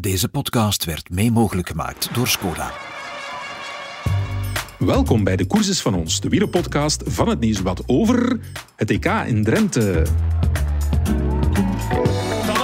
Deze 0.00 0.28
podcast 0.28 0.84
werd 0.84 1.10
mee 1.10 1.30
mogelijk 1.32 1.68
gemaakt 1.68 2.08
door 2.12 2.28
Skoda. 2.28 2.70
Welkom 4.78 5.24
bij 5.24 5.36
de 5.36 5.46
Courses 5.46 5.80
van 5.82 5.94
ons, 5.94 6.20
de 6.20 6.28
wielerpodcast 6.28 7.02
van 7.06 7.28
het 7.28 7.40
Nieuwsblad 7.40 7.82
over 7.86 8.40
het 8.74 8.90
EK 8.90 9.04
in 9.04 9.44
Drenthe. 9.44 10.06
Van 12.44 12.56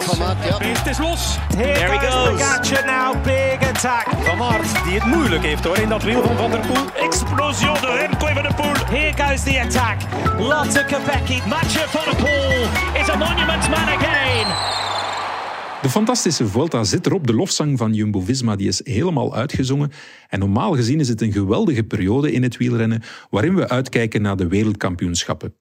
van. 0.00 0.36
Het 0.36 0.86
is 0.86 0.98
los. 0.98 1.36
Here 1.56 1.72
There 1.72 1.98
he 1.98 2.10
goes. 2.10 2.30
Pogacar 2.30 2.84
now, 2.84 3.22
big 3.24 3.68
attack. 3.68 4.06
Van 4.20 4.42
Aert, 4.42 4.84
die 4.84 4.94
het 4.94 5.04
moeilijk 5.04 5.42
heeft 5.42 5.64
hoor 5.64 5.78
in 5.78 5.88
dat 5.88 6.02
wiel 6.02 6.22
van 6.22 6.36
Van 6.36 6.50
der 6.50 6.60
Poel. 6.60 7.04
Explosion 7.04 7.74
de 7.74 8.06
Remco 8.08 8.26
Evenepoel. 8.26 8.74
Here 8.86 9.24
goes 9.24 9.42
the 9.42 9.60
attack. 9.60 10.00
Lotte 10.38 10.84
Kopecky. 10.84 11.40
Mathieu 11.48 11.88
van 11.88 12.04
der 12.04 12.16
Poel 12.16 12.62
is 13.00 13.08
a 13.08 13.16
monument 13.16 13.68
man 13.68 13.88
again. 13.88 14.46
De 15.86 15.92
fantastische 15.92 16.46
Vuelta 16.46 16.84
zit 16.84 17.06
erop. 17.06 17.26
De 17.26 17.34
lofzang 17.34 17.78
van 17.78 17.92
Jumbo-Visma 17.92 18.56
die 18.56 18.68
is 18.68 18.80
helemaal 18.84 19.34
uitgezongen. 19.34 19.90
En 20.28 20.38
normaal 20.38 20.74
gezien 20.74 21.00
is 21.00 21.08
het 21.08 21.20
een 21.20 21.32
geweldige 21.32 21.82
periode 21.82 22.32
in 22.32 22.42
het 22.42 22.56
wielrennen 22.56 23.02
waarin 23.30 23.54
we 23.54 23.68
uitkijken 23.68 24.22
naar 24.22 24.36
de 24.36 24.48
wereldkampioenschappen. 24.48 25.54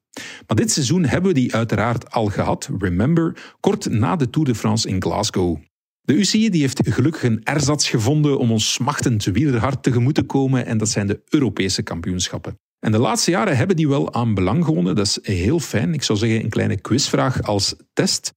Maar 0.47 0.57
dit 0.57 0.71
seizoen 0.71 1.05
hebben 1.05 1.33
we 1.33 1.39
die 1.39 1.55
uiteraard 1.55 2.11
al 2.11 2.25
gehad, 2.25 2.69
remember, 2.79 3.55
kort 3.59 3.89
na 3.89 4.15
de 4.15 4.29
Tour 4.29 4.47
de 4.47 4.55
France 4.55 4.87
in 4.87 5.01
Glasgow. 5.01 5.57
De 6.01 6.13
UCI 6.13 6.49
die 6.49 6.61
heeft 6.61 6.81
gelukkig 6.83 7.23
een 7.23 7.43
ersatz 7.43 7.89
gevonden 7.89 8.37
om 8.37 8.51
ons 8.51 8.73
smachtend 8.73 9.23
wielerhart 9.23 9.83
tegemoet 9.83 10.15
te 10.15 10.23
komen 10.23 10.65
en 10.65 10.77
dat 10.77 10.89
zijn 10.89 11.07
de 11.07 11.21
Europese 11.29 11.83
kampioenschappen. 11.83 12.59
En 12.79 12.91
de 12.91 12.99
laatste 12.99 13.31
jaren 13.31 13.57
hebben 13.57 13.75
die 13.75 13.87
wel 13.87 14.13
aan 14.13 14.33
belang 14.33 14.65
gewonnen, 14.65 14.95
dat 14.95 15.05
is 15.05 15.19
heel 15.21 15.59
fijn. 15.59 15.93
Ik 15.93 16.03
zou 16.03 16.17
zeggen 16.17 16.43
een 16.43 16.49
kleine 16.49 16.77
quizvraag 16.77 17.43
als 17.43 17.75
test. 17.93 18.33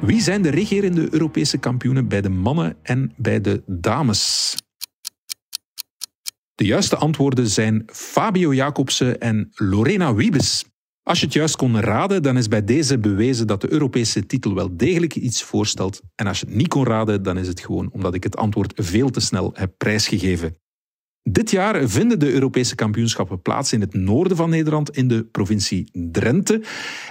Wie 0.00 0.20
zijn 0.20 0.42
de 0.42 0.50
regerende 0.50 1.08
Europese 1.10 1.58
kampioenen 1.58 2.08
bij 2.08 2.20
de 2.20 2.28
mannen 2.28 2.76
en 2.82 3.12
bij 3.16 3.40
de 3.40 3.62
dames? 3.66 4.54
De 6.54 6.64
juiste 6.64 6.96
antwoorden 6.96 7.46
zijn 7.46 7.82
Fabio 7.86 8.54
Jacobsen 8.54 9.20
en 9.20 9.50
Lorena 9.54 10.14
Wiebes. 10.14 10.64
Als 11.02 11.18
je 11.18 11.24
het 11.24 11.34
juist 11.34 11.56
kon 11.56 11.80
raden, 11.80 12.22
dan 12.22 12.36
is 12.36 12.48
bij 12.48 12.64
deze 12.64 12.98
bewezen 12.98 13.46
dat 13.46 13.60
de 13.60 13.72
Europese 13.72 14.26
titel 14.26 14.54
wel 14.54 14.76
degelijk 14.76 15.14
iets 15.14 15.42
voorstelt. 15.42 16.00
En 16.14 16.26
als 16.26 16.40
je 16.40 16.46
het 16.46 16.54
niet 16.54 16.68
kon 16.68 16.84
raden, 16.84 17.22
dan 17.22 17.38
is 17.38 17.48
het 17.48 17.60
gewoon 17.60 17.90
omdat 17.92 18.14
ik 18.14 18.22
het 18.22 18.36
antwoord 18.36 18.72
veel 18.76 19.10
te 19.10 19.20
snel 19.20 19.50
heb 19.54 19.72
prijsgegeven. 19.76 20.56
Dit 21.22 21.50
jaar 21.50 21.88
vinden 21.88 22.18
de 22.18 22.32
Europese 22.32 22.74
kampioenschappen 22.74 23.42
plaats 23.42 23.72
in 23.72 23.80
het 23.80 23.94
noorden 23.94 24.36
van 24.36 24.50
Nederland, 24.50 24.96
in 24.96 25.08
de 25.08 25.24
provincie 25.24 25.90
Drenthe. 25.92 26.62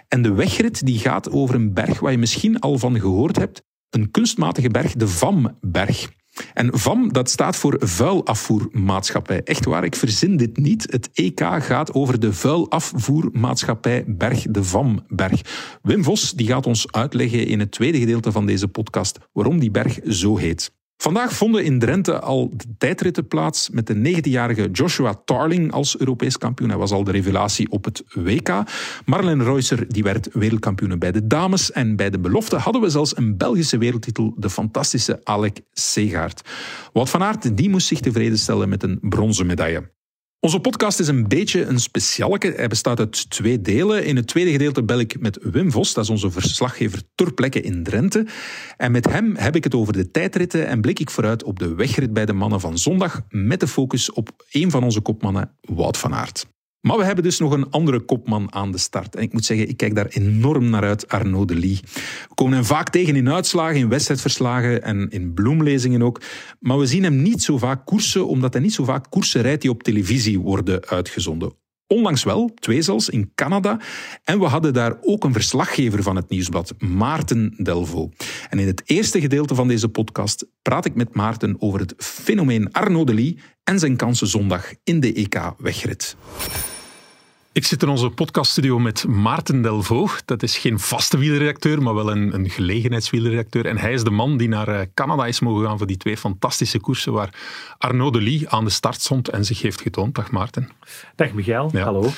En 0.07 0.21
de 0.21 0.33
wegrit 0.33 0.85
die 0.85 0.99
gaat 0.99 1.31
over 1.31 1.55
een 1.55 1.73
berg 1.73 1.99
waar 1.99 2.11
je 2.11 2.17
misschien 2.17 2.59
al 2.59 2.77
van 2.77 2.99
gehoord 2.99 3.37
hebt. 3.37 3.61
Een 3.89 4.11
kunstmatige 4.11 4.69
berg, 4.69 4.93
de 4.93 5.07
Vamberg. 5.07 6.09
En 6.53 6.79
VAM, 6.79 7.13
dat 7.13 7.29
staat 7.29 7.55
voor 7.55 7.75
Vuilafvoermaatschappij. 7.79 9.43
Echt 9.43 9.65
waar, 9.65 9.83
ik 9.83 9.95
verzin 9.95 10.37
dit 10.37 10.57
niet. 10.57 10.91
Het 10.91 11.09
EK 11.13 11.39
gaat 11.59 11.93
over 11.93 12.19
de 12.19 12.33
Vuilafvoermaatschappij 12.33 14.03
Berg 14.07 14.45
de 14.49 14.63
Vamberg. 14.63 15.41
Wim 15.81 16.03
Vos 16.03 16.33
die 16.33 16.47
gaat 16.47 16.65
ons 16.65 16.91
uitleggen 16.91 17.47
in 17.47 17.59
het 17.59 17.71
tweede 17.71 17.99
gedeelte 17.99 18.31
van 18.31 18.45
deze 18.45 18.67
podcast 18.67 19.19
waarom 19.31 19.59
die 19.59 19.71
berg 19.71 19.99
zo 20.03 20.37
heet. 20.37 20.77
Vandaag 21.01 21.33
vonden 21.33 21.63
in 21.63 21.79
Drenthe 21.79 22.19
al 22.19 22.49
de 22.55 22.65
tijdritten 22.77 23.27
plaats 23.27 23.69
met 23.69 23.87
de 23.87 23.95
19-jarige 23.95 24.69
Joshua 24.71 25.21
Tarling 25.25 25.71
als 25.71 25.99
Europees 25.99 26.37
kampioen. 26.37 26.69
Hij 26.69 26.77
was 26.77 26.91
al 26.91 27.03
de 27.03 27.11
revelatie 27.11 27.71
op 27.71 27.85
het 27.85 28.03
WK. 28.13 28.63
Marlen 29.05 29.43
Reusser 29.43 29.93
die 29.93 30.03
werd 30.03 30.29
wereldkampioen 30.33 30.99
bij 30.99 31.11
de 31.11 31.27
dames. 31.27 31.71
En 31.71 31.95
bij 31.95 32.09
de 32.09 32.19
belofte 32.19 32.55
hadden 32.55 32.81
we 32.81 32.89
zelfs 32.89 33.17
een 33.17 33.37
Belgische 33.37 33.77
wereldtitel, 33.77 34.33
de 34.37 34.49
fantastische 34.49 35.19
Alec 35.23 35.59
Segaert. 35.71 36.41
Wout 36.93 37.09
van 37.09 37.23
Aert 37.23 37.57
die 37.57 37.69
moest 37.69 37.87
zich 37.87 37.99
tevreden 37.99 38.37
stellen 38.37 38.69
met 38.69 38.83
een 38.83 38.97
bronzen 39.01 39.45
medaille. 39.45 39.98
Onze 40.41 40.59
podcast 40.59 40.99
is 40.99 41.07
een 41.07 41.27
beetje 41.27 41.65
een 41.65 41.79
specialeke. 41.79 42.53
Hij 42.55 42.67
bestaat 42.67 42.99
uit 42.99 43.29
twee 43.29 43.61
delen. 43.61 44.05
In 44.05 44.15
het 44.15 44.27
tweede 44.27 44.51
gedeelte 44.51 44.83
bel 44.83 44.99
ik 44.99 45.19
met 45.19 45.39
Wim 45.41 45.71
Vos, 45.71 45.93
dat 45.93 46.03
is 46.03 46.09
onze 46.09 46.31
verslaggever 46.31 47.01
ter 47.15 47.33
plekke 47.33 47.61
in 47.61 47.83
Drenthe. 47.83 48.27
En 48.77 48.91
met 48.91 49.09
hem 49.09 49.35
heb 49.35 49.55
ik 49.55 49.63
het 49.63 49.75
over 49.75 49.93
de 49.93 50.11
tijdritten 50.11 50.67
en 50.67 50.81
blik 50.81 50.99
ik 50.99 51.09
vooruit 51.09 51.43
op 51.43 51.59
de 51.59 51.75
wegrit 51.75 52.13
bij 52.13 52.25
de 52.25 52.33
mannen 52.33 52.59
van 52.59 52.77
zondag, 52.77 53.21
met 53.29 53.59
de 53.59 53.67
focus 53.67 54.11
op 54.11 54.29
een 54.51 54.71
van 54.71 54.83
onze 54.83 55.01
kopmannen, 55.01 55.57
Wout 55.61 55.97
van 55.97 56.13
Aert. 56.13 56.47
Maar 56.81 56.97
we 56.97 57.03
hebben 57.03 57.23
dus 57.23 57.39
nog 57.39 57.51
een 57.51 57.69
andere 57.69 57.99
kopman 57.99 58.53
aan 58.53 58.71
de 58.71 58.77
start. 58.77 59.15
En 59.15 59.21
ik 59.21 59.33
moet 59.33 59.45
zeggen, 59.45 59.69
ik 59.69 59.77
kijk 59.77 59.95
daar 59.95 60.05
enorm 60.05 60.69
naar 60.69 60.83
uit, 60.83 61.07
Arnaud 61.07 61.47
de 61.47 61.55
Lee. 61.55 61.79
We 62.29 62.35
komen 62.35 62.53
hem 62.53 62.65
vaak 62.65 62.89
tegen 62.89 63.15
in 63.15 63.29
uitslagen, 63.29 63.75
in 63.75 63.89
wedstrijdverslagen 63.89 64.83
en 64.83 65.09
in 65.09 65.33
bloemlezingen 65.33 66.01
ook. 66.01 66.21
Maar 66.59 66.77
we 66.77 66.85
zien 66.85 67.03
hem 67.03 67.21
niet 67.21 67.43
zo 67.43 67.57
vaak 67.57 67.85
koersen, 67.85 68.27
omdat 68.27 68.53
hij 68.53 68.61
niet 68.61 68.73
zo 68.73 68.83
vaak 68.83 69.05
koersen 69.09 69.41
rijdt 69.41 69.61
die 69.61 69.71
op 69.71 69.83
televisie 69.83 70.39
worden 70.39 70.85
uitgezonden. 70.87 71.58
Onlangs 71.91 72.23
wel, 72.23 72.51
twee 72.55 72.81
zelfs, 72.81 73.09
in 73.09 73.31
Canada. 73.35 73.79
En 74.23 74.39
we 74.39 74.45
hadden 74.45 74.73
daar 74.73 74.97
ook 75.01 75.23
een 75.23 75.33
verslaggever 75.33 76.03
van 76.03 76.15
het 76.15 76.29
nieuwsblad, 76.29 76.73
Maarten 76.77 77.53
Delvaux. 77.57 78.15
En 78.49 78.59
in 78.59 78.67
het 78.67 78.81
eerste 78.85 79.21
gedeelte 79.21 79.55
van 79.55 79.67
deze 79.67 79.89
podcast 79.89 80.45
praat 80.61 80.85
ik 80.85 80.95
met 80.95 81.15
Maarten 81.15 81.55
over 81.59 81.79
het 81.79 81.93
fenomeen 81.97 82.71
Arnaud 82.71 83.07
de 83.07 83.13
Lee 83.13 83.39
en 83.63 83.79
zijn 83.79 83.95
kansen 83.95 84.27
zondag 84.27 84.73
in 84.83 84.99
de 84.99 85.13
EK-wegrit. 85.13 86.15
Ik 87.59 87.65
zit 87.65 87.83
in 87.83 87.89
onze 87.89 88.09
podcaststudio 88.09 88.79
met 88.79 89.07
Maarten 89.07 89.61
Delvaux. 89.61 90.21
Dat 90.25 90.43
is 90.43 90.57
geen 90.57 90.79
vaste 90.79 91.17
wielerredacteur, 91.17 91.81
maar 91.81 91.93
wel 91.93 92.11
een, 92.11 92.33
een 92.33 92.49
gelegenheidswielerredacteur. 92.49 93.65
En 93.65 93.77
hij 93.77 93.93
is 93.93 94.03
de 94.03 94.09
man 94.09 94.37
die 94.37 94.47
naar 94.47 94.67
eh, 94.67 94.85
Canada 94.93 95.25
is 95.25 95.39
mogen 95.39 95.65
gaan 95.67 95.77
voor 95.77 95.87
die 95.87 95.97
twee 95.97 96.17
fantastische 96.17 96.79
koersen 96.79 97.13
waar 97.13 97.33
Arnaud 97.77 98.13
de 98.13 98.21
Lee 98.21 98.49
aan 98.49 98.63
de 98.63 98.69
start 98.69 99.01
stond 99.01 99.29
en 99.29 99.45
zich 99.45 99.61
heeft 99.61 99.81
getoond. 99.81 100.15
Dag 100.15 100.31
Maarten. 100.31 100.69
Dag 101.15 101.33
Michael, 101.33 101.69
Ja. 101.71 101.83
hallo. 101.83 102.09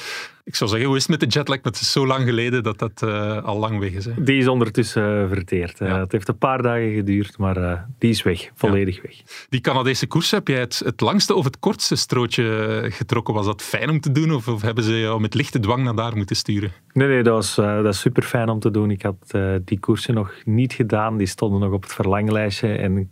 Ik 0.51 0.57
zou 0.57 0.69
zeggen, 0.69 0.87
hoe 0.87 0.97
is 0.97 1.07
het 1.07 1.11
met 1.11 1.19
de 1.19 1.37
jetlag? 1.37 1.57
Maar 1.63 1.71
het 1.71 1.81
is 1.81 1.91
zo 1.91 2.07
lang 2.07 2.23
geleden 2.25 2.63
dat 2.63 2.79
dat 2.79 3.01
eh, 3.03 3.43
al 3.43 3.57
lang 3.57 3.79
weg 3.79 3.91
is. 3.91 4.05
Hè? 4.05 4.23
Die 4.23 4.37
is 4.37 4.47
ondertussen 4.47 5.21
eh, 5.21 5.27
verteerd. 5.27 5.79
Eh, 5.79 5.87
Ja. 5.87 5.99
het 5.99 6.11
heeft 6.11 6.27
een 6.27 6.37
paar 6.37 6.61
dagen 6.61 6.93
geduurd, 6.93 7.37
maar 7.37 7.85
die 7.99 8.09
is 8.09 8.23
weg, 8.23 8.49
volledig 8.55 9.01
weg. 9.01 9.15
Die 9.49 9.61
Canadese 9.61 10.07
koers, 10.07 10.31
heb 10.31 10.47
jij 10.47 10.59
het, 10.59 10.81
het 10.85 11.01
langste 11.01 11.33
of 11.35 11.43
het 11.43 11.59
kortste 11.59 11.95
strootje 11.95 12.85
getrokken? 12.89 13.33
Was 13.33 13.45
dat 13.45 13.61
fijn 13.61 13.89
om 13.89 13.99
te 13.99 14.11
doen 14.11 14.33
of, 14.33 14.47
of 14.47 14.61
hebben 14.61 14.83
ze 14.83 14.99
jou 14.99 15.21
met 15.21 15.33
lichte 15.33 15.59
dwang 15.59 15.83
naar 15.83 15.95
daar 15.95 16.15
moeten 16.17 16.35
sturen? 16.35 16.71
Nee, 16.93 17.07
nee, 17.07 17.23
dat 17.23 17.33
was, 17.33 17.55
dat 17.55 17.85
is 17.93 17.99
super 17.99 18.23
fijn 18.23 18.49
om 18.49 18.59
te 18.59 18.71
doen. 18.71 18.91
Ik 18.91 19.01
had 19.01 19.35
die 19.65 19.79
koersen 19.79 20.13
nog 20.13 20.33
niet 20.45 20.73
gedaan, 20.73 21.17
die 21.17 21.27
stonden 21.27 21.59
nog 21.59 21.71
op 21.71 21.83
het 21.83 21.93
verlanglijstje. 21.93 22.67
En 22.67 23.09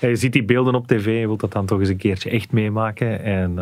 je 0.00 0.16
ziet 0.16 0.32
die 0.32 0.44
beelden 0.44 0.74
op 0.74 0.86
tv, 0.86 1.20
je 1.20 1.26
wilt 1.26 1.40
dat 1.40 1.52
dan 1.52 1.66
toch 1.66 1.80
eens 1.80 1.88
een 1.88 1.96
keertje 1.96 2.30
echt 2.30 2.52
meemaken. 2.52 3.22
En 3.22 3.54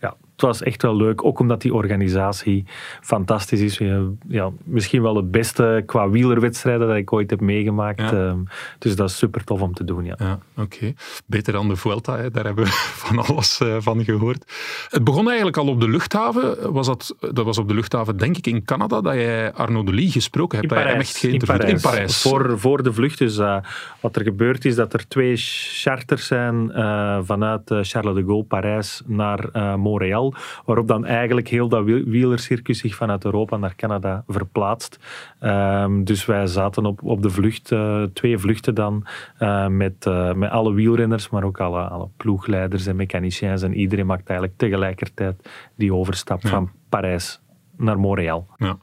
ja, 0.00 0.16
het 0.40 0.58
was 0.58 0.62
echt 0.62 0.82
wel 0.82 0.96
leuk, 0.96 1.24
ook 1.24 1.38
omdat 1.38 1.62
die 1.62 1.74
organisatie 1.74 2.64
fantastisch 3.00 3.60
is. 3.60 3.78
Ja, 3.78 4.02
ja, 4.28 4.50
misschien 4.64 5.02
wel 5.02 5.16
het 5.16 5.30
beste 5.30 5.82
qua 5.86 6.10
wielerwedstrijden 6.10 6.88
dat 6.88 6.96
ik 6.96 7.12
ooit 7.12 7.30
heb 7.30 7.40
meegemaakt. 7.40 8.00
Ja. 8.00 8.12
Ehm, 8.12 8.38
dus 8.78 8.96
dat 8.96 9.08
is 9.08 9.16
super 9.16 9.44
tof 9.44 9.60
om 9.60 9.74
te 9.74 9.84
doen, 9.84 10.04
ja. 10.04 10.14
Ja, 10.18 10.38
oké. 10.56 10.92
Beter 11.26 11.52
dan 11.52 11.68
de 11.68 11.76
Vuelta, 11.76 12.16
hè. 12.16 12.30
daar 12.30 12.44
hebben 12.44 12.64
we 12.64 12.70
van 13.06 13.18
alles 13.18 13.60
eh, 13.60 13.76
van 13.78 14.04
gehoord. 14.04 14.52
Het 14.88 15.04
begon 15.04 15.26
eigenlijk 15.26 15.56
al 15.56 15.66
op 15.66 15.80
de 15.80 15.88
luchthaven. 15.88 16.72
Was 16.72 16.86
dat, 16.86 17.14
dat 17.32 17.44
was 17.44 17.58
op 17.58 17.68
de 17.68 17.74
luchthaven, 17.74 18.16
denk 18.16 18.36
ik, 18.36 18.46
in 18.46 18.64
Canada, 18.64 19.00
dat 19.00 19.14
jij 19.14 19.52
Arnaud 19.52 19.86
de 19.86 19.92
Lee 19.92 20.10
gesproken 20.10 20.58
hebt. 20.58 20.70
In 20.70 20.76
dat 20.76 20.84
jij 20.84 20.94
hem 20.94 21.02
Parijs. 21.02 21.14
echt 21.14 21.26
geïnterviewd 21.26 21.68
In 21.68 21.90
Parijs. 21.90 22.22
Voor, 22.22 22.58
voor 22.58 22.82
de 22.82 22.92
vlucht. 22.92 23.18
Dus 23.18 23.38
eh, 23.38 23.56
wat 24.00 24.16
er 24.16 24.22
gebeurt 24.22 24.64
is 24.64 24.74
dat 24.74 24.92
er 24.92 25.08
twee 25.08 25.36
charters 25.36 26.26
zijn 26.26 26.72
eh, 26.72 27.18
vanuit 27.22 27.70
eh, 27.70 27.78
Charles 27.82 28.14
de 28.14 28.24
Gaulle, 28.24 28.44
Parijs, 28.44 29.02
naar 29.06 29.48
eh, 29.52 29.74
Waarop 30.64 30.88
dan 30.88 31.04
eigenlijk 31.04 31.48
heel 31.48 31.68
dat 31.68 31.84
wiel- 31.84 32.04
wielercircus 32.04 32.78
zich 32.78 32.94
vanuit 32.94 33.24
Europa 33.24 33.56
naar 33.56 33.74
Canada 33.76 34.24
verplaatst. 34.26 34.98
Ehm, 35.38 36.04
dus 36.04 36.26
wij 36.26 36.46
zaten 36.46 36.86
op, 36.86 37.02
op 37.02 37.22
de 37.22 37.30
vlucht, 37.30 37.72
eh, 37.72 38.02
twee 38.02 38.38
vluchten 38.38 38.74
dan, 38.74 39.06
eh, 39.38 39.66
met, 39.66 40.06
eh, 40.06 40.32
met 40.32 40.50
alle 40.50 40.72
wielrenners, 40.72 41.28
maar 41.30 41.44
ook 41.44 41.60
alle, 41.60 41.80
alle 41.82 42.08
ploegleiders 42.16 42.86
en 42.86 42.96
mechaniciens. 42.96 43.62
En 43.62 43.74
iedereen 43.74 44.06
maakt 44.06 44.28
eigenlijk 44.28 44.58
tegelijkertijd 44.58 45.48
die 45.76 45.94
overstap 45.94 46.42
Ja. 46.42 46.48
van 46.48 46.70
Parijs 46.88 47.40
naar 47.76 47.98
Montreal. 47.98 48.46
Ja. 48.56 48.78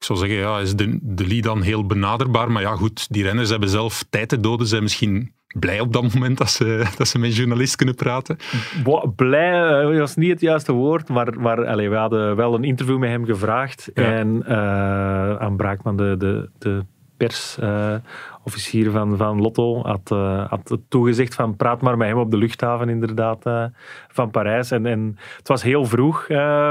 Ik 0.00 0.06
zou 0.06 0.18
zeggen, 0.18 0.38
ja, 0.38 0.58
is 0.58 0.76
de, 0.76 0.98
de 1.02 1.26
Lee 1.26 1.42
dan 1.42 1.62
heel 1.62 1.86
benaderbaar? 1.86 2.50
Maar 2.52 2.62
ja, 2.62 2.74
goed, 2.76 3.12
die 3.12 3.22
renners 3.22 3.50
hebben 3.50 3.68
zelf 3.68 4.04
tijd 4.10 4.28
te 4.28 4.40
doden. 4.40 4.66
Zijn 4.66 4.82
misschien 4.82 5.32
blij 5.58 5.80
op 5.80 5.92
dat 5.92 6.14
moment 6.14 6.38
dat 6.38 6.50
ze, 6.50 6.86
dat 6.96 7.08
ze 7.08 7.18
met 7.18 7.36
journalist 7.36 7.76
kunnen 7.76 7.94
praten. 7.94 8.36
Bo- 8.82 9.12
Blij 9.16 9.80
eh, 9.82 9.98
was 9.98 10.16
niet 10.16 10.30
het 10.30 10.40
juiste 10.40 10.72
woord, 10.72 11.08
maar, 11.08 11.40
maar 11.40 11.66
allee, 11.66 11.88
we 11.90 11.96
hadden 11.96 12.36
wel 12.36 12.54
een 12.54 12.64
interview 12.64 12.98
met 12.98 13.10
hem 13.10 13.24
gevraagd. 13.24 13.90
Ja. 13.94 14.02
En 14.02 14.42
eh 14.46 15.36
aan 15.36 15.56
Braakman, 15.56 15.96
de, 15.96 16.14
de, 16.18 16.50
de 16.58 16.84
persofficier 17.26 18.90
van, 18.90 19.16
van 19.16 19.40
Lotto 19.40 19.82
had, 19.82 20.08
had 20.48 20.78
toegezegd 20.88 21.34
van 21.34 21.56
praat 21.56 21.80
maar 21.80 21.96
met 21.96 22.08
hem 22.08 22.18
op 22.18 22.30
de 22.30 22.36
luchthaven 22.36 22.88
inderdaad 22.88 23.70
van 24.08 24.30
Parijs. 24.30 24.70
En, 24.70 24.86
en 24.86 25.16
het 25.36 25.48
was 25.48 25.62
heel 25.62 25.84
vroeg 25.84 26.26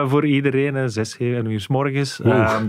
voor 0.06 0.26
iedereen, 0.26 0.90
zes, 0.90 1.12
zeven 1.12 1.46
uur 1.46 1.60
s 1.60 1.68
morgens. 1.68 2.22
Ehm, 2.22 2.66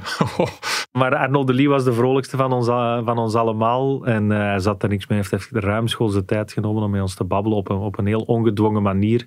maar 0.98 1.16
Arnaud 1.16 1.46
de 1.46 1.54
Lee 1.54 1.68
was 1.68 1.84
de 1.84 1.92
vrolijkste 1.92 2.36
van 2.36 2.52
ons, 2.52 2.66
van 3.04 3.18
ons 3.18 3.34
allemaal. 3.34 4.06
En 4.06 4.30
hij 4.30 4.58
zat 4.58 4.82
er 4.82 4.88
niks 4.88 5.06
mee. 5.06 5.18
Hij 5.20 5.28
heeft 5.30 5.50
ruimschoots 5.50 6.14
de 6.14 6.24
tijd 6.24 6.52
genomen 6.52 6.82
om 6.82 6.90
met 6.90 7.00
ons 7.00 7.14
te 7.14 7.24
babbelen 7.24 7.58
op 7.58 7.70
een, 7.70 7.76
op 7.76 7.98
een 7.98 8.06
heel 8.06 8.22
ongedwongen 8.22 8.82
manier. 8.82 9.26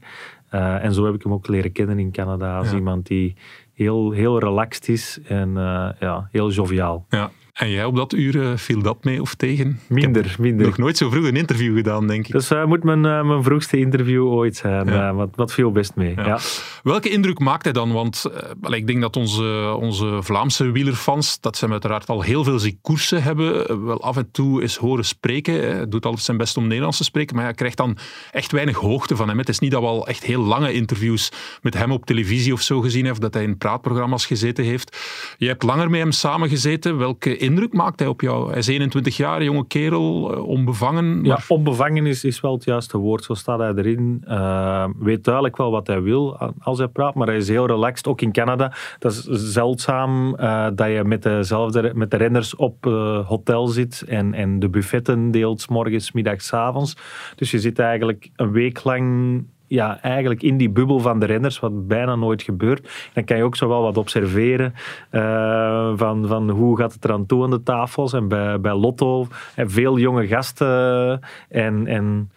Uh, 0.53 0.83
en 0.83 0.93
zo 0.93 1.05
heb 1.05 1.13
ik 1.13 1.23
hem 1.23 1.33
ook 1.33 1.47
leren 1.47 1.71
kennen 1.71 1.99
in 1.99 2.11
Canada 2.11 2.57
als 2.57 2.73
iemand 2.73 3.07
die 3.07 3.35
heel, 3.73 4.11
heel 4.11 4.39
relaxed 4.39 4.87
is 4.87 5.19
en 5.27 5.49
uh, 5.49 5.89
ja, 5.99 6.27
heel 6.31 6.49
joviaal. 6.49 7.05
Ja. 7.09 7.31
En 7.53 7.69
jij 7.69 7.85
op 7.85 7.95
dat 7.95 8.13
uur, 8.13 8.35
uh, 8.35 8.51
viel 8.55 8.81
dat 8.81 9.03
mee 9.03 9.21
of 9.21 9.35
tegen? 9.35 9.79
Minder, 9.87 10.35
minder. 10.39 10.65
Nog 10.65 10.77
nooit 10.77 10.97
zo 10.97 11.09
vroeg 11.09 11.25
een 11.25 11.35
interview 11.35 11.75
gedaan, 11.75 12.07
denk 12.07 12.25
ik. 12.25 12.31
Dus 12.31 12.51
uh, 12.51 12.65
moet 12.65 12.83
mijn, 12.83 13.05
uh, 13.05 13.23
mijn 13.23 13.43
vroegste 13.43 13.77
interview 13.77 14.25
ooit 14.25 14.55
zijn. 14.55 14.87
Ja. 14.87 15.13
wat, 15.13 15.29
wat 15.35 15.53
viel 15.53 15.71
best 15.71 15.95
mee. 15.95 16.15
Ja. 16.15 16.39
Welke 16.83 17.09
indruk 17.09 17.39
maakt 17.39 17.63
hij 17.63 17.73
dan? 17.73 17.91
Want 17.91 18.25
ik 18.61 18.87
denk 18.87 19.01
dat 19.01 19.15
onze, 19.15 19.75
onze 19.79 20.17
Vlaamse 20.21 20.71
wielerfans, 20.71 21.39
dat 21.39 21.57
ze 21.57 21.69
uiteraard 21.69 22.09
al 22.09 22.21
heel 22.21 22.43
veel 22.43 22.59
zien 22.59 22.79
koersen 22.81 23.23
hebben, 23.23 23.85
wel 23.85 24.01
af 24.01 24.17
en 24.17 24.31
toe 24.31 24.61
eens 24.61 24.77
horen 24.77 25.05
spreken. 25.05 25.53
Hij 25.53 25.87
doet 25.87 26.05
altijd 26.05 26.23
zijn 26.23 26.37
best 26.37 26.57
om 26.57 26.67
Nederlands 26.67 26.97
te 26.97 27.03
spreken, 27.03 27.35
maar 27.35 27.45
hij 27.45 27.53
krijgt 27.53 27.77
dan 27.77 27.97
echt 28.31 28.51
weinig 28.51 28.77
hoogte 28.77 29.15
van 29.15 29.27
hem. 29.27 29.37
Het 29.37 29.49
is 29.49 29.59
niet 29.59 29.71
dat 29.71 29.81
we 29.81 29.87
al 29.87 30.07
echt 30.07 30.23
heel 30.23 30.41
lange 30.41 30.73
interviews 30.73 31.31
met 31.61 31.73
hem 31.73 31.91
op 31.91 32.05
televisie 32.05 32.53
of 32.53 32.61
zo 32.61 32.81
gezien 32.81 33.03
hebben, 33.03 33.21
dat 33.21 33.33
hij 33.33 33.43
in 33.43 33.57
praatprogramma's 33.57 34.25
gezeten 34.25 34.63
heeft. 34.63 34.97
Je 35.37 35.47
hebt 35.47 35.63
langer 35.63 35.89
met 35.89 35.99
hem 35.99 36.11
samengezeten. 36.11 36.97
Welke 36.97 37.41
indruk 37.43 37.73
maakt 37.73 37.99
hij 37.99 38.07
op 38.07 38.21
jou? 38.21 38.49
Hij 38.49 38.57
is 38.57 38.67
21 38.67 39.17
jaar, 39.17 39.43
jonge 39.43 39.67
kerel, 39.67 40.33
eh, 40.33 40.47
onbevangen. 40.47 41.15
Maar... 41.15 41.25
Ja, 41.25 41.39
onbevangen 41.47 42.05
is, 42.05 42.23
is 42.23 42.41
wel 42.41 42.53
het 42.53 42.63
juiste 42.63 42.97
woord. 42.97 43.23
Zo 43.23 43.33
staat 43.33 43.59
hij 43.59 43.73
erin. 43.75 44.23
Uh, 44.27 44.85
weet 44.99 45.23
duidelijk 45.23 45.57
wel 45.57 45.71
wat 45.71 45.87
hij 45.87 46.01
wil 46.01 46.37
als 46.59 46.77
hij 46.77 46.87
praat, 46.87 47.15
maar 47.15 47.27
hij 47.27 47.37
is 47.37 47.47
heel 47.47 47.67
relaxed. 47.67 48.07
Ook 48.07 48.21
in 48.21 48.31
Canada. 48.31 48.73
Dat 48.99 49.11
is 49.11 49.23
zeldzaam 49.53 50.35
uh, 50.39 50.67
dat 50.75 50.87
je 50.87 51.03
met, 51.03 51.23
dezelfde, 51.23 51.91
met 51.95 52.11
de 52.11 52.17
renners 52.17 52.55
op 52.55 52.83
hotel 53.27 53.67
zit 53.67 54.03
en, 54.07 54.33
en 54.33 54.59
de 54.59 54.69
buffetten 54.69 55.31
deelt, 55.31 55.69
morgens, 55.69 56.11
middags, 56.11 56.53
avonds. 56.53 56.95
Dus 57.35 57.51
je 57.51 57.59
zit 57.59 57.79
eigenlijk 57.79 58.29
een 58.35 58.51
week 58.51 58.83
lang 58.83 59.45
ja, 59.73 60.01
eigenlijk 60.01 60.43
in 60.43 60.57
die 60.57 60.69
bubbel 60.69 60.99
van 60.99 61.19
de 61.19 61.25
renners, 61.25 61.59
wat 61.59 61.87
bijna 61.87 62.15
nooit 62.15 62.41
gebeurt. 62.41 63.09
Dan 63.13 63.23
kan 63.23 63.37
je 63.37 63.43
ook 63.43 63.55
zo 63.55 63.67
wel 63.67 63.81
wat 63.81 63.97
observeren 63.97 64.73
uh, 65.11 65.91
van, 65.95 66.27
van 66.27 66.49
hoe 66.49 66.77
gaat 66.77 66.93
het 66.93 67.05
eraan 67.05 67.25
toe 67.25 67.43
aan 67.43 67.49
de 67.49 67.63
tafels. 67.63 68.13
En 68.13 68.27
bij, 68.27 68.59
bij 68.59 68.73
Lotto, 68.73 69.27
en 69.55 69.69
veel 69.69 69.97
jonge 69.97 70.27
gasten 70.27 71.19
en... 71.49 71.87
en 71.87 72.31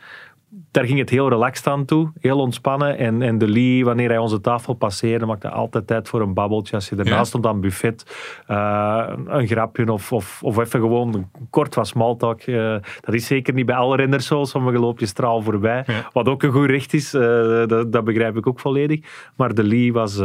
daar 0.71 0.85
ging 0.85 0.99
het 0.99 1.11
heel 1.11 1.29
relaxed 1.29 1.67
aan 1.67 1.85
toe, 1.85 2.11
heel 2.21 2.39
ontspannen. 2.39 2.99
En, 2.99 3.23
en 3.23 3.39
de 3.39 3.49
Lee, 3.49 3.85
wanneer 3.85 4.09
hij 4.09 4.19
onze 4.19 4.41
tafel 4.41 4.75
passeerde, 4.75 5.27
maakte 5.27 5.51
altijd 5.51 5.87
tijd 5.87 6.09
voor 6.09 6.21
een 6.21 6.35
babbeltje. 6.35 6.75
Als 6.75 6.89
je 6.89 6.97
ernaast 6.97 7.29
stond 7.29 7.47
aan 7.47 7.53
het 7.53 7.61
buffet, 7.61 8.17
uh, 8.49 9.09
een 9.27 9.47
grapje 9.47 9.93
of, 9.93 10.13
of, 10.13 10.43
of 10.43 10.59
even 10.59 10.81
gewoon 10.81 11.31
kort 11.51 11.75
was 11.75 11.89
smalltalk. 11.89 12.47
Uh, 12.47 12.77
dat 13.01 13.15
is 13.15 13.27
zeker 13.27 13.55
niet 13.55 13.67
bij 13.67 13.75
alle 13.75 13.97
renners 13.97 14.27
zo. 14.27 14.45
Sommige 14.45 14.79
loop 14.79 14.99
je 15.01 15.07
straal 15.07 15.43
voorbij. 15.43 15.85
Wat 16.13 16.29
ook 16.29 16.43
een 16.43 16.53
goed 16.53 16.71
recht 16.71 16.95
is, 16.95 17.15
uh, 17.15 17.23
dat, 17.67 17.93
dat, 17.93 18.05
begrijp 18.05 18.37
ik 18.37 18.47
ook 18.47 18.61
volledig. 18.61 19.01
Maar 19.37 19.55
de 19.55 19.65
Lee 19.65 19.93
was 19.93 20.17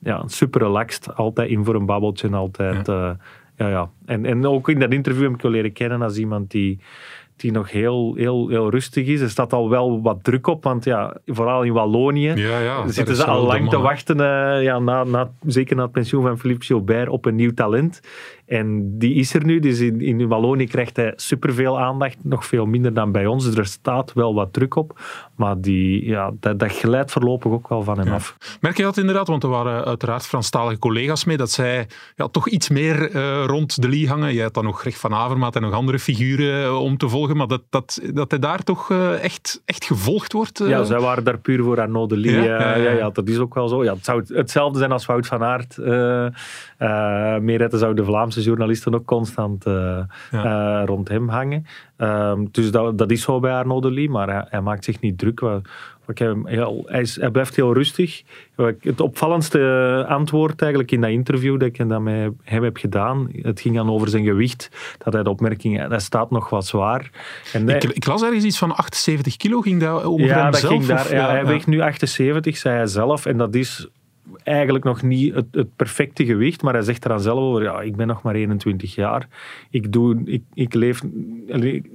ja, 0.00 0.22
super 0.26 0.60
relaxed. 0.60 1.16
Altijd 1.16 1.50
in 1.50 1.64
voor 1.64 1.74
een 1.74 1.86
babbeltje. 1.86 2.28
Altijd, 2.28 2.86
ja. 2.86 3.16
ja, 3.56 3.68
ja. 3.68 3.90
En, 4.06 4.24
en 4.24 4.46
ook 4.46 4.68
in 4.68 4.78
dat 4.78 4.92
interview 4.92 5.22
heb 5.22 5.34
ik 5.34 5.42
wel 5.42 5.50
leren 5.50 5.72
kennen 5.72 6.02
als 6.02 6.18
iemand 6.18 6.50
die 6.50 6.78
die 7.40 7.52
nog 7.52 7.70
heel, 7.70 8.14
heel, 8.14 8.48
heel 8.48 8.70
rustig 8.70 9.06
is. 9.06 9.20
Er 9.20 9.30
staat 9.30 9.52
al 9.52 9.70
wel 9.70 10.02
wat 10.02 10.24
druk 10.24 10.46
op, 10.46 10.64
want 10.64 10.84
ja, 10.84 11.16
vooral 11.26 11.62
in 11.62 11.72
Wallonië 11.72 12.32
ja, 12.34 12.58
ja, 12.58 12.88
zitten 12.88 13.16
ze 13.16 13.24
al 13.24 13.46
lang 13.46 13.70
te 13.70 13.78
wachten, 13.78 14.16
uh, 14.16 14.62
ja, 14.62 14.78
na, 14.78 15.04
na, 15.04 15.30
zeker 15.46 15.76
na 15.76 15.82
het 15.82 15.92
pensioen 15.92 16.22
van 16.22 16.38
Philippe 16.38 16.64
Gilbert, 16.64 17.08
op 17.08 17.24
een 17.24 17.34
nieuw 17.34 17.54
talent. 17.54 18.00
En 18.48 18.98
die 18.98 19.14
is 19.14 19.34
er 19.34 19.44
nu, 19.44 19.58
dus 19.58 19.80
in, 19.80 20.00
in 20.00 20.28
Wallonië 20.28 20.66
krijgt 20.66 20.96
hij 20.96 21.12
superveel 21.16 21.80
aandacht, 21.80 22.16
nog 22.22 22.46
veel 22.46 22.66
minder 22.66 22.94
dan 22.94 23.12
bij 23.12 23.26
ons. 23.26 23.44
Dus 23.44 23.54
er 23.54 23.66
staat 23.66 24.12
wel 24.12 24.34
wat 24.34 24.52
druk 24.52 24.76
op, 24.76 25.00
maar 25.36 25.60
die, 25.60 26.06
ja, 26.06 26.32
dat, 26.40 26.58
dat 26.58 26.72
glijdt 26.72 27.10
voorlopig 27.10 27.52
ook 27.52 27.68
wel 27.68 27.82
van 27.82 27.98
hem 27.98 28.12
af. 28.12 28.36
Merk 28.60 28.76
je 28.76 28.82
dat 28.82 28.96
inderdaad, 28.96 29.28
want 29.28 29.42
er 29.42 29.48
waren 29.48 29.84
uiteraard 29.84 30.26
Franstalige 30.26 30.78
collega's 30.78 31.24
mee, 31.24 31.36
dat 31.36 31.50
zij 31.50 31.86
ja, 32.16 32.28
toch 32.28 32.48
iets 32.48 32.68
meer 32.68 33.14
uh, 33.14 33.44
rond 33.46 33.82
de 33.82 33.88
Lee 33.88 34.08
hangen. 34.08 34.34
Je 34.34 34.40
hebt 34.40 34.54
dan 34.54 34.64
nog 34.64 34.80
Greg 34.80 34.98
van 34.98 35.14
Avermaat 35.14 35.56
en 35.56 35.62
nog 35.62 35.72
andere 35.72 35.98
figuren 35.98 36.62
uh, 36.62 36.82
om 36.82 36.96
te 36.96 37.08
volgen, 37.08 37.36
maar 37.36 37.46
dat, 37.46 37.62
dat, 37.70 38.00
dat 38.14 38.30
hij 38.30 38.40
daar 38.40 38.62
toch 38.62 38.90
uh, 38.90 39.24
echt, 39.24 39.62
echt 39.64 39.84
gevolgd 39.84 40.32
wordt. 40.32 40.58
Ja, 40.58 40.84
zij 40.84 41.00
waren 41.00 41.24
daar 41.24 41.38
puur 41.38 41.62
voor 41.62 41.80
Arnaud 41.80 42.08
de 42.08 42.16
Lee. 42.16 42.42
Ja? 42.42 42.76
ja, 42.76 42.90
ja, 42.90 43.10
dat 43.10 43.28
is 43.28 43.38
ook 43.38 43.54
wel 43.54 43.68
zo. 43.68 43.84
Ja, 43.84 43.94
het 43.94 44.04
zou 44.04 44.24
hetzelfde 44.26 44.78
zijn 44.78 44.92
als 44.92 45.06
Wout 45.06 45.26
van 45.26 45.42
Aert. 45.42 45.76
Uh, 45.80 46.26
Meerette 47.38 47.78
zou 47.78 47.94
de 47.94 48.04
Vlaamse 48.04 48.37
journalisten 48.42 48.94
ook 48.94 49.04
constant 49.04 49.66
uh, 49.66 49.98
ja. 50.30 50.84
rond 50.84 51.08
hem 51.08 51.28
hangen. 51.28 51.66
Ehm, 51.96 52.44
dus 52.50 52.70
dat, 52.70 52.98
dat 52.98 53.10
is 53.10 53.22
zo 53.22 53.40
bij 53.40 53.52
Arnaud 53.52 53.82
de 53.82 53.90
Lee, 53.90 54.10
maar 54.10 54.28
hij, 54.28 54.44
hij 54.48 54.60
maakt 54.60 54.84
zich 54.84 55.00
niet 55.00 55.18
druk. 55.18 55.40
Heel, 56.14 56.82
hij, 56.86 57.00
is, 57.00 57.20
hij, 57.20 57.30
blijft 57.30 57.56
heel 57.56 57.74
rustig. 57.74 58.22
Het 58.80 59.00
opvallendste 59.00 60.04
antwoord 60.08 60.60
eigenlijk 60.60 60.92
in 60.92 61.00
dat 61.00 61.10
interview 61.10 61.58
dat 61.58 61.68
ik 61.68 61.88
dan 61.88 62.02
met 62.02 62.32
hem 62.42 62.62
heb 62.64 62.76
gedaan, 62.76 63.28
het 63.42 63.60
ging 63.60 63.74
dan 63.74 63.90
over 63.90 64.08
zijn 64.08 64.24
gewicht. 64.24 64.70
Dat 64.98 65.12
hij 65.12 65.22
de 65.22 65.30
opmerking, 65.30 65.88
hij 65.88 65.98
staat 65.98 66.30
nog 66.30 66.48
wat 66.48 66.66
zwaar. 66.66 67.10
En 67.52 67.68
ik, 67.68 67.84
ik, 67.84 68.06
las 68.06 68.22
ergens 68.22 68.44
iets 68.44 68.58
van 68.58 68.76
78 68.76 69.36
kilo, 69.36 69.60
ging 69.60 69.80
dat 69.80 70.02
over 70.02 70.26
ja, 70.26 70.42
hem 70.42 70.50
dat 70.50 70.60
zelf? 70.60 70.72
Ging 70.72 70.86
daar, 70.86 71.14
ja, 71.14 71.30
hij 71.30 71.46
weegt 71.46 71.66
nu 71.66 71.80
78, 71.80 72.56
zei 72.56 72.76
hij 72.76 72.86
zelf. 72.86 73.26
En 73.26 73.36
dat 73.36 73.54
is 73.54 73.88
eigenlijk 74.42 74.84
nog 74.84 75.02
niet 75.02 75.34
het, 75.34 75.46
het, 75.50 75.76
perfecte 75.76 76.24
gewicht, 76.24 76.62
maar 76.62 76.74
hij 76.74 76.82
zegt 76.82 77.04
er 77.04 77.10
dan 77.10 77.20
zelf 77.20 77.38
over, 77.38 77.62
ja, 77.62 77.80
ik 77.80 77.96
ben 77.96 78.06
nog 78.06 78.22
maar 78.22 78.34
21 78.34 78.94
jaar. 78.94 79.28
Ik 79.70 79.92
doe, 79.92 80.22
ik, 80.24 80.42
ik 80.54 80.74
leef, 80.74 81.02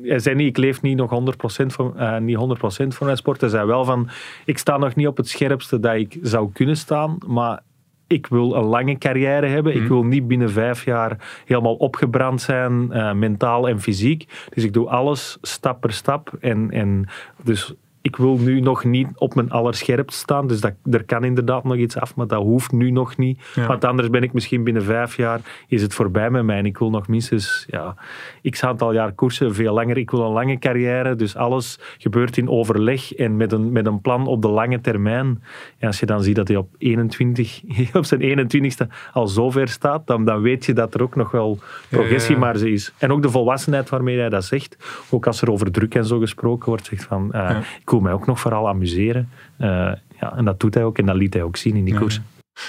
hij 0.02 0.20
zei 0.20 0.36
niet, 0.36 0.48
ik 0.48 0.58
leef 0.58 0.82
niet 0.82 0.98
nog 0.98 1.36
100% 1.64 1.66
van, 1.66 1.94
uh, 1.98 2.18
niet 2.18 2.38
100% 2.38 2.40
van 2.88 3.06
mijn 3.06 3.18
sport. 3.18 3.42
Hij 3.42 3.50
zei 3.50 3.66
wel 3.66 3.86
van, 3.86 4.10
ik 4.46 4.58
sta 4.58 4.78
nog 4.78 4.96
niet 4.96 5.08
op 5.08 5.18
het 5.18 5.28
scherpste 5.28 5.80
dat 5.80 5.96
ik 5.96 6.18
zou 6.22 6.52
kunnen 6.52 6.78
staan, 6.78 7.18
maar 7.28 7.62
ik 8.08 8.28
wil 8.28 8.56
een 8.56 8.64
lange 8.64 8.98
carrière 8.98 9.48
hebben. 9.48 9.74
Ik 9.74 9.80
mhm. 9.80 9.88
wil 9.88 10.04
niet 10.04 10.28
binnen 10.28 10.52
vijf 10.52 10.86
jaar 10.86 11.42
helemaal 11.46 11.76
opgebrand 11.76 12.42
zijn, 12.42 12.90
uh, 12.92 13.14
mentaal 13.14 13.70
en 13.70 13.82
fysiek. 13.82 14.48
Dus 14.54 14.64
ik 14.64 14.74
doe 14.74 14.90
alles 14.90 15.38
stap 15.42 15.82
per 15.82 15.94
stap. 15.94 16.34
En, 16.40 16.72
en 16.72 17.06
dus 17.44 17.74
ik 18.04 18.16
wil 18.16 18.38
nu 18.38 18.60
nog 18.60 18.84
niet 18.84 19.08
op 19.16 19.36
mijn 19.36 19.50
allerscherpst 19.52 20.20
staan. 20.20 20.48
Dus 20.48 20.62
dat, 20.62 20.74
er 20.92 21.04
kan 21.04 21.24
inderdaad 21.24 21.64
nog 21.64 21.76
iets 21.76 21.98
af, 21.98 22.16
maar 22.16 22.28
dat 22.28 22.42
hoeft 22.42 22.72
nu 22.72 22.92
nog 22.92 23.18
niet. 23.18 23.42
Want 23.68 23.86
anders 23.86 24.10
ben 24.10 24.24
ik 24.24 24.34
misschien 24.34 24.64
binnen 24.64 24.84
vijf 24.84 25.18
jaar, 25.18 25.42
is 25.68 25.82
het 25.82 25.94
voorbij 25.94 26.30
met 26.30 26.44
mij. 26.44 26.58
En 26.58 26.66
ik 26.66 26.78
wil 26.78 26.90
nog 26.90 27.08
minstens, 27.08 27.66
ja, 27.70 27.96
x 28.50 28.64
aantal 28.64 28.94
jaar 28.94 29.12
koersen, 29.12 29.54
veel 29.54 29.74
langer. 29.74 29.98
Ik 29.98 30.12
wil 30.12 30.26
een 30.26 30.32
lange 30.32 30.60
carrière, 30.60 31.16
dus 31.16 31.36
alles 31.36 31.80
gebeurt 31.98 32.38
in 32.38 32.50
overleg 32.50 33.14
en 33.14 33.38
met 33.38 33.52
een, 33.52 33.72
met 33.72 33.86
een 33.86 34.02
plan 34.02 34.28
op 34.28 34.42
de 34.42 34.50
lange 34.50 34.82
termijn. 34.82 35.44
En 35.78 35.88
als 35.88 36.00
je 36.00 36.06
dan 36.06 36.24
ziet 36.24 36.36
dat 36.36 36.48
hij 36.48 36.58
op, 36.58 36.70
21, 36.78 37.62
op 37.94 38.06
zijn 38.06 38.50
21ste 38.50 38.88
al 39.14 39.28
zo 39.28 39.50
ver 39.50 39.68
staat, 39.68 40.08
dan, 40.08 40.26
dan 40.26 40.42
weet 40.42 40.66
je 40.66 40.74
dat 40.74 40.94
er 40.94 41.02
ook 41.02 41.16
nog 41.16 41.32
wel 41.32 41.58
progressie 41.90 42.38
maar 42.38 42.58
ze 42.58 42.72
is. 42.72 42.94
En 42.98 43.12
ook 43.12 43.22
de 43.22 43.30
volwassenheid 43.30 43.90
waarmee 43.90 44.20
hij 44.20 44.30
dat 44.30 44.46
zegt. 44.46 44.78
Ook 45.10 45.28
als 45.28 45.42
er 45.42 45.52
over 45.52 45.72
druk 45.72 45.96
en 45.96 46.06
zo 46.06 46.20
gesproken 46.20 46.70
wordt, 46.70 46.86
zegt 46.86 47.04
van... 47.04 47.32
Uh, 47.36 47.58
wil 47.94 48.02
mij 48.02 48.14
ook 48.14 48.26
nog 48.26 48.40
vooral 48.40 48.68
amuseren. 48.68 49.30
Uh, 49.58 49.68
ja, 50.20 50.36
en 50.36 50.46
dat 50.46 50.60
doet 50.60 50.74
hij 50.74 50.84
ook 50.84 50.98
en 50.98 51.06
dat 51.06 51.16
liet 51.16 51.34
hij 51.34 51.44
ook 51.44 51.58
zien 51.58 51.76
in 51.76 51.86
die 51.86 51.98
koers. 51.98 52.20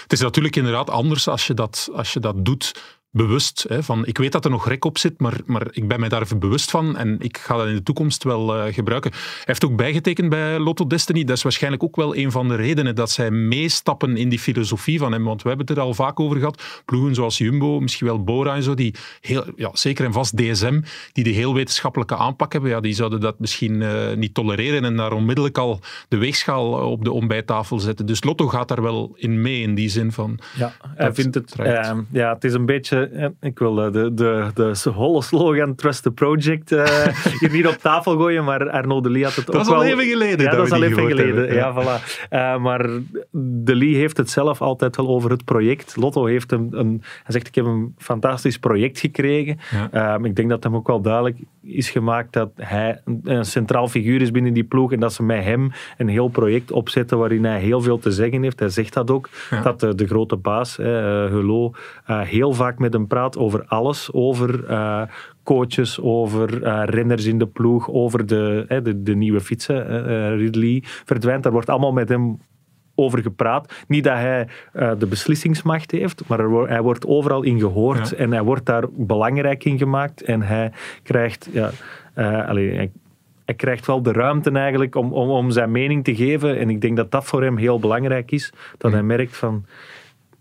Het 0.03 0.13
is 0.13 0.21
natuurlijk 0.21 0.57
inderdaad 0.57 0.91
anders 0.91 1.29
als 1.29 1.47
je 1.47 1.55
dat, 1.55 1.91
als 1.95 2.13
je 2.13 2.21
dat 2.21 2.45
doet 2.45 2.94
bewust. 3.15 3.65
Hè, 3.69 3.83
van, 3.83 4.07
ik 4.07 4.19
weet 4.19 4.33
dat 4.33 4.45
er 4.45 4.51
nog 4.51 4.69
rek 4.69 4.85
op 4.85 4.99
zit, 4.99 5.21
maar, 5.21 5.41
maar 5.47 5.67
ik 5.71 5.89
ben 5.89 6.01
mij 6.01 6.09
daar 6.09 6.23
even 6.23 6.39
bewust 6.39 6.71
van 6.71 6.97
en 6.97 7.17
ik 7.21 7.39
ga 7.39 7.57
dat 7.57 7.67
in 7.67 7.75
de 7.75 7.83
toekomst 7.83 8.25
wel 8.25 8.57
uh, 8.57 8.75
gebruiken. 8.75 9.11
Hij 9.11 9.21
heeft 9.45 9.65
ook 9.65 9.77
bijgetekend 9.77 10.29
bij 10.29 10.59
Lotto 10.59 10.87
Destiny. 10.87 11.25
Dat 11.25 11.37
is 11.37 11.43
waarschijnlijk 11.43 11.83
ook 11.83 11.97
wel 11.97 12.17
een 12.17 12.31
van 12.31 12.49
de 12.49 12.55
redenen 12.55 12.95
dat 12.95 13.11
zij 13.11 13.31
meestappen 13.31 14.17
in 14.17 14.29
die 14.29 14.39
filosofie 14.39 14.99
van 14.99 15.13
hem. 15.13 15.25
Want 15.25 15.43
we 15.43 15.49
hebben 15.49 15.67
het 15.67 15.77
er 15.77 15.83
al 15.83 15.95
vaak 15.95 16.21
over 16.21 16.37
gehad. 16.37 16.63
Ploegen 16.85 17.15
zoals 17.15 17.39
Jumbo, 17.39 17.81
misschien 17.81 18.07
wel 18.07 18.25
Bora 18.25 18.55
en 18.55 18.63
zo, 18.63 18.75
die 18.75 18.95
heel, 19.21 19.45
ja, 19.57 19.71
zeker 19.73 20.05
en 20.05 20.13
vast 20.13 20.37
DSM, 20.37 20.81
die 21.13 21.25
de 21.25 21.31
heel 21.31 21.55
wetenschappelijke 21.55 22.17
aanpak 22.17 22.53
hebben, 22.53 22.71
ja, 22.71 22.81
die 22.81 22.95
zouden 22.95 23.21
dat 23.21 23.39
misschien 23.39 23.81
uh, 23.81 24.13
niet 24.13 24.35
tolereren 24.35 24.85
en 24.85 24.97
daar 24.97 25.13
onmiddellijk 25.13 25.59
al 25.59 25.81
de 26.09 26.17
weegschaal 26.17 26.91
op 26.91 27.05
de 27.05 27.13
ontbijttafel 27.13 27.79
zetten. 27.79 28.07
Dus 28.07 28.25
Lotto 28.25 28.49
gaat 28.49 28.69
daar 28.69 28.83
wel 28.83 29.15
in 29.17 29.41
mee, 29.41 29.61
in 29.61 29.75
die 29.75 29.89
zin 29.89 30.13
van... 30.13 30.39
Ja, 30.57 30.73
hij 30.95 31.15
vindt 31.15 31.35
het... 31.35 31.55
Uh, 31.61 31.93
ja, 32.11 32.35
het 32.35 32.45
is 32.45 32.53
een 32.53 32.67
beetje 32.67 33.04
de, 33.11 33.33
ik 33.41 33.59
wil 33.59 33.75
de, 33.75 33.91
de, 33.91 34.13
de, 34.15 34.51
de 34.55 34.91
holle 34.91 35.23
slogan 35.23 35.75
Trust 35.75 36.03
the 36.03 36.11
Project 36.11 36.73
uh, 36.73 37.07
hier 37.41 37.51
niet 37.51 37.67
op 37.67 37.75
tafel 37.75 38.17
gooien, 38.17 38.45
maar 38.45 38.71
Arnaud 38.71 39.03
de 39.03 39.11
Lee 39.11 39.25
had 39.25 39.35
het 39.35 39.47
dat 39.47 39.55
ook 39.55 39.61
is 39.61 39.69
wel... 39.69 39.77
al 39.77 39.85
even 39.85 40.05
geleden. 40.05 40.45
Ja, 40.45 40.51
dat, 40.51 40.57
dat 40.57 40.67
is 40.67 40.73
al 40.73 40.83
even 40.83 41.07
geleden. 41.07 41.37
Hebben, 41.37 41.55
ja. 41.55 41.73
voilà. 41.83 42.31
Uh, 42.31 42.63
maar 42.63 42.89
de 43.31 43.77
Lee 43.77 43.95
heeft 43.95 44.17
het 44.17 44.31
zelf 44.31 44.63
altijd 44.63 44.97
wel 44.97 45.09
over 45.09 45.31
het 45.31 45.45
project. 45.45 45.97
Lotto 45.97 46.25
heeft 46.25 46.53
een, 46.53 46.69
een 46.71 47.03
hij 47.03 47.33
zegt, 47.33 47.47
ik 47.47 47.55
heb 47.55 47.65
een 47.65 47.95
fantastisch 47.99 48.59
project 48.59 48.99
gekregen. 48.99 49.59
Ja. 49.93 50.15
Um, 50.15 50.25
ik 50.25 50.37
denk 50.37 50.49
dat 50.49 50.63
hem 50.63 50.75
ook 50.75 50.87
wel 50.87 51.01
duidelijk 51.01 51.37
is 51.63 51.91
gemaakt 51.91 52.33
dat 52.33 52.51
hij 52.57 53.01
een 53.25 53.45
centraal 53.45 53.89
figuur 53.89 54.21
is 54.21 54.31
binnen 54.31 54.53
die 54.53 54.65
ploeg 54.65 54.93
en 54.93 55.01
dat 55.01 55.13
ze 55.13 55.23
met 55.23 55.45
hem 55.45 55.73
een 55.97 56.09
heel 56.09 56.29
project 56.29 56.73
opzetten 56.73 57.19
waarin 57.19 57.45
hij 57.45 57.61
heel 57.61 57.81
veel 57.81 57.99
te 57.99 58.11
zeggen 58.11 58.43
heeft. 58.43 58.59
Hij 58.59 58.69
zegt 58.69 58.93
dat 58.93 59.11
ook, 59.11 59.29
dat 59.63 59.81
de, 59.81 59.95
de, 59.95 60.07
grote 60.07 60.37
baas, 60.37 60.77
Hulot, 60.77 61.77
heel 62.07 62.53
vaak 62.53 62.79
met 62.79 62.94
hem 62.95 63.07
praat 63.07 63.39
over 63.39 63.65
alles, 63.67 64.13
over 64.13 64.71
uh, 64.71 65.03
coaches, 65.43 66.01
over 66.01 66.63
uh, 66.63 66.83
renners 66.85 67.25
in 67.25 67.39
de 67.39 67.47
ploeg, 67.47 67.91
over 67.91 68.27
de, 68.27 68.65
de, 68.83 69.03
de, 69.03 69.15
nieuwe 69.15 69.41
fietsen. 69.41 69.91
Uh, 69.91 70.37
Ridley 70.37 70.83
verdwijnt, 70.85 71.43
daar 71.43 71.53
wordt 71.53 71.69
allemaal 71.69 71.93
met 71.93 72.09
hem 72.09 72.39
over 72.95 73.23
gepraat. 73.23 73.73
Niet 73.89 74.05
dat 74.05 74.15
hij 74.15 74.49
uh, 74.75 74.93
de 74.99 75.07
beslissingsmacht 75.07 75.91
heeft, 75.91 76.23
maar 76.27 76.41
er, 76.41 76.69
hij 76.69 76.83
wordt 76.83 77.07
overal 77.07 77.43
in 77.43 77.59
gehoord 77.59 78.11
ja. 78.11 78.17
en 78.17 78.33
hij 78.33 78.43
wordt 78.43 78.67
daar 78.67 78.85
belangrijk 78.91 79.65
in 79.65 79.79
gemaakt 79.79 80.23
en 80.23 80.43
hij 80.43 80.73
krijgt... 81.03 81.49
Ja, 81.53 81.71
uh, 82.17 82.47
hij, 82.47 82.91
hij 83.45 83.55
krijgt 83.55 83.87
wel 83.87 84.03
de 84.03 84.13
ruimte 84.13 84.51
eigenlijk 84.51 84.95
om, 84.95 85.13
om, 85.13 85.31
om 85.31 85.51
zijn 85.51 85.71
mening 85.71 86.05
te 86.05 86.15
geven. 86.15 86.59
En 86.59 86.71
ik 86.71 86.81
denk 86.81 86.97
dat 86.97 87.11
dat 87.11 87.25
voor 87.25 87.43
hem 87.43 87.57
heel 87.57 87.79
belangrijk 87.79 88.31
is. 88.31 88.53
Dat 88.79 88.93
hij 88.93 89.03
merkt 89.03 89.37
van... 89.37 89.67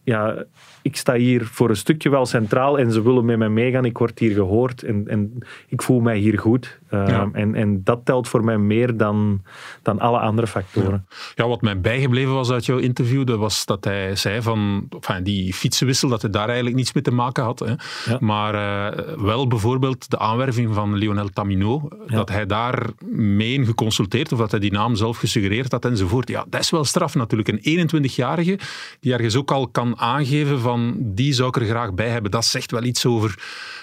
Ja, 0.03 0.43
ik 0.83 0.97
sta 0.97 1.13
hier 1.15 1.45
voor 1.45 1.69
een 1.69 1.75
stukje 1.75 2.09
wel 2.09 2.25
centraal 2.25 2.79
en 2.79 2.91
ze 2.91 3.01
willen 3.01 3.25
met 3.25 3.37
mij 3.37 3.49
meegaan. 3.49 3.85
Ik 3.85 3.97
word 3.97 4.19
hier 4.19 4.33
gehoord 4.33 4.83
en, 4.83 5.07
en 5.07 5.37
ik 5.67 5.81
voel 5.81 5.99
mij 5.99 6.17
hier 6.17 6.39
goed. 6.39 6.79
Uh, 6.91 7.07
ja. 7.07 7.29
en, 7.33 7.55
en 7.55 7.83
dat 7.83 8.05
telt 8.05 8.27
voor 8.27 8.43
mij 8.43 8.57
meer 8.57 8.97
dan, 8.97 9.41
dan 9.81 9.99
alle 9.99 10.19
andere 10.19 10.47
factoren. 10.47 11.05
Ja. 11.09 11.43
ja, 11.43 11.47
wat 11.47 11.61
mij 11.61 11.79
bijgebleven 11.79 12.33
was 12.33 12.51
uit 12.51 12.65
jouw 12.65 12.77
interview, 12.77 13.25
dat 13.25 13.37
was 13.37 13.65
dat 13.65 13.83
hij 13.83 14.15
zei 14.15 14.41
van 14.41 14.87
enfin, 14.89 15.23
die 15.23 15.53
fietsenwissel, 15.53 16.09
dat 16.09 16.21
hij 16.21 16.31
daar 16.31 16.45
eigenlijk 16.45 16.75
niets 16.75 16.93
mee 16.93 17.03
te 17.03 17.11
maken 17.11 17.43
had. 17.43 17.59
Hè. 17.59 17.73
Ja. 18.11 18.17
Maar 18.19 18.53
uh, 18.55 19.15
wel 19.17 19.47
bijvoorbeeld 19.47 20.09
de 20.09 20.19
aanwerving 20.19 20.73
van 20.73 20.95
Lionel 20.95 21.29
Tamino, 21.29 21.87
dat 22.07 22.29
hij 22.29 22.45
daar 22.45 22.89
mee 23.11 23.65
geconsulteerd, 23.65 24.31
of 24.31 24.39
dat 24.39 24.51
hij 24.51 24.59
die 24.59 24.71
naam 24.71 24.95
zelf 24.95 25.17
gesuggereerd 25.17 25.71
had 25.71 25.85
enzovoort. 25.85 26.29
Ja, 26.29 26.45
dat 26.49 26.61
is 26.61 26.69
wel 26.69 26.85
straf 26.85 27.15
natuurlijk. 27.15 27.49
Een 27.49 27.89
21-jarige 27.89 28.59
die 28.99 29.13
ergens 29.13 29.35
ook 29.35 29.51
al 29.51 29.67
kan 29.67 29.99
aangeven 29.99 30.59
van 30.59 30.72
die 30.97 31.33
zou 31.33 31.47
ik 31.47 31.55
er 31.55 31.65
graag 31.65 31.93
bij 31.93 32.09
hebben. 32.09 32.31
Dat 32.31 32.45
zegt 32.45 32.71
wel 32.71 32.83
iets 32.83 33.05
over 33.05 33.35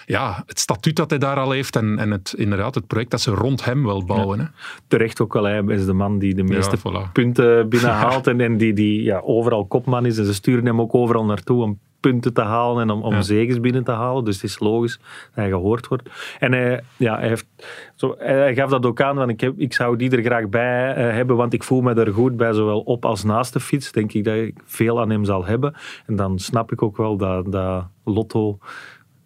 ja, 0.06 0.42
het 0.46 0.58
statuut 0.58 0.96
dat 0.96 1.10
hij 1.10 1.18
daar 1.18 1.36
al 1.36 1.50
heeft 1.50 1.76
en, 1.76 1.98
en 1.98 2.10
het, 2.10 2.34
inderdaad 2.36 2.74
het 2.74 2.86
project 2.86 3.10
dat 3.10 3.20
ze 3.20 3.30
rond 3.30 3.64
hem 3.64 3.84
wel 3.84 4.04
bouwen. 4.04 4.38
Ja. 4.38 4.44
Hè. 4.44 4.50
Terecht 4.86 5.20
ook 5.20 5.32
wel, 5.32 5.44
hij 5.44 5.62
is 5.66 5.86
de 5.86 5.92
man 5.92 6.18
die 6.18 6.34
de 6.34 6.42
meeste 6.42 6.76
ja, 6.82 7.06
voilà. 7.08 7.12
punten 7.12 7.68
binnenhaalt 7.68 8.26
en, 8.26 8.40
en 8.40 8.56
die, 8.56 8.72
die 8.72 9.02
ja, 9.02 9.20
overal 9.24 9.66
kopman 9.66 10.06
is. 10.06 10.18
En 10.18 10.24
ze 10.24 10.34
sturen 10.34 10.66
hem 10.66 10.80
ook 10.80 10.94
overal 10.94 11.24
naartoe 11.24 11.62
om 11.62 11.78
punten 12.00 12.32
te 12.32 12.40
halen 12.40 12.82
en 12.82 12.90
om, 12.90 13.02
om 13.02 13.14
ja. 13.14 13.22
zegens 13.22 13.60
binnen 13.60 13.84
te 13.84 13.90
halen. 13.90 14.24
Dus 14.24 14.34
het 14.34 14.44
is 14.44 14.58
logisch 14.58 14.96
dat 14.96 15.34
hij 15.34 15.48
gehoord 15.48 15.88
wordt. 15.88 16.10
En 16.38 16.52
hij, 16.52 16.80
ja, 16.96 17.18
hij, 17.18 17.28
heeft, 17.28 17.46
zo, 17.94 18.14
hij 18.18 18.54
gaf 18.54 18.70
dat 18.70 18.86
ook 18.86 19.00
aan, 19.00 19.16
want 19.16 19.30
ik, 19.30 19.40
heb, 19.40 19.58
ik 19.58 19.72
zou 19.72 19.96
die 19.96 20.10
er 20.10 20.22
graag 20.22 20.48
bij 20.48 20.90
uh, 20.90 21.14
hebben, 21.14 21.36
want 21.36 21.52
ik 21.52 21.62
voel 21.62 21.80
me 21.80 21.94
er 21.94 22.12
goed 22.12 22.36
bij, 22.36 22.52
zowel 22.52 22.80
op 22.80 23.04
als 23.04 23.24
naast 23.24 23.52
de 23.52 23.60
fiets. 23.60 23.92
Denk 23.92 24.12
ik 24.12 24.24
dat 24.24 24.34
ik 24.34 24.60
veel 24.64 25.00
aan 25.00 25.10
hem 25.10 25.24
zal 25.24 25.44
hebben. 25.44 25.74
En 26.06 26.16
dan 26.16 26.38
snap 26.38 26.72
ik 26.72 26.82
ook 26.82 26.96
wel 26.96 27.16
dat, 27.16 27.52
dat 27.52 27.86
Lotto 28.04 28.58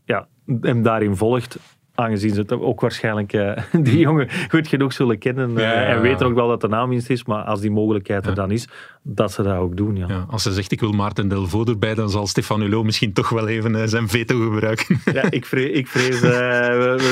ja, 0.04 0.26
hem 0.60 0.82
daarin 0.82 1.16
volgt 1.16 1.58
aangezien 1.94 2.34
ze 2.34 2.40
het 2.40 2.52
ook 2.52 2.80
waarschijnlijk 2.80 3.32
uh, 3.32 3.56
die 3.82 3.98
jongen 3.98 4.28
goed 4.48 4.68
genoeg 4.68 4.92
zullen 4.92 5.18
kennen 5.18 5.52
ja, 5.52 5.60
ja, 5.60 5.80
ja. 5.80 5.86
en 5.86 6.00
weten 6.00 6.26
ook 6.26 6.34
wel 6.34 6.48
dat 6.48 6.60
de 6.60 6.68
naamwinst 6.68 7.10
is, 7.10 7.24
maar 7.24 7.42
als 7.42 7.60
die 7.60 7.70
mogelijkheid 7.70 8.26
er 8.26 8.34
dan 8.34 8.50
is, 8.50 8.68
dat 9.06 9.32
ze 9.32 9.42
dat 9.42 9.56
ook 9.56 9.76
doen. 9.76 9.96
Ja. 9.96 10.26
als 10.30 10.42
ze 10.42 10.52
zegt 10.52 10.72
ik 10.72 10.80
wil 10.80 10.92
Maarten 10.92 11.28
Delvaux 11.28 11.70
erbij, 11.70 11.94
dan 11.94 12.10
zal 12.10 12.26
Stefan 12.26 12.60
Hulot 12.60 12.84
misschien 12.84 13.12
toch 13.12 13.28
wel 13.28 13.48
even 13.48 13.74
uh, 13.74 13.82
zijn 13.84 14.08
veto 14.08 14.40
gebruiken. 14.40 15.00
Ja, 15.12 15.30
ik 15.30 15.46
vrees, 15.46 15.70
ik 15.70 15.86
vrees 15.88 16.20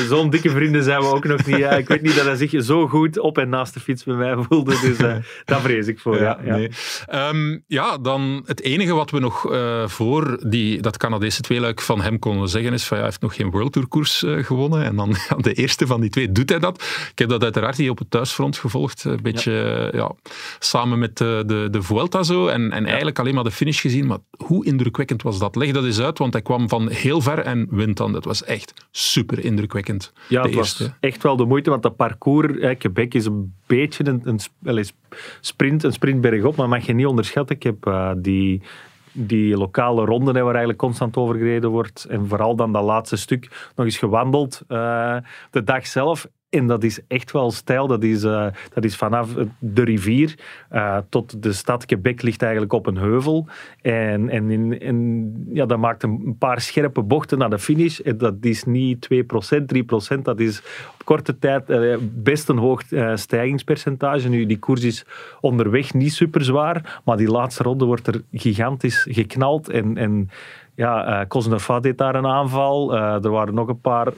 zo'n 0.09 0.31
dikke 0.31 0.51
vrienden 0.51 0.83
zijn 0.83 1.01
we 1.01 1.07
ook 1.07 1.25
nog 1.25 1.47
niet. 1.47 1.57
ik 1.59 1.89
weet 1.89 2.03
niet 2.03 2.17
dat 2.17 2.25
hij 2.25 2.37
zich 2.37 2.65
zo 2.65 2.89
goed 2.89 3.19
op 3.19 3.39
en 3.39 3.49
naast 3.49 3.75
de 3.75 3.81
fiets 3.81 4.05
bij 4.05 4.15
mij 4.15 4.37
voelde, 4.49 4.79
dus 4.81 4.97
daar 5.45 5.61
vrees 5.61 5.87
ik 5.87 5.99
voor. 5.99 6.21
Ja, 6.21 6.39
nee. 6.45 6.71
um, 7.15 7.65
ja, 7.67 7.99
dan 7.99 8.43
het 8.47 8.63
enige 8.63 8.95
wat 8.95 9.11
we 9.11 9.19
nog 9.19 9.47
voor 9.87 10.39
die, 10.47 10.81
dat 10.81 10.97
Canadese 10.97 11.41
tweeluik 11.41 11.81
van 11.81 12.01
hem 12.01 12.19
konden 12.19 12.49
zeggen 12.49 12.73
is 12.73 12.85
van 12.85 12.97
ja, 12.97 13.03
hij 13.03 13.13
heeft 13.13 13.23
nog 13.23 13.35
geen 13.35 13.51
World 13.51 13.73
Tour 13.73 13.89
koers 13.89 14.25
gewonnen 14.27 14.85
en 14.85 14.97
dan 14.97 15.17
ja, 15.29 15.37
de 15.37 15.53
eerste 15.53 15.87
van 15.87 16.01
die 16.01 16.11
twee 16.11 16.33
doet 16.33 16.49
hij 16.49 16.59
dat. 16.59 16.83
Ik 17.11 17.19
heb 17.19 17.29
dat 17.29 17.43
uiteraard 17.43 17.77
hier 17.77 17.91
op 17.91 17.99
het 17.99 18.11
thuisfront 18.11 18.59
gevolgd. 18.59 19.05
Een 19.05 19.23
beetje 19.23 19.53
ja. 19.93 20.01
Ja, 20.03 20.13
samen 20.59 20.99
met 20.99 21.19
de, 21.19 21.43
de, 21.47 21.82
de 21.83 21.89
Vuelta 21.89 22.23
zo. 22.23 22.47
En, 22.47 22.73
en 22.73 22.87
eigenlijk 22.87 23.19
alleen 23.19 23.35
maar 23.35 23.45
de 23.45 23.51
finish 23.51 23.81
gezien. 23.81 24.07
Maar 24.07 24.19
hoe 24.47 24.65
indrukwekkend 24.65 25.23
was 25.23 25.39
dat? 25.39 25.57
Leg 25.57 25.73
dat 25.73 25.85
eens 25.85 26.01
uit, 26.01 26.19
want 26.19 26.33
hij 26.33 26.43
kwam 26.43 26.69
van 26.69 26.89
heel 26.91 27.21
ver 27.21 27.39
en 27.39 27.67
wint 27.71 27.97
dan. 27.97 28.13
Dat 28.13 28.25
was 28.25 28.45
echt 28.45 28.87
super 28.91 29.45
indrukwekkend. 29.45 30.13
Ja, 30.29 30.43
het 30.43 30.55
was 30.55 30.91
echt 31.01 31.23
wel 31.23 31.37
de 31.37 31.45
moeite, 31.45 31.71
want 31.71 31.83
dat 31.83 31.97
parcours, 31.97 32.61
hè, 32.61 32.75
Quebec 32.75 33.15
is 33.15 33.27
een 33.27 33.55
beetje 33.67 34.07
een, 34.07 34.21
een, 34.25 34.41
een 34.63 34.87
sprint, 35.41 35.83
een 35.83 35.93
sprint 35.93 36.21
bergop, 36.21 36.57
maar 36.57 36.69
mag 36.69 36.87
je 36.87 36.93
niet 36.93 37.07
onderschatten. 37.07 37.57
Ik 37.57 37.63
heb 37.63 37.87
uh, 37.87 38.11
die 38.17 38.63
die 39.15 39.57
lokale 39.57 40.05
ronde 40.05 40.33
waar 40.33 40.45
eigenlijk 40.45 40.79
constant 40.79 41.17
over 41.17 41.37
gereden 41.37 41.71
wordt. 41.71 42.05
En 42.05 42.29
vooral 42.29 42.57
dan 42.57 42.73
dat 42.73 42.85
laatste 42.85 43.17
stuk 43.17 43.71
nog 43.77 43.87
eens 43.87 43.99
gewandeld 43.99 44.63
uh, 44.69 45.17
de 45.51 45.65
dag 45.65 45.87
zelf. 45.87 46.27
En 46.53 46.67
dat 46.67 46.85
is 46.85 47.01
echt 47.09 47.33
wel 47.33 47.51
stijl. 47.51 47.87
Dat 47.87 48.03
is, 48.03 48.25
uh, 48.25 48.47
dat 48.75 48.85
is 48.85 48.97
vanaf 48.97 49.35
de 49.59 49.83
rivier 49.83 50.39
uh, 50.73 50.99
tot 51.09 51.43
de 51.43 51.53
stad 51.53 51.85
Quebec 51.85 52.23
ligt 52.23 52.43
eigenlijk 52.43 52.73
op 52.73 52.87
een 52.87 52.97
heuvel. 52.97 53.49
En, 53.81 54.29
en, 54.29 54.51
in, 54.51 54.81
en 54.81 55.33
ja, 55.53 55.67
dat 55.67 55.79
maakt 55.79 56.03
een 56.03 56.37
paar 56.39 56.61
scherpe 56.61 57.03
bochten 57.03 57.39
naar 57.39 57.51
de 57.51 57.59
finish. 57.59 57.99
En 57.99 58.19
dat 58.19 58.35
is 58.41 58.65
niet 58.65 59.09
2%, 59.15 59.17
3%. 60.17 60.23
Dat 60.23 60.41
is 60.41 60.63
korte 61.05 61.39
tijd 61.39 61.71
uh, 61.71 61.97
best 62.01 62.49
een 62.49 62.59
hoog 62.59 62.83
stijgingspercentage. 63.15 64.29
Nu, 64.29 64.47
die 64.47 64.59
koers 64.59 64.85
is 64.85 65.05
onderweg 65.41 65.95
niet 65.95 66.13
super 66.13 66.45
zwaar. 66.45 67.01
Maar 67.05 67.17
die 67.17 67.31
laatste 67.31 67.63
ronde 67.63 67.85
wordt 67.85 68.07
er 68.07 68.23
gigantisch 68.33 69.07
geknald. 69.11 69.69
En, 69.69 69.97
en 69.97 70.31
ja, 70.75 71.27
uh, 71.31 71.81
deed 71.81 71.99
daar 71.99 72.15
een 72.15 72.27
aanval. 72.27 72.95
Er 72.97 73.31
waren 73.31 73.55
nog 73.55 73.69
een 73.69 73.81
paar 73.81 74.13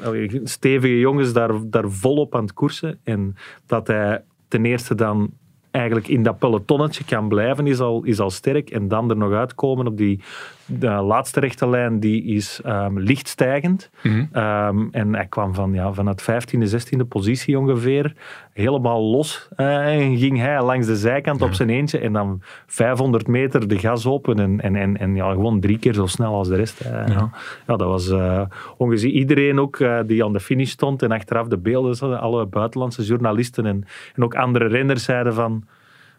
stevige 0.44 0.98
jongens 0.98 1.32
daar, 1.32 1.50
daar 1.64 1.90
volop 1.90 2.34
aan 2.34 2.42
het 2.42 2.52
koersen. 2.52 2.98
En 3.04 3.36
dat 3.66 3.86
hij 3.86 4.22
ten 4.48 4.64
eerste 4.64 4.94
dan 4.94 5.30
eigenlijk 5.70 6.08
in 6.08 6.22
dat 6.22 6.38
pelotonnetje 6.38 7.04
kan 7.04 7.28
blijven, 7.28 7.66
is 7.66 7.80
al, 7.80 8.02
is 8.04 8.20
al 8.20 8.30
sterk. 8.30 8.70
En 8.70 8.88
dan 8.88 9.10
er 9.10 9.16
nog 9.16 9.32
uitkomen 9.32 9.86
op 9.86 9.96
die 9.96 10.20
de 10.66 10.88
laatste 10.88 11.40
rechte 11.40 11.68
lijn, 11.68 12.00
die 12.00 12.24
is 12.24 12.60
um, 12.66 12.98
licht 13.00 13.28
stijgend. 13.28 13.90
Mm 14.02 14.12
-hmm. 14.12 14.42
um, 14.42 14.88
en 14.92 15.14
hij 15.14 15.26
kwam 15.26 15.54
van, 15.54 15.72
ja, 15.72 15.92
van 15.92 16.06
het 16.06 16.22
15e, 16.22 16.70
16e 16.70 17.08
positie 17.08 17.58
ongeveer, 17.58 18.14
helemaal 18.52 19.02
los. 19.02 19.48
Uh, 19.56 20.02
en 20.02 20.16
ging 20.16 20.38
hij 20.38 20.62
langs 20.62 20.86
de 20.86 20.96
zijkant 20.96 21.40
ja. 21.40 21.46
op 21.46 21.54
zijn 21.54 21.70
eentje 21.70 21.98
en 21.98 22.12
dan 22.12 22.42
500 22.66 23.26
meter 23.26 23.68
de 23.68 23.78
gas 23.78 24.06
open 24.06 24.38
en, 24.38 24.60
en, 24.60 24.76
en, 24.76 24.96
en 24.96 25.14
ja, 25.14 25.30
gewoon 25.30 25.60
drie 25.60 25.78
keer 25.78 25.94
zo 25.94 26.06
snel 26.06 26.34
als 26.34 26.48
de 26.48 26.56
rest. 26.56 26.84
Uh, 26.84 26.90
ja. 26.90 27.30
ja. 27.66 27.76
dat 27.76 27.88
was 27.88 28.08
uh, 28.08 28.40
ongezien. 28.76 29.10
Iedereen 29.10 29.60
ook 29.60 29.78
uh, 29.78 29.98
die 30.06 30.24
aan 30.24 30.32
de 30.32 30.40
finish 30.40 30.70
stond 30.70 31.02
en 31.02 31.12
achteraf 31.12 31.46
de 31.48 31.58
beelden, 31.58 32.20
alle 32.20 32.46
buitenlandse 32.46 33.02
journalisten 33.02 33.66
en, 33.66 33.84
en 34.14 34.24
ook 34.24 34.34
andere 34.34 34.66
renners 34.66 35.04
zeiden 35.04 35.34
van 35.34 35.64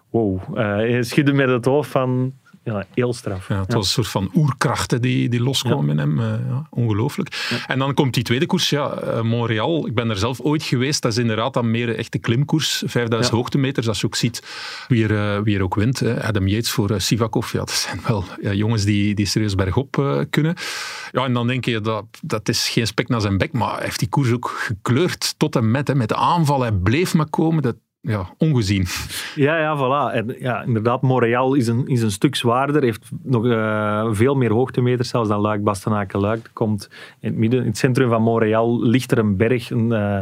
wow, 0.09 0.39
uh, 0.57 1.01
schudde 1.01 1.33
met 1.33 1.49
het 1.49 1.65
hoofd 1.65 1.89
van 1.89 2.33
ja, 2.65 2.85
heel 2.93 3.13
straf. 3.13 3.47
Ja, 3.47 3.59
het 3.59 3.73
was 3.73 3.85
een 3.85 3.91
soort 3.91 4.07
van 4.07 4.29
oerkrachten 4.33 5.01
die, 5.01 5.29
die 5.29 5.41
loskwamen 5.41 5.89
in 5.89 5.97
hem. 5.97 6.19
Uh, 6.19 6.25
ja, 6.49 6.67
ongelooflijk. 6.69 7.63
En 7.67 7.79
dan 7.79 7.93
komt 7.93 8.13
die 8.13 8.23
tweede 8.23 8.45
koers, 8.45 8.69
ja, 8.69 9.03
uh, 9.03 9.21
Montreal. 9.21 9.87
Ik 9.87 9.93
ben 9.93 10.09
er 10.09 10.17
zelf 10.17 10.39
ooit 10.39 10.63
geweest. 10.63 11.01
Dat 11.01 11.11
is 11.11 11.17
inderdaad 11.17 11.53
dan 11.53 11.71
meer 11.71 11.89
een 11.89 11.95
echte 11.95 12.17
klimkoers. 12.17 12.83
5000 12.85 13.35
hoogtemeters. 13.35 13.87
Als 13.87 13.99
je 13.99 14.05
ook 14.05 14.15
ziet 14.15 14.43
wie 14.87 15.07
er, 15.07 15.37
uh, 15.37 15.43
wie 15.43 15.55
er 15.55 15.63
ook 15.63 15.75
wint. 15.75 16.01
Adam 16.01 16.47
Yates 16.47 16.71
voor 16.71 17.01
Sivakov. 17.01 17.51
Ja, 17.51 17.59
dat 17.59 17.71
zijn 17.71 17.99
wel 18.07 18.23
jongens 18.53 18.83
die, 18.83 19.15
die 19.15 19.25
serieus 19.25 19.55
bergop 19.55 20.25
kunnen. 20.29 20.55
Ja, 21.11 21.25
en 21.25 21.33
dan 21.33 21.47
denk 21.47 21.65
je, 21.65 21.81
dat, 21.81 22.05
dat 22.21 22.49
is 22.49 22.69
geen 22.69 22.87
spek 22.87 23.07
naar 23.07 23.21
zijn 23.21 23.37
bek. 23.37 23.51
Maar 23.51 23.75
hij 23.75 23.83
heeft 23.83 23.99
die 23.99 24.09
koers 24.09 24.31
ook 24.31 24.47
gekleurd 24.57 25.33
tot 25.37 25.55
en 25.55 25.71
met. 25.71 25.87
Hè, 25.87 25.95
met 25.95 26.09
de 26.09 26.15
aanval. 26.15 26.61
Hij 26.61 26.71
bleef 26.71 27.13
maar 27.13 27.29
komen. 27.29 27.63
Dat, 27.63 27.75
ja, 28.05 28.29
ongezien. 28.37 28.85
Ja, 29.35 29.57
ja, 29.57 29.77
voilà. 29.77 30.13
En, 30.13 30.35
ja, 30.39 30.63
inderdaad, 30.63 31.01
Montreal 31.01 31.53
is 31.53 31.67
een, 31.67 31.87
is 31.87 32.01
een 32.01 32.11
stuk 32.11 32.35
zwaarder, 32.35 32.83
heeft 32.83 33.11
nog 33.23 33.45
uh, 33.45 34.07
veel 34.11 34.35
meer 34.35 34.51
hoogtemeters 34.51 35.09
zelfs 35.09 35.29
dan 35.29 35.39
Luik, 35.39 35.63
Bastenaken, 35.63 36.19
Luik. 36.19 36.49
Komt 36.53 36.89
in 37.19 37.29
het 37.29 37.37
midden, 37.37 37.59
in 37.59 37.67
het 37.67 37.77
centrum 37.77 38.09
van 38.09 38.21
Montreal 38.21 38.83
ligt 38.83 39.11
er 39.11 39.17
een 39.17 39.37
berg, 39.37 39.69
een, 39.69 39.89
uh, 39.91 40.19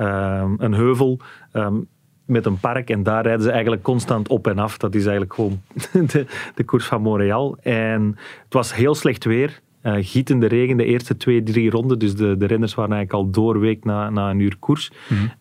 uh, 0.00 0.50
een 0.58 0.74
heuvel. 0.74 1.18
Um, 1.52 1.86
met 2.24 2.46
een 2.46 2.58
park 2.58 2.90
en 2.90 3.02
daar 3.02 3.22
rijden 3.22 3.42
ze 3.42 3.50
eigenlijk 3.50 3.82
constant 3.82 4.28
op 4.28 4.46
en 4.46 4.58
af. 4.58 4.78
Dat 4.78 4.94
is 4.94 5.02
eigenlijk 5.02 5.34
gewoon 5.34 5.60
de, 6.12 6.26
de 6.54 6.64
koers 6.64 6.86
van 6.86 7.02
Montreal. 7.02 7.56
En 7.62 8.18
het 8.44 8.52
was 8.52 8.74
heel 8.74 8.94
slecht 8.94 9.24
weer. 9.24 9.60
uh, 9.82 9.94
gietende 9.98 10.46
regen 10.46 10.76
de 10.76 10.84
eerste 10.84 11.16
twee, 11.16 11.42
drie 11.42 11.70
ronden. 11.70 11.98
Dus 11.98 12.14
de, 12.14 12.36
de 12.36 12.46
renners 12.46 12.74
waren 12.74 12.92
eigenlijk 12.92 13.24
al 13.24 13.30
doorweek 13.30 13.84
na, 13.84 14.10
na 14.10 14.30
een 14.30 14.40
uur 14.40 14.56
koers. 14.58 14.92
Mm 15.08 15.32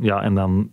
ja, 0.00 0.22
en 0.22 0.34
dan 0.34 0.70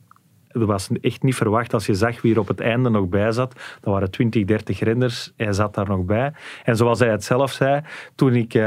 dat 0.54 0.68
was 0.68 0.90
echt 1.02 1.24
niet 1.24 1.36
verwacht 1.36 1.74
als 1.74 1.86
je 1.86 1.94
zag 1.94 2.22
wie 2.22 2.34
er 2.34 2.40
op 2.40 2.48
het 2.48 2.60
einde 2.60 2.90
nog 2.90 3.08
bij 3.08 3.32
zat. 3.32 3.54
Dat 3.54 3.94
waren 3.94 4.12
20, 4.12 4.46
30 4.46 4.80
renners. 4.80 5.34
Hij 5.38 5.54
zat 5.54 5.76
daar 5.76 5.88
nog 5.88 6.06
bij. 6.06 6.34
En 6.64 6.76
zoals 6.76 7.00
hij 7.00 7.10
het 7.10 7.24
zelf 7.24 7.52
zei, 7.52 7.82
toen 8.16 8.36
ik 8.36 8.54
uh, 8.54 8.62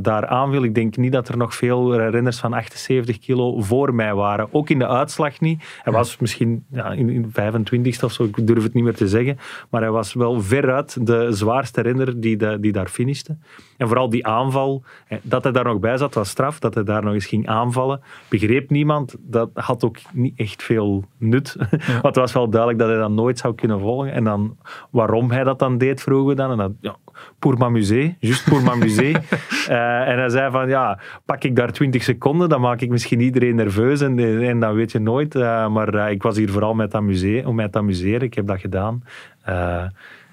daar 0.00 0.26
aanviel, 0.26 0.62
ik 0.62 0.74
denk 0.74 0.96
niet 0.96 1.12
dat 1.12 1.28
er 1.28 1.36
nog 1.36 1.54
veel 1.54 1.96
renners 1.96 2.38
van 2.38 2.52
78 2.52 3.18
kilo 3.18 3.60
voor 3.60 3.94
mij 3.94 4.14
waren. 4.14 4.48
Ook 4.50 4.70
in 4.70 4.78
de 4.78 4.88
uitslag 4.88 5.40
niet. 5.40 5.64
Hij 5.82 5.92
was 5.92 6.16
misschien 6.18 6.64
ja, 6.70 6.92
in, 6.92 7.08
in 7.10 7.30
25 7.32 8.02
of 8.02 8.12
zo, 8.12 8.24
ik 8.24 8.46
durf 8.46 8.62
het 8.62 8.74
niet 8.74 8.84
meer 8.84 8.94
te 8.94 9.08
zeggen. 9.08 9.38
Maar 9.70 9.80
hij 9.80 9.90
was 9.90 10.14
wel 10.14 10.40
veruit 10.40 11.06
de 11.06 11.32
zwaarste 11.32 11.80
renner 11.80 12.20
die, 12.20 12.58
die 12.60 12.72
daar 12.72 12.88
finishte. 12.88 13.36
En 13.78 13.86
vooral 13.86 14.08
die 14.08 14.26
aanval, 14.26 14.82
dat 15.22 15.42
hij 15.42 15.52
daar 15.52 15.64
nog 15.64 15.78
bij 15.78 15.96
zat, 15.96 16.14
was 16.14 16.28
straf. 16.28 16.58
Dat 16.58 16.74
hij 16.74 16.84
daar 16.84 17.04
nog 17.04 17.14
eens 17.14 17.26
ging 17.26 17.48
aanvallen, 17.48 18.00
begreep 18.28 18.70
niemand. 18.70 19.16
Dat 19.18 19.50
had 19.54 19.84
ook 19.84 19.96
niet 20.12 20.38
echt 20.38 20.62
veel 20.62 21.04
nut. 21.18 21.56
Ja. 21.86 21.92
Want 21.92 22.04
het 22.04 22.16
was 22.16 22.32
wel 22.32 22.48
duidelijk 22.48 22.80
dat 22.80 22.88
hij 22.88 22.98
dat 22.98 23.10
nooit 23.10 23.38
zou 23.38 23.54
kunnen 23.54 23.80
volgen. 23.80 24.12
En 24.12 24.24
dan 24.24 24.56
waarom 24.90 25.30
hij 25.30 25.44
dat 25.44 25.58
dan 25.58 25.78
deed, 25.78 26.02
vroegen 26.02 26.28
we 26.28 26.34
dan. 26.34 26.50
En 26.50 26.56
dat, 26.56 26.72
ja, 26.80 26.96
pour 27.38 27.58
m'amuser, 27.58 28.16
just 28.20 28.44
pour 28.44 28.62
m'amuser. 28.62 29.10
uh, 29.10 30.08
en 30.10 30.18
hij 30.18 30.28
zei 30.28 30.50
van, 30.50 30.68
ja, 30.68 30.98
pak 31.24 31.44
ik 31.44 31.56
daar 31.56 31.72
20 31.72 32.02
seconden, 32.02 32.48
dan 32.48 32.60
maak 32.60 32.80
ik 32.80 32.90
misschien 32.90 33.20
iedereen 33.20 33.54
nerveus 33.54 34.00
en, 34.00 34.18
en 34.42 34.60
dan 34.60 34.74
weet 34.74 34.92
je 34.92 34.98
nooit. 34.98 35.34
Uh, 35.34 35.68
maar 35.68 35.94
uh, 35.94 36.10
ik 36.10 36.22
was 36.22 36.36
hier 36.36 36.50
vooral 36.50 36.74
met 36.74 36.94
amuseren, 36.94 37.46
om 37.46 37.54
mij 37.54 37.68
te 37.68 37.78
amuseren. 37.78 38.22
Ik 38.22 38.34
heb 38.34 38.46
dat 38.46 38.60
gedaan 38.60 39.02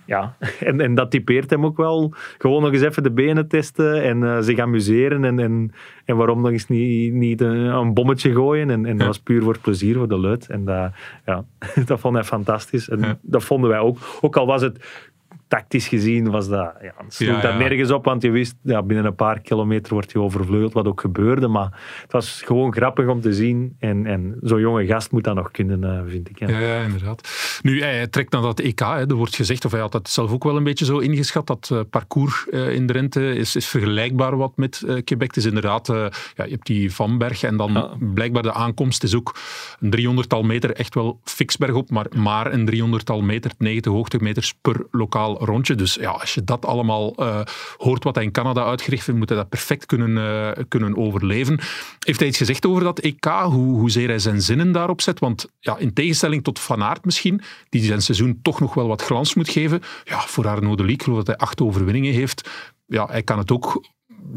ja, 0.06 0.36
en, 0.60 0.82
en 0.82 0.96
dat 0.96 1.12
typeert 1.12 1.50
hem 1.50 1.66
ook 1.66 1.78
wel. 1.78 2.14
Gewoon 2.38 2.62
nog 2.62 2.72
eens 2.72 2.82
even 2.82 3.04
de 3.04 3.12
benen 3.12 3.48
testen 3.48 4.04
en 4.04 4.22
uh, 4.22 4.38
zich 4.40 4.60
amuseren. 4.60 5.24
En, 5.24 5.40
en, 5.40 5.72
en 6.06 6.18
waarom 6.18 6.42
nog 6.42 6.52
eens 6.52 6.68
niet, 6.68 7.14
niet 7.14 7.42
een, 7.42 7.56
een 7.56 7.94
bommetje 7.94 8.34
gooien. 8.34 8.70
En, 8.70 8.86
en 8.86 8.98
dat 8.98 9.08
was 9.08 9.20
puur 9.20 9.42
voor 9.42 9.60
plezier, 9.60 9.96
voor 9.96 10.08
de 10.08 10.18
luid. 10.18 10.50
En 10.50 10.66
dat, 10.66 10.92
ja, 11.26 11.44
dat 11.86 12.00
vond 12.00 12.14
hij 12.16 12.24
fantastisch. 12.24 12.90
En 12.90 13.20
dat 13.22 13.44
vonden 13.44 13.70
wij 13.70 13.80
ook. 13.80 13.98
Ook 14.22 14.38
al 14.38 14.46
was 14.46 14.62
het 14.62 15.10
tactisch 15.56 15.88
gezien 15.88 16.30
was 16.30 16.48
dat, 16.48 16.74
ja, 16.82 16.94
sloeg 17.08 17.42
dat 17.42 17.58
nergens 17.58 17.92
op, 17.92 18.06
want 18.06 18.22
je 18.22 18.30
wist, 18.30 18.56
ja, 18.62 18.84
binnen 18.84 19.06
een 19.06 19.16
paar 19.16 19.40
kilometer 19.40 19.94
wordt 19.94 20.12
je 20.12 20.20
overvleugeld, 20.20 20.74
wat 20.74 20.88
ook 20.88 21.02
gebeurde, 21.02 21.48
maar 21.48 21.82
het 22.02 22.12
was 22.12 22.42
gewoon 22.42 22.74
grappig 22.74 23.08
om 23.08 23.22
te 23.22 23.34
zien 23.34 23.76
en, 23.80 24.06
en 24.06 24.38
zo'n 24.42 24.60
jonge 24.60 24.86
gast 24.86 25.12
moet 25.12 25.24
dat 25.24 25.36
nog 25.36 25.52
kunnen, 25.52 25.84
uh, 25.84 26.12
vind 26.12 26.30
ik. 26.30 26.40
Ja. 26.40 26.60
ja. 26.60 26.84
inderdaad. 26.84 27.30
Nu, 27.62 27.82
hij 27.82 28.08
trekt 28.08 28.32
naar 28.32 28.42
dat 28.42 28.60
EK, 28.60 28.80
hè. 28.80 28.86
er 28.86 29.14
wordt 29.14 29.36
gezegd, 29.36 29.66
of 29.66 29.72
hij 29.72 29.82
had 29.82 29.92
dat 29.92 30.10
zelf 30.10 30.32
ook 30.32 30.44
wel 30.44 30.56
een 30.58 30.64
beetje 30.64 30.86
zo 30.86 30.98
ingeschat, 30.98 31.48
dat 31.48 31.70
uh, 31.74 31.80
parcours 31.90 32.46
uh, 32.50 32.74
in 32.74 32.88
de 32.88 32.94
rente 32.94 33.34
is, 33.34 33.56
is 33.56 33.68
vergelijkbaar 33.68 34.38
wat 34.38 34.58
met 34.58 34.84
Quebec. 35.04 35.28
Het 35.28 35.38
is 35.38 35.46
inderdaad, 35.46 35.88
ja, 35.88 36.44
je 36.44 36.52
hebt 36.52 36.66
die 36.66 36.94
Van 36.94 37.18
Berg 37.18 37.44
en 37.44 37.58
dan 37.58 37.98
blijkbaar 38.14 38.44
de 38.44 38.54
aankomst 38.54 39.04
is 39.04 39.16
ook 39.16 39.36
een 39.80 40.18
300-tal 40.18 40.44
meter 40.44 40.72
echt 40.72 40.96
wel 40.96 41.20
fix 41.24 41.58
bergop, 41.58 41.90
maar 41.90 42.06
maar 42.16 42.54
een 42.54 42.70
300-tal 42.72 43.22
meter, 43.22 43.52
90 43.58 43.92
hoogtemeters 43.92 44.54
per 44.62 44.86
lokaal 44.92 45.45
rondje. 45.46 45.76
Dus 45.76 45.94
ja, 45.94 46.10
als 46.10 46.34
je 46.34 46.44
dat 46.44 46.66
allemaal 46.66 47.14
uh, 47.20 47.42
hoort 47.78 48.04
wat 48.04 48.16
hij 48.16 48.24
in 48.24 48.32
Canada 48.32 48.66
uitgericht 48.66 49.06
heeft, 49.06 49.18
moet 49.18 49.30
hij 49.30 49.38
dat 49.38 49.50
perfect 49.50 49.86
kunnen, 49.86 50.10
uh, 50.10 50.64
kunnen 50.68 50.98
overleven. 50.98 51.60
Heeft 52.00 52.20
hij 52.20 52.28
iets 52.28 52.38
gezegd 52.38 52.66
over 52.66 52.84
dat 52.84 53.00
EK? 53.00 53.26
Hoe, 53.26 53.80
hoezeer 53.80 54.08
hij 54.08 54.20
zijn 54.20 54.42
zinnen 54.42 54.72
daarop 54.72 55.02
zet? 55.02 55.20
Want 55.20 55.46
ja, 55.60 55.78
in 55.78 55.94
tegenstelling 55.94 56.44
tot 56.44 56.60
Van 56.60 56.84
Aert 56.84 57.06
misschien, 57.06 57.42
die 57.70 57.84
zijn 57.84 58.02
seizoen 58.02 58.40
toch 58.42 58.60
nog 58.60 58.74
wel 58.74 58.88
wat 58.88 59.02
glans 59.02 59.34
moet 59.34 59.50
geven. 59.50 59.82
Ja, 60.04 60.20
voor 60.20 60.48
Arnaud 60.48 60.78
de 60.78 60.84
Liek, 60.84 61.04
geloof 61.04 61.18
dat 61.18 61.28
hij 61.28 61.38
acht 61.38 61.62
overwinningen 61.62 62.14
heeft. 62.14 62.50
Ja, 62.86 63.06
hij 63.06 63.24
kan 63.24 63.38
het 63.38 63.52
ook 63.52 63.84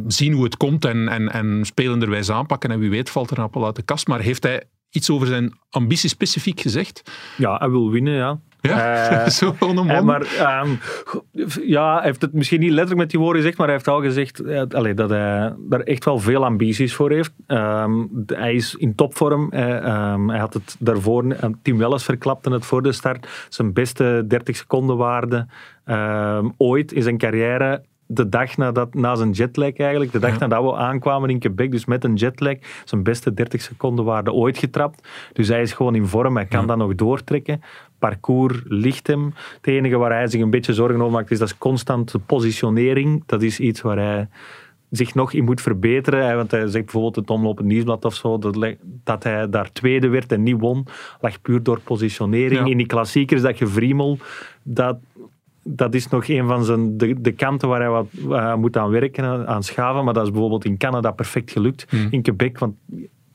zien 0.07 0.33
hoe 0.33 0.45
het 0.45 0.57
komt 0.57 0.85
en, 0.85 1.09
en, 1.09 1.33
en 1.33 1.61
spelenderwijs 1.65 2.31
aanpakken. 2.31 2.71
En 2.71 2.79
wie 2.79 2.91
weet 2.91 3.11
valt 3.11 3.31
er 3.31 3.39
een 3.39 3.45
appel 3.45 3.65
uit 3.65 3.77
de 3.77 3.83
kast. 3.83 4.07
Maar 4.07 4.21
heeft 4.21 4.43
hij 4.43 4.65
iets 4.91 5.11
over 5.11 5.27
zijn 5.27 5.59
ambitie 5.71 6.09
specifiek 6.09 6.61
gezegd? 6.61 7.03
Ja, 7.37 7.57
hij 7.57 7.71
wil 7.71 7.91
winnen, 7.91 8.15
ja. 8.15 8.41
Ja, 8.61 9.25
uh, 9.25 9.29
zo 9.39 9.55
een 9.59 9.87
uh, 9.87 10.01
Maar 10.01 10.63
um, 10.63 10.79
ja, 11.63 11.95
hij 11.95 12.05
heeft 12.05 12.21
het 12.21 12.33
misschien 12.33 12.61
niet 12.61 12.71
letterlijk 12.71 13.01
met 13.01 13.11
die 13.11 13.21
woorden 13.21 13.37
gezegd, 13.37 13.59
maar 13.59 13.67
hij 13.67 13.77
heeft 13.77 13.89
al 13.89 14.03
gezegd 14.03 14.43
uh, 14.43 14.63
allee, 14.69 14.95
dat 14.95 15.11
hij 15.11 15.55
daar 15.59 15.81
echt 15.81 16.05
wel 16.05 16.19
veel 16.19 16.45
ambities 16.45 16.95
voor 16.95 17.11
heeft. 17.11 17.33
Um, 17.47 18.25
hij 18.27 18.55
is 18.55 18.75
in 18.75 18.95
topvorm. 18.95 19.43
Um, 19.43 20.31
hij 20.31 20.39
had 20.39 20.55
het 20.55 20.77
daarvoor, 20.79 21.37
Tim 21.63 21.79
Welles 21.79 22.05
verklapte 22.05 22.51
het 22.51 22.67
voor 22.67 22.83
de 22.83 22.93
start, 22.93 23.47
zijn 23.49 23.73
beste 23.73 24.25
30 24.29 24.57
seconden 24.57 24.97
waarde 24.97 25.47
ooit 26.57 26.93
in 26.93 27.03
zijn 27.03 27.19
carrière 27.19 27.83
de 28.11 28.29
dag 28.29 28.57
nadat, 28.57 28.95
na 28.95 29.15
zijn 29.15 29.31
jetlag 29.31 29.77
eigenlijk, 29.77 30.13
de 30.13 30.19
dag 30.19 30.33
ja. 30.33 30.39
nadat 30.39 30.65
we 30.65 30.77
aankwamen 30.77 31.31
in 31.31 31.39
Quebec, 31.39 31.71
dus 31.71 31.85
met 31.85 32.05
een 32.05 32.15
jetlag, 32.15 32.57
zijn 32.85 33.03
beste 33.03 33.35
30 33.35 33.63
seconden 33.63 34.05
waarde 34.05 34.33
ooit 34.33 34.59
getrapt. 34.59 35.09
Dus 35.33 35.49
hij 35.49 35.63
is 35.63 35.73
gewoon 35.73 35.95
in 35.95 36.07
vorm, 36.07 36.37
hij 36.37 36.47
kan 36.47 36.61
ja. 36.61 36.67
dat 36.67 36.77
nog 36.77 36.95
doortrekken. 36.95 37.61
Parcours 37.99 38.61
ligt 38.65 39.07
hem. 39.07 39.35
Het 39.57 39.67
enige 39.67 39.97
waar 39.97 40.13
hij 40.13 40.27
zich 40.27 40.41
een 40.41 40.51
beetje 40.51 40.75
zorgen 40.75 41.01
over 41.01 41.13
maakt, 41.13 41.31
is 41.31 41.39
dat 41.39 41.59
constante 41.59 42.19
positionering. 42.19 43.23
Dat 43.27 43.43
is 43.43 43.61
iets 43.61 43.81
waar 43.81 43.97
hij 43.99 44.29
zich 44.91 45.15
nog 45.15 45.33
in 45.33 45.45
moet 45.45 45.61
verbeteren. 45.61 46.37
Want 46.37 46.51
hij 46.51 46.61
zegt 46.61 46.85
bijvoorbeeld 46.85 47.17
het 47.17 47.31
Omloop 47.31 47.61
Nieuwsblad 47.61 48.05
of 48.05 48.15
zo, 48.15 48.39
dat, 48.39 48.75
dat, 49.05 49.23
hij 49.23 49.49
daar 49.49 49.73
tweede 49.73 50.09
werd 50.09 50.33
en 50.33 50.43
niet 50.43 50.61
won, 50.61 50.87
lag 51.21 51.41
puur 51.41 51.63
door 51.63 51.81
positionering. 51.81 52.61
Ja. 52.61 52.71
In 52.71 52.77
die 52.77 52.87
klassiekers, 52.87 53.43
dat 53.43 53.57
gevriemel, 53.57 54.19
dat 54.63 54.99
dat 55.71 55.95
is 55.95 56.09
nog 56.09 56.29
een 56.29 56.47
van 56.47 56.65
zijn, 56.65 56.99
de, 56.99 57.21
de 57.21 57.33
kanten 57.33 57.69
waar 57.69 57.81
hij 57.81 57.89
wat 57.89 58.07
uh, 58.29 58.55
moet 58.55 58.77
aan 58.77 58.91
werken, 58.91 59.49
aan 59.49 59.63
schaven. 59.63 60.05
Maar 60.05 60.15
dat 60.15 60.25
is 60.25 60.31
bijvoorbeeld 60.31 60.65
in 60.65 60.77
Canada 60.77 61.11
perfect 61.11 61.51
gelukt. 61.51 61.93
Mm. 61.93 62.09
In 62.11 62.23
Quebec, 62.23 62.59
want 62.59 62.75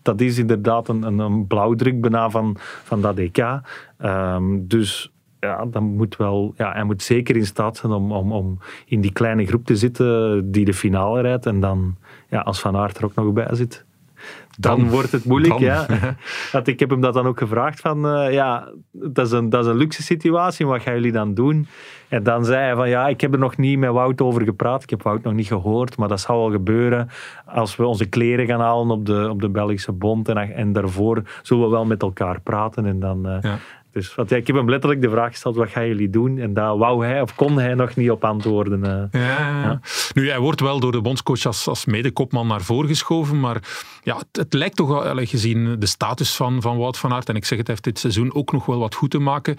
dat 0.02 0.22
is 0.22 0.38
inderdaad 0.38 0.88
een, 0.88 1.04
een, 1.04 1.20
een 1.20 1.48
blauwdruk 1.48 2.02
bijna 2.02 2.30
van, 2.30 2.56
van 2.84 3.02
dat 3.02 3.18
EK. 3.18 3.60
Um, 4.06 4.68
dus 4.68 5.12
ja, 5.40 5.66
dan 5.66 5.84
moet 5.84 6.16
wel, 6.16 6.54
ja, 6.58 6.72
hij 6.72 6.84
moet 6.84 7.02
zeker 7.02 7.36
in 7.36 7.46
staat 7.46 7.78
zijn 7.78 7.92
om, 7.92 8.12
om, 8.12 8.32
om 8.32 8.58
in 8.86 9.02
die 9.02 9.12
kleine 9.12 9.46
groep 9.46 9.66
te 9.66 9.76
zitten 9.76 10.52
die 10.52 10.66
de 10.66 10.74
finale 10.74 11.22
rijdt. 11.22 11.46
En 11.46 11.60
dan, 11.60 11.96
ja, 12.30 12.40
als 12.40 12.60
Van 12.60 12.76
Aert 12.76 12.98
er 12.98 13.06
ook 13.06 13.16
nog 13.16 13.34
bij 13.34 13.48
zit, 13.52 13.86
dan, 14.58 14.80
dan, 14.80 14.90
wordt 14.90 15.12
het 15.12 15.26
moeilijk. 15.26 15.60
Ja. 15.60 15.86
Dat, 16.52 16.68
ik 16.68 16.80
heb 16.80 16.90
hem 16.90 17.02
dat 17.02 17.14
dan 17.14 17.26
ook 17.26 17.38
gevraagd 17.38 17.80
van, 17.80 18.06
uh, 18.06 18.34
ja, 18.34 18.72
dat 18.92 19.26
is, 19.26 19.32
een, 19.32 19.50
dat 19.50 19.64
is 19.66 19.72
een 19.72 19.78
luxe 19.78 20.04
situatie, 20.04 20.66
wat 20.66 20.82
gaan 20.82 20.94
jullie 20.94 21.12
dan 21.12 21.34
doen? 21.34 21.68
En 22.08 22.24
dan 22.24 22.46
zei 22.46 22.60
hij 22.60 22.76
van, 22.76 22.90
ja, 22.90 23.08
ik 23.08 23.22
heb 23.22 23.34
er 23.34 23.40
nog 23.40 23.58
niet 23.58 23.80
met 23.80 23.92
Wout 23.92 24.22
over 24.22 24.42
gepraat, 24.42 24.84
ik 24.84 24.90
heb 24.90 25.04
Wout 25.04 25.24
nog 25.24 25.34
niet 25.34 25.48
gehoord, 25.48 25.98
maar 25.98 26.08
dat 26.08 26.20
zal 26.20 26.40
wel 26.40 26.52
gebeuren 26.52 27.10
als 27.46 27.76
we 27.76 27.86
onze 27.86 28.06
kleren 28.06 28.46
gaan 28.46 28.60
halen 28.60 28.90
op 28.90 29.06
de, 29.06 29.30
op 29.30 29.42
de 29.42 29.50
Belgische 29.50 29.92
bond 29.92 30.30
en, 30.30 30.38
en 30.38 30.74
daarvoor 30.74 31.22
zullen 31.42 31.64
we 31.64 31.70
wel 31.70 31.86
met 31.86 32.02
elkaar 32.02 32.42
praten 32.42 32.86
en 32.86 33.00
dan... 33.00 33.28
Uh, 33.28 33.38
ja. 33.42 33.58
Dus 33.94 34.16
want, 34.16 34.30
ja, 34.30 34.38
ik 34.38 34.48
heb 34.48 34.56
hem 34.56 34.70
letterlijk 34.70 35.02
de 35.02 35.10
vraag 35.10 35.32
gesteld, 35.32 35.56
wat 35.56 35.70
gaan 35.70 35.88
jullie 35.88 36.10
doen? 36.10 36.38
En 36.38 36.54
daar 36.54 36.78
wou 36.78 37.06
hij 37.06 37.22
of 37.22 37.36
kon 37.36 37.58
hij 37.58 37.74
nog 37.74 37.96
niet 37.96 38.12
op 38.12 38.24
antwoorden. 38.24 38.80
Uh. 38.80 39.22
Ja, 39.22 39.62
ja. 39.64 39.80
Nu, 40.14 40.30
hij 40.30 40.40
wordt 40.40 40.60
wel 40.60 40.80
door 40.80 40.92
de 40.92 41.02
bondscoach 41.02 41.46
als, 41.46 41.68
als 41.68 41.86
medekopman 41.86 42.48
naar 42.48 42.62
voren 42.62 42.88
geschoven, 42.88 43.40
maar 43.40 43.58
ja, 44.04 44.18
het, 44.18 44.28
het 44.32 44.54
lijkt 44.54 44.76
toch, 44.76 44.88
wel, 44.88 45.26
gezien 45.26 45.80
de 45.80 45.86
status 45.86 46.36
van, 46.36 46.62
van 46.62 46.78
Wout 46.78 46.98
van 46.98 47.14
Aert, 47.14 47.30
en 47.30 47.36
ik 47.36 47.46
zeg 47.46 47.58
het, 47.58 47.68
hij 47.68 47.76
heeft 47.76 47.88
dit 47.88 48.00
seizoen 48.00 48.34
ook 48.34 48.52
nog 48.52 48.66
wel 48.66 48.80
wat 48.80 48.96
goed 48.96 49.12
te 49.12 49.20
maken, 49.20 49.56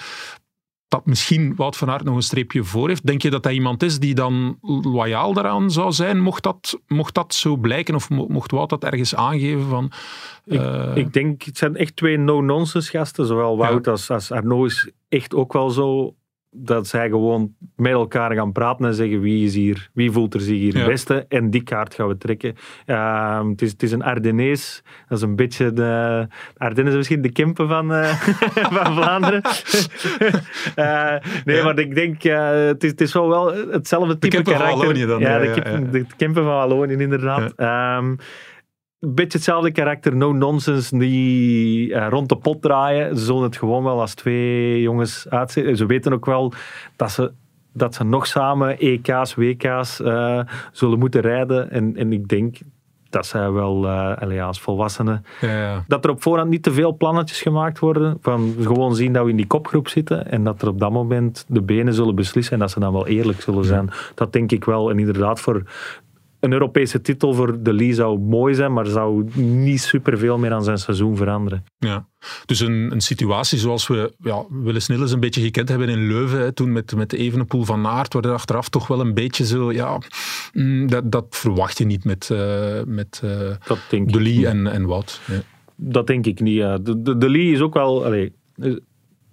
dat 0.88 1.06
misschien 1.06 1.54
Wout 1.56 1.76
van 1.76 1.90
Aert 1.90 2.04
nog 2.04 2.16
een 2.16 2.22
streepje 2.22 2.64
voor 2.64 2.88
heeft. 2.88 3.06
Denk 3.06 3.22
je 3.22 3.30
dat 3.30 3.44
hij 3.44 3.52
iemand 3.52 3.82
is 3.82 3.98
die 3.98 4.14
dan 4.14 4.58
loyaal 4.82 5.32
daaraan 5.32 5.70
zou 5.70 5.92
zijn, 5.92 6.20
mocht 6.20 6.42
dat, 6.42 6.80
mocht 6.86 7.14
dat 7.14 7.34
zo 7.34 7.56
blijken? 7.56 7.94
Of 7.94 8.10
mocht 8.10 8.50
Wout 8.50 8.70
dat 8.70 8.84
ergens 8.84 9.14
aangeven 9.14 9.68
van... 9.68 9.92
Uh... 10.44 10.90
Ik, 10.90 10.96
ik, 10.96 11.12
denk, 11.12 11.42
het 11.42 11.58
zijn 11.58 11.76
echt 11.76 11.96
twee 11.96 12.16
no-nonsense 12.18 12.90
gasten. 12.90 13.26
Zowel 13.26 13.56
Wout 13.56 13.84
ja. 13.84 13.90
als, 13.90 14.10
als 14.10 14.32
Arnaud 14.32 14.66
is 14.70 14.90
echt 15.08 15.34
ook 15.34 15.52
wel 15.52 15.70
zo 15.70 16.14
dat 16.56 16.86
zij 16.86 17.08
gewoon 17.08 17.54
met 17.76 17.92
elkaar 17.92 18.34
gaan 18.34 18.52
praten 18.52 18.86
en 18.86 18.94
zeggen 18.94 19.20
wie, 19.20 19.44
is 19.44 19.54
hier, 19.54 19.88
wie 19.92 20.10
voelt 20.10 20.34
er 20.34 20.40
zich 20.40 20.56
hier 20.56 20.74
het 20.74 20.86
beste. 20.86 21.24
En 21.28 21.50
die 21.50 21.62
kaart 21.62 21.94
gaan 21.94 22.08
we 22.08 22.16
trekken. 22.16 22.54
Uh, 22.86 23.48
het, 23.48 23.62
is, 23.62 23.70
het 23.70 23.82
is 23.82 23.92
een 23.92 24.02
Ardennees. 24.02 24.82
Dat 25.08 25.18
is 25.18 25.24
een 25.24 25.36
beetje 25.36 25.72
de... 25.72 26.26
Ardennen 26.56 26.92
is 26.92 26.98
misschien 26.98 27.22
de 27.22 27.32
Kempen 27.32 27.68
van, 27.68 27.92
uh, 27.92 28.08
van 28.76 28.94
Vlaanderen. 28.94 29.42
uh, 30.76 31.10
nee, 31.44 31.56
ja. 31.56 31.64
maar 31.64 31.78
ik 31.78 31.94
denk, 31.94 32.24
uh, 32.24 32.50
het, 32.50 32.84
is, 32.84 32.90
het 32.90 33.00
is 33.00 33.12
wel, 33.12 33.28
wel 33.28 33.54
hetzelfde 33.70 34.18
type 34.18 34.36
de 34.36 34.42
karakter. 34.42 34.68
Van 34.68 34.78
Wallonië 34.78 35.06
dan. 35.06 35.20
Ja, 35.20 35.38
de, 35.38 35.50
Kempen, 35.50 35.92
de 35.92 36.06
Kempen 36.16 36.44
van 36.44 36.52
Wallonië 36.52 36.96
inderdaad. 36.96 37.52
Um, 38.00 38.18
een 39.04 39.14
beetje 39.14 39.38
hetzelfde 39.38 39.72
karakter, 39.72 40.16
no 40.16 40.32
nonsense, 40.32 40.98
die 40.98 41.88
uh, 41.88 42.06
rond 42.10 42.28
de 42.28 42.36
pot 42.36 42.62
draaien. 42.62 43.16
Ze 43.16 43.24
zullen 43.24 43.42
het 43.42 43.56
gewoon 43.56 43.84
wel 43.84 44.00
als 44.00 44.14
twee 44.14 44.80
jongens 44.80 45.26
uitzetten. 45.28 45.76
Ze 45.76 45.86
weten 45.86 46.12
ook 46.12 46.26
wel 46.26 46.52
dat 46.96 47.10
ze, 47.10 47.32
dat 47.72 47.94
ze 47.94 48.04
nog 48.04 48.26
samen 48.26 48.78
EK's, 48.78 49.34
WK's 49.34 50.00
uh, 50.00 50.40
zullen 50.72 50.98
moeten 50.98 51.20
rijden. 51.20 51.70
En, 51.70 51.96
en 51.96 52.12
ik 52.12 52.28
denk 52.28 52.58
dat 53.10 53.26
zij 53.26 53.50
wel 53.50 53.84
uh, 53.84 54.46
als 54.46 54.60
volwassenen. 54.60 55.24
Ja, 55.40 55.58
ja. 55.58 55.84
Dat 55.88 56.04
er 56.04 56.10
op 56.10 56.22
voorhand 56.22 56.50
niet 56.50 56.62
te 56.62 56.72
veel 56.72 56.96
plannetjes 56.96 57.42
gemaakt 57.42 57.78
worden. 57.78 58.18
Van 58.20 58.54
gewoon 58.60 58.94
zien 58.94 59.12
dat 59.12 59.24
we 59.24 59.30
in 59.30 59.36
die 59.36 59.46
kopgroep 59.46 59.88
zitten. 59.88 60.30
En 60.30 60.44
dat 60.44 60.62
er 60.62 60.68
op 60.68 60.80
dat 60.80 60.90
moment 60.90 61.44
de 61.48 61.62
benen 61.62 61.94
zullen 61.94 62.14
beslissen. 62.14 62.52
En 62.54 62.58
dat 62.58 62.70
ze 62.70 62.80
dan 62.80 62.92
wel 62.92 63.06
eerlijk 63.06 63.40
zullen 63.40 63.64
zijn. 63.64 63.90
Dat 64.14 64.32
denk 64.32 64.52
ik 64.52 64.64
wel. 64.64 64.90
En 64.90 64.98
inderdaad, 64.98 65.40
voor 65.40 65.62
een 66.44 66.52
Europese 66.52 67.00
titel 67.00 67.35
voor 67.35 67.62
de 67.62 67.72
Lee 67.72 67.94
zou 67.94 68.18
mooi 68.18 68.54
zijn, 68.54 68.72
maar 68.72 68.87
zou 68.87 69.24
niet 69.40 69.80
superveel 69.80 70.38
meer 70.38 70.52
aan 70.52 70.64
zijn 70.64 70.78
seizoen 70.78 71.16
veranderen. 71.16 71.64
Ja, 71.78 72.07
dus 72.46 72.61
een, 72.61 72.92
een 72.92 73.00
situatie 73.00 73.59
zoals 73.59 73.87
we 73.87 74.12
ja, 74.18 74.44
eens 74.64 75.12
een 75.12 75.20
beetje 75.20 75.40
gekend 75.40 75.68
hebben 75.68 75.88
in 75.88 76.07
Leuven, 76.07 76.40
hè, 76.40 76.52
toen 76.52 76.72
met, 76.72 76.94
met 76.96 77.11
de 77.11 77.16
Evenepoel 77.16 77.64
van 77.64 77.87
Aert, 77.87 78.12
waar 78.12 78.24
er 78.24 78.33
achteraf 78.33 78.68
toch 78.68 78.87
wel 78.87 79.00
een 79.00 79.14
beetje 79.14 79.46
zo, 79.46 79.72
ja, 79.72 79.98
mm, 80.52 80.87
dat, 80.87 81.12
dat 81.12 81.26
verwacht 81.30 81.78
je 81.78 81.85
niet 81.85 82.04
met, 82.04 82.28
uh, 82.33 82.83
met 82.87 83.20
uh, 83.24 83.30
de 83.88 84.20
Lee 84.20 84.46
en, 84.46 84.66
en 84.66 84.87
Wout. 84.87 85.20
Ja. 85.26 85.42
Dat 85.76 86.07
denk 86.07 86.26
ik 86.26 86.40
niet. 86.40 86.57
Ja. 86.57 86.78
De, 86.78 87.02
de, 87.02 87.18
de 87.18 87.30
Lee 87.30 87.52
is 87.52 87.61
ook 87.61 87.74
wel... 87.74 88.04
Allez, 88.04 88.28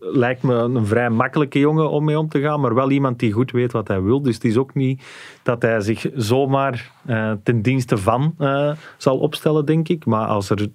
lijkt 0.04 0.44
me 0.44 0.54
een 0.54 0.86
vrij 0.86 1.10
makkelijke 1.10 1.60
jongen 1.60 1.90
om 1.90 2.04
mee 2.04 2.20
om 2.20 2.30
te 2.30 2.40
gaan, 2.40 2.60
maar 2.62 2.76
wel 2.76 2.92
iemand 2.92 3.20
die 3.20 3.32
goed 3.32 3.52
weet 3.52 3.72
wat 3.72 3.88
hij 3.88 4.02
wil. 4.02 4.22
Dus 4.22 4.36
het 4.36 4.44
is 4.44 4.58
ook 4.58 4.74
niet 4.74 5.04
dat 5.44 5.62
hij 5.62 5.82
zich 5.82 6.06
zomaar 6.16 6.92
uh, 7.06 7.32
ten 7.44 7.62
dienste 7.62 7.98
van 7.98 8.36
uh, 8.40 8.72
zal 8.98 9.18
opstellen, 9.18 9.66
denk 9.66 9.88
ik. 9.88 10.06
Maar 10.06 10.28
als 10.28 10.50
er, 10.50 10.68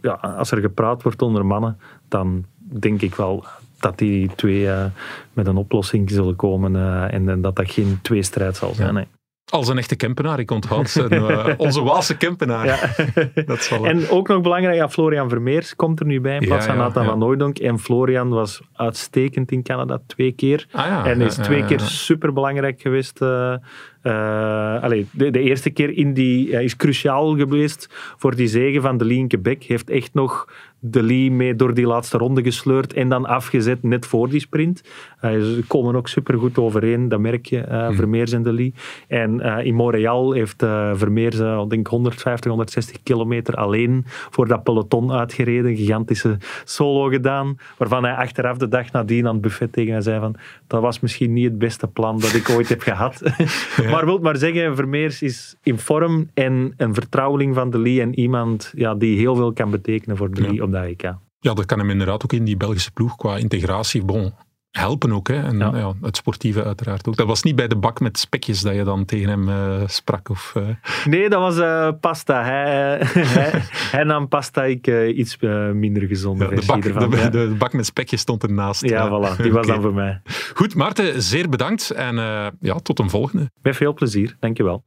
ja, 0.00 0.12
als 0.12 0.50
er 0.50 0.60
gepraat 0.60 1.02
wordt 1.02 1.22
onder 1.22 1.46
mannen, 1.46 1.78
dan 2.08 2.44
denk 2.58 3.02
ik 3.02 3.14
wel 3.14 3.44
dat 3.80 3.98
die 3.98 4.30
twee 4.34 4.60
uh, 4.60 4.84
met 5.32 5.46
een 5.46 5.56
oplossing 5.56 6.10
zullen 6.10 6.36
komen 6.36 6.76
en, 7.10 7.28
en, 7.28 7.40
dat 7.40 7.56
dat 7.56 7.70
geen 7.70 7.98
tweestrijd 8.02 8.56
zal 8.56 8.74
zijn. 8.74 8.88
Ja. 8.88 8.92
Nee. 8.92 9.06
Als 9.50 9.68
een 9.68 9.78
echte 9.78 9.96
Kempenaar, 9.96 10.38
ik 10.38 10.50
onthoud 10.50 10.90
zijn, 10.90 11.12
uh, 11.12 11.48
onze 11.56 11.82
Waalse 11.82 12.16
Kempenaar. 12.16 12.66
Ja. 12.66 12.78
dat 13.46 13.78
en 13.82 14.08
ook 14.08 14.28
nog 14.28 14.42
belangrijk, 14.42 14.76
ja, 14.76 14.88
Florian 14.88 15.28
Vermeers 15.28 15.76
komt 15.76 16.00
er 16.00 16.06
nu 16.06 16.20
bij 16.20 16.36
in 16.36 16.46
plaats 16.46 16.66
van 16.66 16.76
Nathan 16.76 17.04
van 17.04 17.18
Nooydonk. 17.18 17.58
En 17.58 17.78
Florian 17.78 18.28
was 18.28 18.60
uitstekend 18.72 19.50
in 19.50 19.62
Canada 19.62 20.00
twee 20.06 20.32
keer. 20.32 20.66
Ah, 20.72 21.06
en 21.06 21.20
is 21.20 21.34
twee 21.34 21.64
keer 21.64 21.80
superbelangrijk 21.80 22.80
geweest. 22.80 23.20
Uh, 23.22 23.54
uh, 24.02 24.82
allee, 24.82 25.06
de, 25.12 25.30
de, 25.30 25.40
eerste 25.40 25.70
keer 25.70 25.90
in 25.90 26.14
die, 26.14 26.50
is 26.50 26.76
cruciaal 26.76 27.36
geweest 27.36 27.88
voor 28.16 28.36
die 28.36 28.48
zegen 28.48 28.82
van 28.82 28.96
de 28.96 29.14
in 29.14 29.28
Quebec. 29.28 29.62
Heeft 29.62 29.90
echt 29.90 30.14
nog 30.14 30.48
de 30.86 31.02
Lee 31.02 31.30
mee 31.30 31.56
door 31.56 31.74
die 31.74 31.86
laatste 31.86 32.18
ronde 32.18 32.42
gesleurd 32.42 32.92
en 32.92 33.08
dan 33.08 33.26
afgezet 33.26 33.82
net 33.82 34.06
voor 34.06 34.28
die 34.28 34.40
sprint. 34.40 34.82
Uh, 35.24 35.30
ze 35.30 35.64
komen 35.66 35.94
ook 35.96 36.08
supergoed 36.08 36.58
overeen, 36.58 37.08
dat 37.08 37.20
merk 37.20 37.46
je, 37.46 37.66
uh, 37.68 37.88
Vermeers 37.90 38.32
en 38.32 38.42
de 38.42 38.52
Lee. 38.52 38.74
En 39.08 39.40
uh, 39.40 39.64
in 39.64 39.74
Montreal 39.74 40.32
heeft 40.32 40.62
Vermeers, 40.92 41.36
denk 41.68 41.86
150, 41.86 42.50
160 42.50 43.02
kilometer 43.02 43.54
alleen 43.54 44.04
voor 44.06 44.48
dat 44.48 44.62
peloton 44.62 45.12
uitgereden. 45.12 45.70
Een 45.70 45.76
gigantische 45.76 46.36
solo 46.64 47.08
gedaan, 47.08 47.58
waarvan 47.76 48.04
hij 48.04 48.14
achteraf 48.14 48.56
de 48.56 48.68
dag 48.68 48.92
nadien 48.92 49.26
aan 49.26 49.32
het 49.32 49.42
buffet 49.42 49.72
tegen 49.72 49.92
mij 49.92 50.00
zei 50.00 50.20
van 50.20 50.36
dat 50.66 50.80
was 50.80 51.00
misschien 51.00 51.32
niet 51.32 51.44
het 51.44 51.58
beste 51.58 51.86
plan 51.86 52.18
dat 52.18 52.34
ik 52.34 52.50
ooit 52.50 52.68
heb 52.68 52.82
gehad. 52.90 53.22
Maar 53.90 54.04
wil 54.04 54.18
maar 54.18 54.36
zeggen, 54.36 54.76
Vermeers 54.76 55.22
is 55.22 55.56
in 55.62 55.78
vorm 55.78 56.30
en 56.34 56.74
een 56.76 56.94
vertrouweling 56.94 57.54
van 57.54 57.70
de 57.70 57.78
Lee 57.78 58.00
en 58.00 58.18
iemand 58.18 58.72
ja, 58.76 58.94
die 58.94 59.18
heel 59.18 59.36
veel 59.36 59.52
kan 59.52 59.70
betekenen 59.70 60.16
voor 60.16 60.30
de 60.30 60.40
Lee 60.40 60.62
dat 60.74 60.84
EK. 60.84 61.14
Ja, 61.38 61.54
dat 61.54 61.66
kan 61.66 61.78
hem 61.78 61.90
inderdaad 61.90 62.24
ook 62.24 62.32
in 62.32 62.44
die 62.44 62.56
Belgische 62.56 62.90
ploeg 62.90 63.16
qua 63.16 63.36
integratie 63.36 64.04
bon, 64.04 64.34
helpen 64.70 65.12
ook. 65.12 65.28
Hè. 65.28 65.42
En 65.42 65.58
ja. 65.58 65.94
het 66.00 66.16
sportieve 66.16 66.64
uiteraard 66.64 67.08
ook. 67.08 67.16
Dat 67.16 67.26
was 67.26 67.42
niet 67.42 67.56
bij 67.56 67.68
de 67.68 67.76
bak 67.76 68.00
met 68.00 68.18
spekjes 68.18 68.60
dat 68.60 68.74
je 68.74 68.84
dan 68.84 69.04
tegen 69.04 69.28
hem 69.28 69.48
uh, 69.48 69.82
sprak? 69.86 70.28
Of, 70.28 70.54
uh... 70.56 70.68
Nee, 71.04 71.28
dat 71.28 71.40
was 71.40 71.56
uh, 71.56 71.88
pasta. 72.00 72.42
Hij, 72.42 72.98
hij, 73.38 73.50
hij, 73.90 74.04
nam 74.04 74.28
pasta, 74.28 74.64
ik 74.64 74.86
iets 75.16 75.36
minder 75.72 76.02
gezonde 76.02 76.44
ja, 76.44 76.50
de, 76.50 76.66
bak, 76.66 76.84
ervan, 76.84 77.10
de, 77.10 77.30
de, 77.30 77.54
bak 77.58 77.72
met 77.72 77.86
spekjes 77.86 78.20
stond 78.20 78.42
ernaast. 78.42 78.88
Ja, 78.88 79.08
voilà. 79.08 79.42
Die 79.42 79.52
was 79.52 79.66
dan 79.66 79.82
voor 79.82 79.94
mij. 79.94 80.20
Goed, 80.54 80.74
Maarten, 80.74 81.22
zeer 81.22 81.48
bedankt. 81.48 81.90
En 81.90 82.16
ja, 82.60 82.78
tot 82.82 82.98
een 82.98 83.10
volgende. 83.10 83.50
Met 83.62 83.76
veel 83.76 83.94
plezier. 83.94 84.36
Dankjewel. 84.40 84.84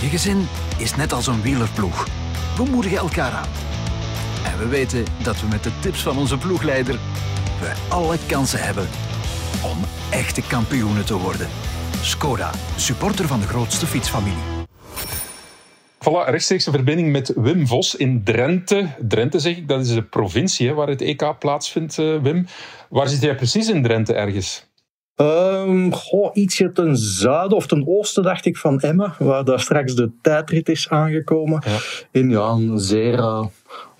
Je 0.00 0.08
gezin 0.08 0.46
is 0.78 0.96
net 0.96 1.12
als 1.12 1.26
een 1.26 1.42
wielerploeg. 1.42 2.06
We 2.56 2.64
moedigen 2.70 2.98
elkaar 2.98 3.32
aan. 3.32 3.75
En 4.56 4.62
we 4.62 4.68
weten 4.68 5.04
dat 5.22 5.40
we 5.40 5.46
met 5.46 5.62
de 5.62 5.70
tips 5.80 6.02
van 6.02 6.18
onze 6.18 6.38
ploegleider 6.38 6.94
we 7.60 7.72
alle 7.88 8.16
kansen 8.26 8.58
hebben 8.62 8.86
om 9.64 9.78
echte 10.10 10.42
kampioenen 10.42 11.06
te 11.06 11.18
worden. 11.18 11.48
Skoda, 12.02 12.50
supporter 12.76 13.26
van 13.26 13.40
de 13.40 13.46
grootste 13.46 13.86
fietsfamilie. 13.86 14.42
Voilà, 15.98 16.30
rechtstreeks 16.30 16.66
een 16.66 16.72
verbinding 16.72 17.12
met 17.12 17.32
Wim 17.36 17.66
Vos 17.66 17.94
in 17.94 18.24
Drenthe. 18.24 18.88
Drenthe 19.08 19.38
zeg 19.38 19.56
ik, 19.56 19.68
dat 19.68 19.80
is 19.80 19.94
de 19.94 20.02
provincie 20.02 20.68
hè, 20.68 20.74
waar 20.74 20.88
het 20.88 21.00
EK 21.00 21.38
plaatsvindt, 21.38 21.98
uh, 21.98 22.22
Wim. 22.22 22.46
Waar 22.88 23.08
zit 23.08 23.22
jij 23.22 23.34
precies 23.34 23.68
in 23.68 23.82
Drenthe 23.82 24.14
ergens? 24.14 24.66
Um, 25.16 25.92
goh, 25.92 26.30
ietsje 26.32 26.72
ten 26.72 26.96
zuiden 26.96 27.56
of 27.56 27.66
ten 27.66 27.86
oosten, 27.86 28.22
dacht 28.22 28.46
ik, 28.46 28.56
van 28.56 28.80
Emmen, 28.80 29.14
waar 29.18 29.44
daar 29.44 29.60
straks 29.60 29.94
de 29.94 30.10
tijdrit 30.22 30.68
is 30.68 30.88
aangekomen. 30.88 31.62
Ja. 31.66 31.78
In 32.10 32.30
ja, 32.30 32.48
een 32.48 32.78
zeer 32.78 33.18
uh, 33.18 33.46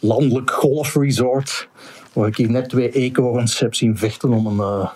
landelijk 0.07 0.51
golfresort. 0.51 1.69
Waar 2.13 2.29
ik 2.29 2.37
hier 2.37 2.51
net 2.51 2.69
twee 2.69 2.91
eekhoorns 2.91 3.59
heb 3.59 3.75
zien 3.75 3.99
vechten 3.99 4.33
om 4.33 4.47
een 4.47 4.81
uh, 4.81 4.91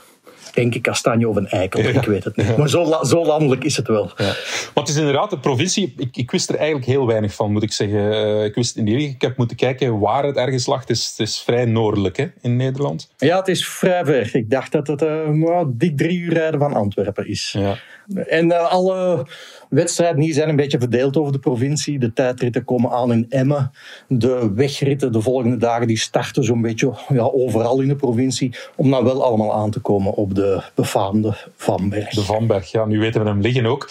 enke 0.55 0.81
kastanje 0.81 1.29
of 1.29 1.37
een 1.37 1.49
eikel. 1.49 1.81
Ik 1.81 2.05
weet 2.05 2.25
het 2.25 2.37
niet. 2.37 2.57
Maar 2.57 2.68
zo, 2.68 2.99
zo, 3.03 3.25
landelijk 3.25 3.64
is 3.64 3.77
het 3.77 3.88
wel. 3.88 4.12
Ja. 4.16 4.25
Maar 4.25 4.85
het 4.85 4.88
is 4.88 4.96
inderdaad 4.96 5.31
de 5.31 5.38
provincie. 5.38 5.94
Ik, 5.96 6.16
ik, 6.16 6.31
wist 6.31 6.49
er 6.49 6.55
eigenlijk 6.55 6.87
heel 6.87 7.07
weinig 7.07 7.35
van, 7.35 7.53
moet 7.53 7.62
ik 7.62 7.73
zeggen. 7.73 7.99
Uh, 7.99 8.44
ik 8.44 8.55
wist 8.55 8.77
in 8.77 8.85
die 8.85 9.09
ik 9.09 9.20
heb 9.20 9.37
moeten 9.37 9.57
kijken 9.57 9.99
waar 9.99 10.25
het 10.25 10.37
ergens 10.37 10.66
lag. 10.66 10.81
Het 10.81 10.90
is, 10.90 11.09
het 11.16 11.29
is 11.29 11.38
vrij 11.38 11.64
noordelijk 11.64 12.16
hè, 12.16 12.27
in 12.40 12.57
Nederland. 12.57 13.11
Ja, 13.16 13.38
het 13.38 13.49
is 13.49 13.68
vrij 13.68 14.05
ver. 14.05 14.35
Ik 14.35 14.51
dacht 14.51 14.73
dat 14.73 14.87
het 14.87 15.03
uh, 15.03 15.62
dik 15.66 15.96
drie 15.96 16.18
uur 16.18 16.33
rijden 16.33 16.61
van 16.61 16.75
Antwerpen 16.75 17.29
is. 17.29 17.55
Ja. 17.59 17.79
En 18.14 18.46
uh, 18.46 18.73
alle 18.73 19.27
wedstrijden 19.68 20.20
hier 20.20 20.35
zijn 20.35 20.49
een 20.49 20.57
beetje 20.57 20.79
verdeeld 20.79 21.16
over 21.16 21.33
de 21.33 21.38
provincie. 21.38 21.99
De 21.99 22.12
tijdritten 22.12 22.64
komen 22.64 22.90
aan 22.90 23.12
in 23.12 23.27
Emmen. 23.29 23.70
De 24.09 24.53
wegritten 24.55 25.12
de 25.12 25.20
volgende 25.20 25.57
dagen 25.57 25.87
die 25.87 25.99
starten 25.99 26.44
zo'n 26.44 26.61
beetje 26.61 26.92
ja, 27.09 27.23
overal 27.23 27.81
in 27.81 27.88
de 27.88 27.96
provincie. 27.96 28.55
Om 28.77 28.90
dan 28.90 29.05
wel 29.05 29.25
allemaal 29.25 29.55
aan 29.55 29.70
te 29.70 29.81
komen 29.81 30.14
op 30.14 30.35
de 30.35 30.62
befaamde 30.75 31.37
Vanberg. 31.57 32.09
De 32.09 32.23
Vanberg, 32.23 32.70
ja. 32.70 32.85
Nu 32.85 32.99
weten 32.99 33.23
we 33.23 33.29
hem 33.29 33.40
liggen 33.40 33.66
ook. 33.66 33.90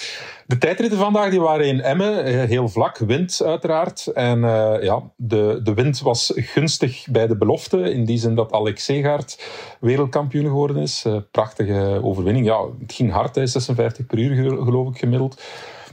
De 0.49 0.57
tijdritten 0.57 0.99
vandaag 0.99 1.29
die 1.29 1.39
waren 1.39 1.65
in 1.65 1.81
Emmen, 1.81 2.23
eh, 2.23 2.43
heel 2.43 2.69
vlak, 2.69 2.97
wind 2.97 3.41
uiteraard. 3.45 4.07
En 4.07 4.37
uh, 4.37 4.75
ja, 4.81 5.01
de, 5.15 5.59
de 5.63 5.73
wind 5.73 6.01
was 6.01 6.31
gunstig 6.35 7.05
bij 7.11 7.27
de 7.27 7.37
belofte, 7.37 7.93
in 7.93 8.05
die 8.05 8.17
zin 8.17 8.35
dat 8.35 8.51
Alex 8.51 8.83
Segaard 8.83 9.43
wereldkampioen 9.79 10.45
geworden 10.45 10.77
is. 10.77 11.03
Uh, 11.07 11.17
prachtige 11.31 11.99
overwinning. 12.03 12.45
Ja, 12.45 12.65
het 12.79 12.93
ging 12.93 13.11
hard, 13.11 13.35
hè, 13.35 13.47
56 13.47 14.05
per 14.05 14.17
uur 14.17 14.63
geloof 14.63 14.89
ik 14.89 14.97
gemiddeld. 14.97 15.41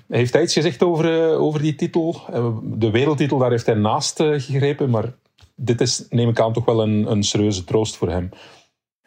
Heeft 0.08 0.32
hij 0.32 0.42
iets 0.42 0.52
gezegd 0.52 0.82
over, 0.82 1.36
over 1.38 1.62
die 1.62 1.74
titel? 1.74 2.20
De 2.62 2.90
wereldtitel, 2.90 3.38
daar 3.38 3.50
heeft 3.50 3.66
hij 3.66 3.74
naast 3.74 4.22
gegrepen, 4.22 4.90
maar 4.90 5.12
dit 5.54 5.80
is, 5.80 6.06
neem 6.10 6.28
ik 6.28 6.40
aan, 6.40 6.52
toch 6.52 6.64
wel 6.64 6.82
een, 6.82 7.10
een 7.10 7.22
serieuze 7.22 7.64
troost 7.64 7.96
voor 7.96 8.10
hem. 8.10 8.30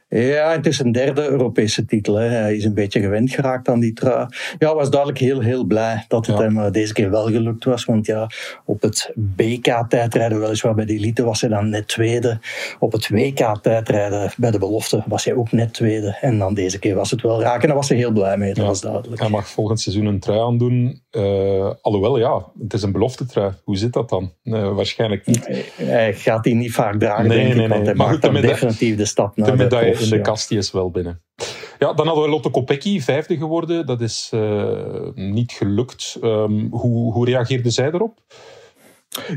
Ja, 0.10 0.52
het 0.52 0.66
is 0.66 0.80
een 0.80 0.92
derde 0.92 1.30
Europese 1.30 1.86
titel. 1.86 2.16
Hè. 2.16 2.28
Hij 2.28 2.56
is 2.56 2.66
een 2.66 2.74
beetje 2.74 3.00
gewend 3.00 3.32
geraakt 3.32 3.68
aan 3.68 3.80
die 3.80 3.94
trui. 3.94 4.28
Ja, 4.58 4.76
was 4.76 4.90
duidelijk 4.90 5.20
heel, 5.20 5.40
heel 5.40 5.64
blij 5.64 6.06
dat 6.08 6.26
het 6.28 6.38
hem 6.38 6.60
eh, 6.60 6.72
deze 6.72 6.94
keer 6.94 7.10
wel 7.10 7.26
gelukt 7.26 7.64
was. 7.64 7.86
Want 7.86 8.06
ja, 8.06 8.30
op 8.66 8.82
het 8.82 9.12
BK-tijdrijden, 9.16 10.40
weliswaar 10.40 10.76
bij 10.76 10.86
de 10.86 10.94
elite, 10.94 11.24
was 11.24 11.42
hij 11.42 11.50
dan 11.50 11.70
net 11.70 11.88
tweede. 11.88 12.40
Op 12.80 12.92
het 12.92 13.10
WK-tijdrijden 13.10 14.32
bij 14.38 14.52
de 14.52 14.60
belofte 14.60 15.04
was 15.08 15.26
hij 15.26 15.34
ook 15.34 15.52
net 15.52 15.74
tweede. 15.74 16.18
En 16.22 16.38
dan 16.38 16.54
deze 16.54 16.80
keer 16.80 16.96
was 16.96 17.12
het 17.12 17.22
wel 17.22 17.42
raak. 17.42 17.62
En 17.62 17.68
daar 17.68 17.78
was 17.78 17.90
hij 17.90 17.98
heel 17.98 18.12
blij 18.12 18.38
mee, 18.38 18.54
dat 18.54 18.66
was 18.66 18.82
duidelijk. 18.82 19.22
Hij 19.22 19.30
mag 19.30 19.48
volgend 19.48 19.82
seizoen 19.82 20.06
een 20.06 20.20
trui 20.20 20.40
aandoen. 20.40 21.02
Uh, 21.12 21.72
alhoewel, 21.82 22.18
ja, 22.18 22.46
het 22.60 22.74
is 22.74 22.82
een 22.82 22.92
belofte 22.92 23.26
trui. 23.26 23.54
Hoe 23.64 23.78
zit 23.78 23.94
dat 23.94 24.10
dan? 24.10 24.32
Uh, 24.44 24.74
waarschijnlijk 24.76 25.26
niet. 25.26 25.66
Hij 25.76 26.14
gaat 26.14 26.44
die 26.44 26.56
niet 26.56 26.72
vaak 26.72 27.00
dragen, 27.00 27.28
nee, 27.28 27.38
denk 27.38 27.56
nee, 27.56 27.66
ik. 27.66 27.72
Want 27.72 27.86
hij 27.86 27.96
maakt 27.96 28.22
dan 28.22 28.34
definitief 28.34 28.96
de 28.96 29.06
stap 29.06 29.38
naar 29.38 29.58
de, 29.58 29.68
de 29.68 29.99
in 30.00 30.10
de 30.10 30.22
kast, 30.22 30.50
die 30.50 30.58
is 30.58 30.72
wel 30.72 30.92
binnen. 30.92 31.22
Ja, 31.80 31.94
dan 31.94 32.06
hadden 32.06 32.24
we 32.24 32.30
Lotte 32.30 32.50
Kopecky, 32.50 33.02
vijfde 33.02 33.38
geworden. 33.38 33.86
Dat 33.86 34.02
is 34.02 34.32
uh, 34.34 35.10
niet 35.14 35.52
gelukt. 35.52 36.18
Um, 36.24 36.68
hoe, 36.72 37.14
hoe 37.14 37.26
reageerde 37.26 37.70
zij 37.70 37.92
erop? 37.92 38.20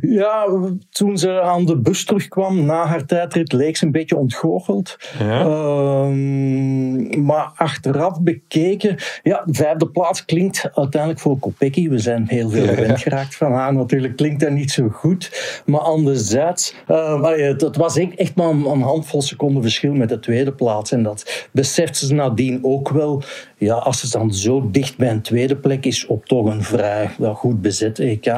Ja, 0.00 0.46
toen 0.90 1.18
ze 1.18 1.40
aan 1.40 1.64
de 1.64 1.78
bus 1.78 2.04
terugkwam 2.04 2.64
na 2.64 2.86
haar 2.86 3.06
tijdrit, 3.06 3.52
leek 3.52 3.76
ze 3.76 3.84
een 3.84 3.92
beetje 3.92 4.16
ontgoocheld. 4.16 4.96
Ja. 5.18 5.44
Um, 5.44 7.24
maar 7.24 7.50
achteraf 7.54 8.20
bekeken, 8.20 8.96
ja, 9.22 9.42
de 9.46 9.54
vijfde 9.54 9.88
plaats 9.88 10.24
klinkt 10.24 10.70
uiteindelijk 10.74 11.20
voor 11.20 11.38
Kopecky. 11.38 11.88
We 11.88 11.98
zijn 11.98 12.28
heel 12.28 12.50
veel 12.50 12.66
gewend 12.66 13.00
geraakt 13.00 13.34
van 13.34 13.52
haar. 13.52 13.74
Natuurlijk 13.74 14.16
klinkt 14.16 14.40
dat 14.40 14.50
niet 14.50 14.70
zo 14.70 14.88
goed. 14.88 15.62
Maar 15.66 15.80
anderzijds, 15.80 16.74
uh, 16.88 17.28
het, 17.58 17.76
was 17.76 17.96
echt 17.96 18.34
maar 18.34 18.48
een, 18.48 18.82
handvol 18.82 19.22
seconden 19.22 19.62
verschil 19.62 19.92
met 19.92 20.08
de 20.08 20.18
tweede 20.18 20.52
plaats. 20.52 20.92
En 20.92 21.02
dat 21.02 21.48
beseft 21.52 21.96
ze 21.96 22.14
nadien 22.14 22.58
ook 22.62 22.88
wel. 22.88 23.22
Ja, 23.64 23.74
als 23.74 24.02
het 24.02 24.12
dan 24.12 24.34
zo 24.34 24.70
dicht 24.70 24.96
bij 24.96 25.10
een 25.10 25.22
tweede 25.22 25.56
plek 25.56 25.84
is 25.84 26.06
op 26.06 26.26
toch 26.26 26.46
een 26.46 26.62
vrij 26.62 27.10
ja, 27.18 27.34
goed 27.34 27.60
bezet 27.60 27.98
EK, 27.98 28.34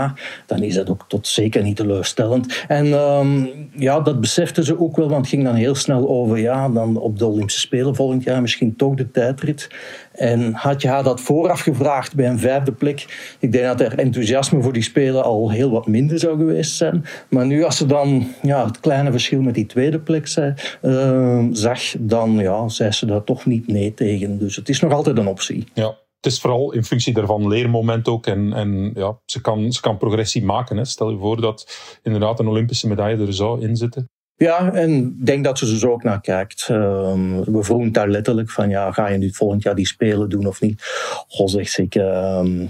dan 0.47 0.63
is 0.63 0.75
dat 0.75 0.91
ook 0.91 1.05
tot 1.09 1.27
zeker 1.27 1.63
niet 1.63 1.77
teleurstellend. 1.77 2.65
En 2.69 2.93
um, 2.93 3.51
ja, 3.77 4.01
dat 4.01 4.21
beseften 4.21 4.65
ze 4.65 4.81
ook 4.81 4.97
wel, 4.97 5.09
want 5.09 5.21
het 5.21 5.29
ging 5.29 5.45
dan 5.45 5.55
heel 5.55 5.75
snel 5.75 6.09
over, 6.09 6.39
ja, 6.39 6.69
dan 6.69 6.97
op 6.97 7.19
de 7.19 7.27
Olympische 7.27 7.61
Spelen 7.61 7.95
volgend 7.95 8.23
jaar 8.23 8.41
misschien 8.41 8.77
toch 8.77 8.95
de 8.95 9.11
tijdrit. 9.11 9.69
En 10.15 10.53
had 10.53 10.83
je 10.83 10.89
haar 10.89 11.03
dat 11.03 11.21
vooraf 11.21 11.61
gevraagd 11.61 12.15
bij 12.15 12.29
een 12.29 12.39
vijfde 12.39 12.73
plek, 12.73 13.07
ik 13.39 13.53
denk 13.53 13.65
dat 13.65 13.81
er 13.81 13.99
enthousiasme 13.99 14.63
voor 14.63 14.73
die 14.73 14.83
Spelen 14.83 15.25
al 15.25 15.51
heel 15.51 15.71
wat 15.71 15.87
minder 15.87 16.19
zou 16.19 16.37
geweest 16.37 16.77
zijn. 16.77 17.05
Maar 17.29 17.47
nu 17.47 17.65
als 17.65 17.77
ze 17.77 17.87
dan 17.87 18.29
ja, 18.43 18.67
het 18.67 18.81
kleine 18.81 19.11
verschil 19.11 19.43
met 19.43 19.55
die 19.55 19.67
tweede 19.67 20.01
plek 20.01 20.27
zei, 20.27 20.55
uh, 20.83 21.45
zag, 21.51 21.81
dan 21.99 22.33
ja, 22.33 22.69
zei 22.69 22.91
ze 22.91 23.07
daar 23.07 23.25
toch 23.25 23.47
niet 23.47 23.67
nee 23.67 23.95
tegen. 23.95 24.39
Dus 24.39 24.57
het 24.57 24.69
is 24.69 24.81
nog 24.81 24.93
altijd 24.93 25.19
een 25.19 25.27
optie. 25.27 25.67
Ja, 25.75 25.97
het 26.25 26.33
is 26.33 26.41
vooral 26.41 26.73
in 26.73 26.85
functie 26.85 27.15
daarvan 27.15 27.49
leermoment 27.49 28.09
ook. 28.09 28.27
En, 28.27 28.53
en 28.53 28.91
ja, 28.95 29.19
ze, 29.25 29.41
kan, 29.41 29.73
ze 29.73 29.81
kan 29.81 29.97
progressie 29.97 30.45
maken. 30.45 30.77
Hè. 30.77 30.85
Stel 30.85 31.11
je 31.11 31.19
voor 31.19 31.41
dat 31.41 31.79
inderdaad 32.03 32.41
een 32.41 32.49
Olympische 32.49 32.89
medaille 32.89 33.27
er 33.27 33.35
zou 33.35 33.63
in 33.63 33.77
zitten. 33.77 34.09
Ja, 34.37 34.73
en 34.73 35.17
ik 35.21 35.27
denk 35.27 35.45
dat 35.45 35.59
ze 35.59 35.79
zo 35.79 35.91
ook 35.91 36.03
naar 36.03 36.21
kijkt. 36.21 36.69
Um, 36.71 37.45
we 37.45 37.63
vroegen 37.63 37.93
daar 37.93 38.09
letterlijk 38.09 38.51
van, 38.51 38.69
ja, 38.69 38.93
ga 38.93 39.09
je 39.09 39.19
nu 39.19 39.33
volgend 39.33 39.63
jaar 39.63 39.75
die 39.75 39.87
Spelen 39.87 40.29
doen 40.29 40.47
of 40.47 40.61
niet? 40.61 40.83
Goh, 41.29 41.49
zegt 41.49 41.71
ze, 41.71 41.83
ik, 41.83 41.95
um, 41.95 42.61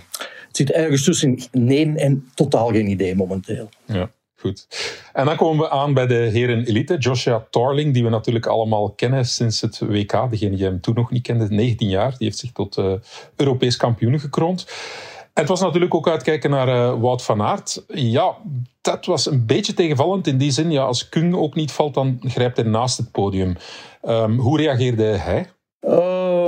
het 0.46 0.56
zit 0.56 0.70
ergens 0.70 1.04
tussen 1.04 1.38
nee 1.52 1.94
en 1.96 2.28
totaal 2.34 2.68
geen 2.68 2.90
idee 2.90 3.14
momenteel. 3.14 3.68
Ja. 3.84 4.10
Goed. 4.44 4.66
En 5.12 5.24
dan 5.24 5.36
komen 5.36 5.64
we 5.64 5.70
aan 5.70 5.94
bij 5.94 6.06
de 6.06 6.14
heren 6.14 6.64
elite. 6.64 6.96
Joshua 6.96 7.46
Tarling, 7.50 7.94
die 7.94 8.04
we 8.04 8.08
natuurlijk 8.08 8.46
allemaal 8.46 8.90
kennen 8.90 9.24
sinds 9.24 9.60
het 9.60 9.78
WK. 9.78 10.30
Degene 10.30 10.56
die 10.56 10.64
hem 10.64 10.80
toen 10.80 10.94
nog 10.94 11.10
niet 11.10 11.22
kende, 11.22 11.46
19 11.48 11.88
jaar. 11.88 12.10
Die 12.10 12.26
heeft 12.26 12.38
zich 12.38 12.52
tot 12.52 12.76
uh, 12.76 12.92
Europees 13.36 13.76
kampioen 13.76 14.20
gekroond. 14.20 14.66
Het 15.34 15.48
was 15.48 15.60
natuurlijk 15.60 15.94
ook 15.94 16.08
uitkijken 16.08 16.50
naar 16.50 16.68
uh, 16.68 17.00
Wout 17.00 17.22
van 17.22 17.42
Aert. 17.42 17.84
Ja, 17.86 18.36
dat 18.80 19.06
was 19.06 19.30
een 19.30 19.46
beetje 19.46 19.74
tegenvallend 19.74 20.26
in 20.26 20.38
die 20.38 20.50
zin. 20.50 20.70
Ja, 20.70 20.82
als 20.82 21.08
Kung 21.08 21.34
ook 21.34 21.54
niet 21.54 21.72
valt, 21.72 21.94
dan 21.94 22.20
grijpt 22.20 22.56
hij 22.56 22.66
naast 22.66 22.96
het 22.96 23.10
podium. 23.10 23.56
Um, 24.02 24.38
hoe 24.38 24.58
reageerde 24.58 25.04
hij? 25.04 25.50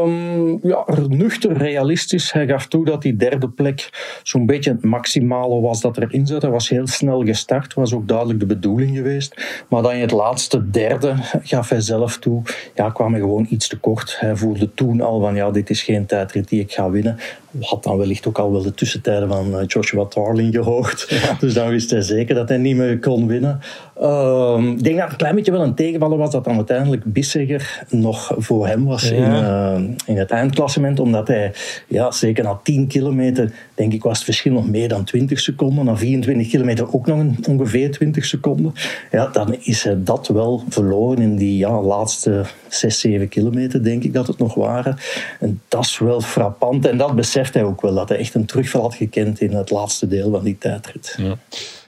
Um, 0.07 0.59
ja, 0.63 0.85
nuchter, 1.09 1.57
realistisch. 1.57 2.33
Hij 2.33 2.47
gaf 2.47 2.67
toe 2.67 2.85
dat 2.85 3.03
die 3.03 3.17
derde 3.17 3.49
plek 3.49 3.91
zo'n 4.23 4.47
beetje 4.47 4.71
het 4.71 4.85
maximale 4.85 5.61
was 5.61 5.81
dat 5.81 5.97
erin 5.97 6.27
zat. 6.27 6.43
Hij 6.43 6.51
was 6.51 6.69
heel 6.69 6.87
snel 6.87 7.25
gestart, 7.25 7.75
was 7.75 7.95
ook 7.95 8.09
duidelijk 8.09 8.41
de 8.41 8.47
bedoeling 8.47 8.97
geweest. 8.97 9.65
Maar 9.69 9.83
dan 9.83 9.93
in 9.93 10.01
het 10.01 10.11
laatste 10.11 10.71
derde 10.71 11.15
gaf 11.43 11.69
hij 11.69 11.81
zelf 11.81 12.19
toe, 12.19 12.43
ja, 12.75 12.91
kwam 12.91 13.13
hij 13.13 13.21
gewoon 13.21 13.47
iets 13.51 13.69
te 13.69 13.79
kort. 13.79 14.17
Hij 14.21 14.37
voelde 14.37 14.75
toen 14.75 15.01
al 15.01 15.21
van, 15.21 15.35
ja, 15.35 15.51
dit 15.51 15.71
is 15.71 15.83
geen 15.83 16.07
tijdrit 16.07 16.49
die 16.49 16.61
ik 16.61 16.73
ga 16.73 16.91
winnen. 16.91 17.19
Had 17.61 17.83
dan 17.83 17.97
wellicht 17.97 18.27
ook 18.27 18.39
al 18.39 18.53
wel 18.53 18.63
de 18.63 18.75
tussentijden 18.75 19.29
van 19.29 19.59
eh, 19.59 19.67
Joshua 19.67 20.05
Tarling 20.05 20.55
gehoord. 20.55 21.09
Dus 21.41 21.55
dan 21.55 21.69
wist 21.69 21.91
hij 21.91 22.01
zeker 22.01 22.35
dat 22.35 22.49
hij 22.49 22.59
niet 22.59 22.77
meer 22.77 22.99
kon 22.99 23.27
winnen. 23.27 23.61
Uh, 24.01 24.59
ik 24.77 24.85
denk 24.85 24.97
dat 24.97 25.03
het 25.03 25.13
een 25.13 25.17
klein 25.17 25.35
beetje 25.35 25.53
wel 25.53 25.63
een 25.63 25.75
tegenvaller 25.75 26.19
was 26.19 26.31
dat 26.31 26.45
dan 26.45 26.57
uiteindelijk 26.57 27.05
Bissegger 27.05 27.85
nog 27.89 28.35
voor 28.39 28.67
hem 28.67 28.85
was 28.85 29.11
in, 29.11 29.23
uh, 29.23 29.79
in 30.07 30.19
het 30.19 30.31
eindklassement. 30.31 31.01
Omdat 31.01 31.29
hij, 31.29 31.53
ja, 31.87 32.11
zeker 32.11 32.45
na 32.45 32.61
10 32.63 32.87
kilometer, 32.87 33.53
denk 33.75 33.93
ik, 33.93 34.03
was 34.03 34.17
het 34.17 34.25
verschil 34.25 34.53
nog 34.53 34.69
meer 34.69 34.89
dan 34.89 35.05
20 35.05 35.41
seconden. 35.41 35.85
Na 35.85 35.97
24 35.97 36.49
kilometer 36.49 36.95
ook 36.95 37.07
nog 37.07 37.25
ongeveer 37.49 37.91
20 37.91 38.25
seconden. 38.25 38.73
Ja, 39.11 39.27
dan 39.27 39.57
is 39.61 39.89
dat 39.97 40.29
wel 40.29 40.65
verloren 40.69 41.23
in 41.23 41.37
die 41.37 41.57
ja, 41.57 41.83
laatste 41.83 42.45
6, 42.69 43.01
7 43.01 43.29
kilometer, 43.29 43.83
denk 43.83 44.03
ik 44.03 44.13
dat 44.13 44.27
het 44.27 44.39
nog 44.39 44.55
waren. 44.55 44.97
En 45.41 45.61
dat 45.69 45.85
is 45.85 45.99
wel 45.99 46.21
frappant. 46.21 46.87
En 46.87 46.97
dat 46.97 47.15
beseft 47.15 47.55
hij 47.55 47.65
ook 47.65 47.81
wel, 47.81 47.95
dat 47.95 48.09
hij 48.09 48.19
echt 48.19 48.35
een 48.35 48.47
terugval 48.47 48.83
had 48.83 48.95
gekend 48.95 49.41
in 49.41 49.53
het 49.53 49.71
laatste 49.71 50.07
deel 50.07 50.31
van 50.31 50.45
die 50.45 50.59
tijdrit. 50.59 51.17
Ja 51.19 51.37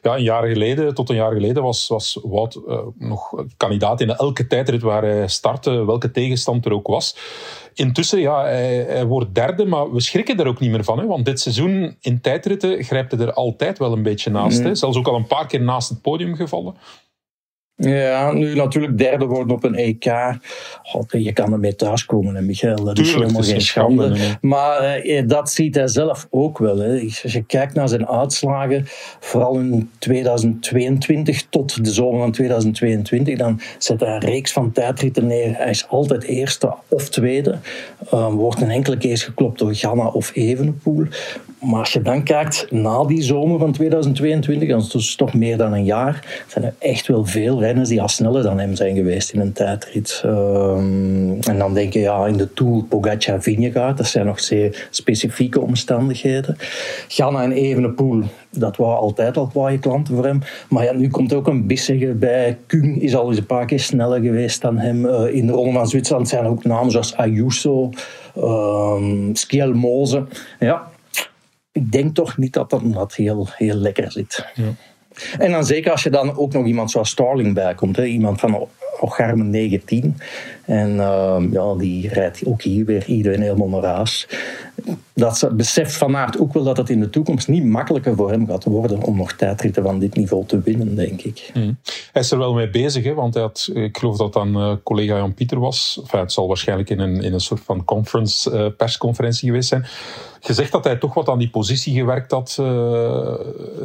ja, 0.02 0.16
een 0.16 0.22
jaar 0.22 0.46
geleden, 0.46 0.94
tot 0.94 1.10
een 1.10 1.16
jaar 1.16 1.32
geleden, 1.32 1.62
was, 1.62 1.88
was 1.88 2.18
Wout 2.22 2.60
uh, 2.68 2.78
nog 2.98 3.44
kandidaat 3.56 4.00
in 4.00 4.10
elke 4.10 4.46
tijdrit 4.46 4.82
waar 4.82 5.02
hij 5.02 5.28
startte, 5.28 5.84
welke 5.84 6.10
tegenstand 6.10 6.64
er 6.64 6.72
ook 6.72 6.86
was. 6.86 7.16
Intussen, 7.78 8.20
ja, 8.20 8.42
hij, 8.42 8.76
hij, 8.88 9.06
wordt 9.06 9.34
derde, 9.34 9.66
maar 9.66 9.92
we 9.92 10.00
schrikken 10.00 10.38
er 10.38 10.46
ook 10.46 10.60
niet 10.60 10.70
meer 10.70 10.84
van. 10.84 10.98
Hè, 10.98 11.06
want 11.06 11.24
dit 11.24 11.40
seizoen 11.40 11.96
in 12.00 12.20
tijdritten 12.20 12.84
grijpt 12.84 13.12
hij 13.12 13.20
er 13.20 13.32
altijd 13.32 13.78
wel 13.78 13.92
een 13.92 14.02
beetje 14.02 14.30
naast. 14.30 14.58
Mm. 14.58 14.64
Hè, 14.64 14.74
zelfs 14.74 14.96
ook 14.96 15.08
al 15.08 15.14
een 15.14 15.26
paar 15.26 15.46
keer 15.46 15.60
naast 15.60 15.88
het 15.88 16.02
podium 16.02 16.34
gevallen. 16.34 16.74
Ja, 17.80 18.32
nu 18.32 18.54
natuurlijk 18.54 18.98
derde 18.98 19.26
worden 19.26 19.56
op 19.56 19.64
een 19.64 19.74
EK. 19.74 20.12
God, 20.82 21.12
je 21.12 21.32
kan 21.32 21.52
ermee 21.52 21.74
thuiskomen, 21.74 22.34
hè, 22.34 22.42
Michael. 22.42 22.84
Dat 22.84 22.98
is 22.98 23.12
helemaal 23.12 23.42
geen 23.42 23.60
schande. 23.60 24.16
Maar 24.40 24.80
eh, 24.80 25.22
dat 25.26 25.50
ziet 25.50 25.74
hij 25.74 25.88
zelf 25.88 26.26
ook 26.30 26.58
wel. 26.58 26.78
Hè. 26.78 27.00
Als 27.22 27.32
je 27.32 27.44
kijkt 27.44 27.74
naar 27.74 27.88
zijn 27.88 28.08
uitslagen, 28.08 28.82
vooral 29.20 29.58
in 29.58 29.90
2022 29.98 31.46
tot 31.50 31.84
de 31.84 31.90
zomer 31.90 32.20
van 32.20 32.32
2022, 32.32 33.38
dan 33.38 33.60
zet 33.78 34.00
hij 34.00 34.14
een 34.14 34.20
reeks 34.20 34.52
van 34.52 34.72
tijdritten 34.72 35.26
neer. 35.26 35.56
Hij 35.56 35.70
is 35.70 35.88
altijd 35.88 36.22
eerste 36.22 36.74
of 36.88 37.08
tweede. 37.08 37.58
Uh, 38.14 38.28
wordt 38.28 38.60
een 38.60 38.70
enkele 38.70 38.96
keer 38.96 39.18
geklopt 39.18 39.58
door 39.58 39.74
Ganna 39.74 40.06
of 40.06 40.30
Evenepoel. 40.34 41.06
Maar 41.60 41.80
als 41.80 41.92
je 41.92 42.02
dan 42.02 42.22
kijkt 42.22 42.66
na 42.70 43.04
die 43.04 43.22
zomer 43.22 43.58
van 43.58 43.72
2022, 43.72 44.68
dan 44.68 44.78
is 44.78 44.92
het 44.92 45.16
toch 45.16 45.34
meer 45.34 45.56
dan 45.56 45.72
een 45.72 45.84
jaar, 45.84 46.44
zijn 46.46 46.64
er 46.64 46.74
echt 46.78 47.06
wel 47.06 47.24
veel 47.24 47.60
renners 47.68 47.88
die 47.88 48.00
al 48.02 48.08
sneller 48.08 48.42
dan 48.42 48.58
hem 48.58 48.74
zijn 48.74 48.94
geweest 48.94 49.32
in 49.32 49.40
een 49.40 49.52
tijdrit. 49.52 50.22
Um, 50.24 51.40
en 51.40 51.58
dan 51.58 51.74
denk 51.74 51.92
je, 51.92 51.98
ja, 51.98 52.26
in 52.26 52.36
de 52.36 52.52
Tour 52.52 52.84
Pogacar, 52.84 53.42
Vingegaard, 53.42 53.96
dat 53.96 54.06
zijn 54.06 54.26
nog 54.26 54.40
zeer 54.40 54.88
specifieke 54.90 55.60
omstandigheden. 55.60 56.56
Ganna 57.08 57.42
en 57.42 57.52
Evenepoel, 57.52 58.22
dat 58.50 58.76
waren 58.76 58.98
altijd 58.98 59.36
al 59.36 59.46
kwaaie 59.46 59.78
klanten 59.78 60.14
voor 60.14 60.24
hem. 60.24 60.42
Maar 60.68 60.84
ja, 60.84 60.92
nu 60.92 61.08
komt 61.08 61.32
ook 61.32 61.46
een 61.46 61.66
Bissegger 61.66 62.18
bij. 62.18 62.58
Kung 62.66 63.02
is 63.02 63.16
al 63.16 63.28
eens 63.28 63.38
een 63.38 63.46
paar 63.46 63.66
keer 63.66 63.80
sneller 63.80 64.20
geweest 64.20 64.60
dan 64.60 64.78
hem. 64.78 65.04
Uh, 65.04 65.34
in 65.34 65.46
de 65.46 65.52
Ronde 65.52 65.72
van 65.72 65.88
Zwitserland 65.88 66.28
zijn 66.28 66.44
er 66.44 66.50
ook 66.50 66.64
namen 66.64 66.90
zoals 66.90 67.16
Ayuso, 67.16 67.90
um, 68.36 69.36
Schielmoze. 69.36 70.26
Ja, 70.58 70.90
ik 71.72 71.92
denk 71.92 72.14
toch 72.14 72.36
niet 72.36 72.52
dat 72.52 72.70
dat, 72.70 72.82
dat 72.84 73.14
heel, 73.14 73.48
heel 73.56 73.74
lekker 73.74 74.12
zit. 74.12 74.46
Ja. 74.54 74.64
En 75.38 75.50
dan 75.50 75.64
zeker 75.64 75.92
als 75.92 76.02
je 76.02 76.10
dan 76.10 76.36
ook 76.36 76.52
nog 76.52 76.66
iemand 76.66 76.90
zoals 76.90 77.10
Starling 77.10 77.54
bijkomt. 77.54 77.96
Hè? 77.96 78.04
Iemand 78.04 78.40
van 78.40 78.68
Ocharme 79.00 79.44
19. 79.44 80.16
En 80.64 80.94
uh, 80.94 81.42
ja, 81.50 81.74
die 81.74 82.08
rijdt 82.08 82.46
ook 82.46 82.62
hier 82.62 82.84
weer 82.84 83.04
iedereen 83.04 83.42
helemaal 83.42 83.68
naar 83.68 83.94
huis. 83.94 84.28
Dat 85.18 85.48
beseft 85.52 85.96
Van 85.96 86.16
Aert 86.16 86.38
ook 86.38 86.52
wel 86.52 86.62
dat 86.62 86.76
het 86.76 86.90
in 86.90 87.00
de 87.00 87.10
toekomst 87.10 87.48
niet 87.48 87.64
makkelijker 87.64 88.16
voor 88.16 88.30
hem 88.30 88.46
gaat 88.46 88.64
worden 88.64 89.02
om 89.02 89.16
nog 89.16 89.32
tijdritten 89.32 89.82
van 89.82 89.98
dit 89.98 90.16
niveau 90.16 90.46
te 90.46 90.60
winnen, 90.60 90.94
denk 90.94 91.22
ik. 91.22 91.50
Hmm. 91.52 91.78
Hij 92.12 92.22
is 92.22 92.30
er 92.30 92.38
wel 92.38 92.54
mee 92.54 92.70
bezig, 92.70 93.04
hè? 93.04 93.14
want 93.14 93.34
hij 93.34 93.42
had, 93.42 93.70
ik 93.74 93.98
geloof 93.98 94.16
dat 94.16 94.32
dan 94.32 94.56
uh, 94.56 94.72
collega 94.82 95.16
Jan 95.16 95.34
Pieter 95.34 95.58
was. 95.58 96.00
Het 96.10 96.32
zal 96.32 96.46
waarschijnlijk 96.46 96.90
in 96.90 97.00
een, 97.00 97.22
in 97.22 97.32
een 97.32 97.40
soort 97.40 97.60
van 97.60 97.84
conference, 97.84 98.50
uh, 98.50 98.66
persconferentie 98.76 99.48
geweest 99.48 99.68
zijn 99.68 99.86
gezegd 100.40 100.72
dat 100.72 100.84
hij 100.84 100.96
toch 100.96 101.14
wat 101.14 101.28
aan 101.28 101.38
die 101.38 101.50
positie 101.50 101.94
gewerkt 101.94 102.30
had 102.30 102.56
uh, 102.60 103.34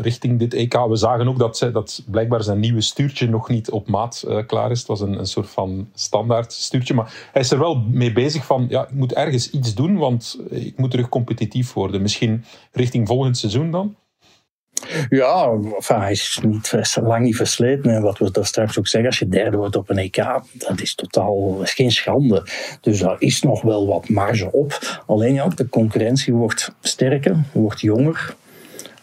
richting 0.01 0.39
dit 0.39 0.53
EK. 0.53 0.73
We 0.73 0.95
zagen 0.95 1.27
ook 1.27 1.39
dat, 1.39 1.57
ze, 1.57 1.71
dat 1.71 2.03
blijkbaar 2.05 2.43
zijn 2.43 2.59
nieuwe 2.59 2.81
stuurtje 2.81 3.29
nog 3.29 3.49
niet 3.49 3.69
op 3.69 3.87
maat 3.87 4.25
klaar 4.47 4.71
is. 4.71 4.79
Het 4.79 4.87
was 4.87 5.01
een, 5.01 5.19
een 5.19 5.27
soort 5.27 5.49
van 5.49 5.87
standaard 5.93 6.53
stuurtje. 6.53 6.93
Maar 6.93 7.29
hij 7.31 7.41
is 7.41 7.51
er 7.51 7.59
wel 7.59 7.75
mee 7.75 8.11
bezig 8.11 8.45
van, 8.45 8.65
ja, 8.69 8.83
ik 8.83 8.93
moet 8.93 9.13
ergens 9.13 9.49
iets 9.49 9.73
doen, 9.73 9.97
want 9.97 10.39
ik 10.49 10.77
moet 10.77 10.91
terug 10.91 11.09
competitief 11.25 11.73
worden. 11.73 12.01
Misschien 12.01 12.45
richting 12.71 13.07
volgend 13.07 13.38
seizoen 13.38 13.71
dan? 13.71 13.95
Ja, 15.09 15.59
hij 15.88 16.12
is 16.12 16.39
niet, 16.43 16.73
lang 17.01 17.23
niet 17.23 17.36
versleten. 17.36 17.91
En 17.91 18.01
wat 18.01 18.17
we 18.17 18.31
daar 18.31 18.45
straks 18.45 18.79
ook 18.79 18.88
zeggen, 18.88 19.09
als 19.09 19.19
je 19.19 19.27
derde 19.27 19.57
wordt 19.57 19.75
op 19.75 19.89
een 19.89 19.97
EK, 19.97 20.25
dat 20.53 20.81
is 20.81 20.95
totaal 20.95 21.62
is 21.62 21.73
geen 21.73 21.91
schande. 21.91 22.47
Dus 22.81 22.99
daar 22.99 23.15
is 23.19 23.41
nog 23.41 23.62
wel 23.62 23.88
wat 23.88 24.09
marge 24.09 24.51
op. 24.51 25.01
Alleen 25.05 25.33
ja, 25.33 25.47
de 25.47 25.69
concurrentie 25.69 26.33
wordt 26.33 26.71
sterker, 26.81 27.38
wordt 27.51 27.81
jonger, 27.81 28.36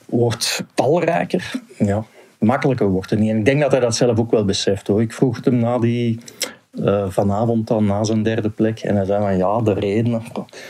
wordt 0.06 0.64
talrijker. 0.74 1.52
Ja, 1.78 2.04
makkelijker 2.38 2.88
wordt 2.88 3.10
het 3.10 3.18
niet. 3.18 3.30
En 3.30 3.38
ik 3.38 3.44
denk 3.44 3.60
dat 3.60 3.70
hij 3.70 3.80
dat 3.80 3.96
zelf 3.96 4.18
ook 4.18 4.30
wel 4.30 4.44
beseft. 4.44 4.86
Hoor. 4.86 5.02
Ik 5.02 5.12
vroeg 5.12 5.36
het 5.36 5.44
hem 5.44 5.58
na 5.58 5.78
die 5.78 6.18
uh, 6.72 7.04
vanavond 7.08 7.66
dan 7.66 7.86
na 7.86 8.04
zijn 8.04 8.22
derde 8.22 8.50
plek. 8.50 8.80
En 8.80 8.96
hij 8.96 9.04
zei 9.04 9.22
van 9.22 9.36
ja, 9.36 9.60
de 9.60 9.72
redenen 9.72 10.22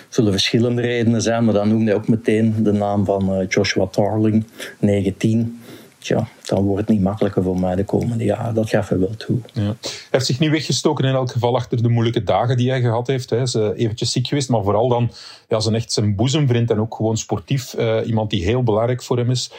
zullen 0.09 0.33
verschillende 0.33 0.83
redenen 0.83 1.23
zijn, 1.23 1.45
maar 1.45 1.55
dan 1.55 1.69
noemde 1.69 1.85
hij 1.85 1.95
ook 1.95 2.09
meteen 2.09 2.55
de 2.63 2.73
naam 2.73 3.05
van 3.05 3.41
uh, 3.41 3.49
Joshua 3.49 3.87
Tarling, 3.87 4.45
19. 4.79 5.61
Tja, 5.99 6.29
dan 6.45 6.65
wordt 6.65 6.81
het 6.81 6.89
niet 6.89 7.01
makkelijker 7.05 7.43
voor 7.43 7.61
mij 7.61 7.75
de 7.75 7.85
komende 7.85 8.25
jaren. 8.25 8.55
Dat 8.55 8.69
gaf 8.69 8.89
hij 8.89 8.99
wel 8.99 9.17
toe. 9.17 9.39
Ja. 9.53 9.63
Hij 9.63 9.75
heeft 10.11 10.27
zich 10.27 10.39
niet 10.39 10.51
weggestoken 10.51 11.05
in 11.05 11.15
elk 11.15 11.31
geval 11.31 11.57
achter 11.57 11.83
de 11.83 11.89
moeilijke 11.89 12.23
dagen 12.23 12.57
die 12.57 12.71
hij 12.71 12.81
gehad 12.81 13.07
heeft. 13.07 13.31
Hij 13.31 13.41
is 13.41 13.55
uh, 13.55 13.69
eventjes 13.75 14.13
ziek 14.13 14.27
geweest, 14.27 14.49
maar 14.49 14.63
vooral 14.63 14.89
dan 14.89 15.11
ja, 15.49 15.61
zijn 15.61 15.75
echt 15.75 15.93
zijn 15.93 16.15
boezemvriend 16.15 16.71
en 16.71 16.81
ook 16.81 16.95
gewoon 16.95 17.17
sportief. 17.17 17.75
Iemand 18.05 18.31
die 18.31 18.45
heel 18.45 18.63
belangrijk 18.63 19.03
voor 19.03 19.17
hem 19.17 19.31
is. 19.31 19.51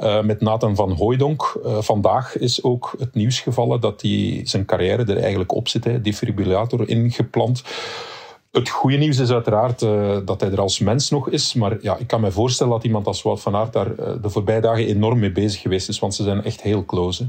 Uh, 0.00 0.22
met 0.22 0.40
Nathan 0.40 0.76
van 0.76 0.92
Hooijdonk. 0.92 1.58
vandaag 1.64 2.38
is 2.38 2.62
ook 2.62 2.94
het 2.98 3.14
nieuws 3.14 3.40
gevallen 3.40 3.80
dat 3.80 4.02
hij 4.02 4.40
zijn 4.44 4.64
carrière 4.64 5.04
er 5.04 5.18
eigenlijk 5.18 5.54
op 5.54 5.68
zit. 5.68 5.84
Hè, 5.84 6.00
defibrillator 6.00 6.88
ingeplant. 6.88 7.62
Het 8.50 8.68
goede 8.68 8.96
nieuws 8.96 9.18
is 9.18 9.30
uiteraard 9.30 9.80
dat 10.26 10.40
hij 10.40 10.50
er 10.50 10.60
als 10.60 10.78
mens 10.78 11.10
nog 11.10 11.28
is. 11.28 11.54
Maar 11.54 11.76
ja, 11.80 11.96
ik 11.96 12.06
kan 12.06 12.20
me 12.20 12.30
voorstellen 12.30 12.72
dat 12.72 12.84
iemand 12.84 13.06
als 13.06 13.22
Wout 13.22 13.40
van 13.40 13.56
Aert 13.56 13.72
daar 13.72 13.96
de 13.96 14.30
voorbije 14.30 14.60
dagen 14.60 14.86
enorm 14.86 15.18
mee 15.18 15.32
bezig 15.32 15.60
geweest 15.60 15.88
is. 15.88 15.98
Want 15.98 16.14
ze 16.14 16.22
zijn 16.22 16.44
echt 16.44 16.60
heel 16.62 16.84
close. 16.84 17.28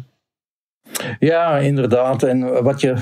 Ja, 1.19 1.57
inderdaad. 1.57 2.23
En 2.23 2.63
wat 2.63 2.81
je 2.81 2.93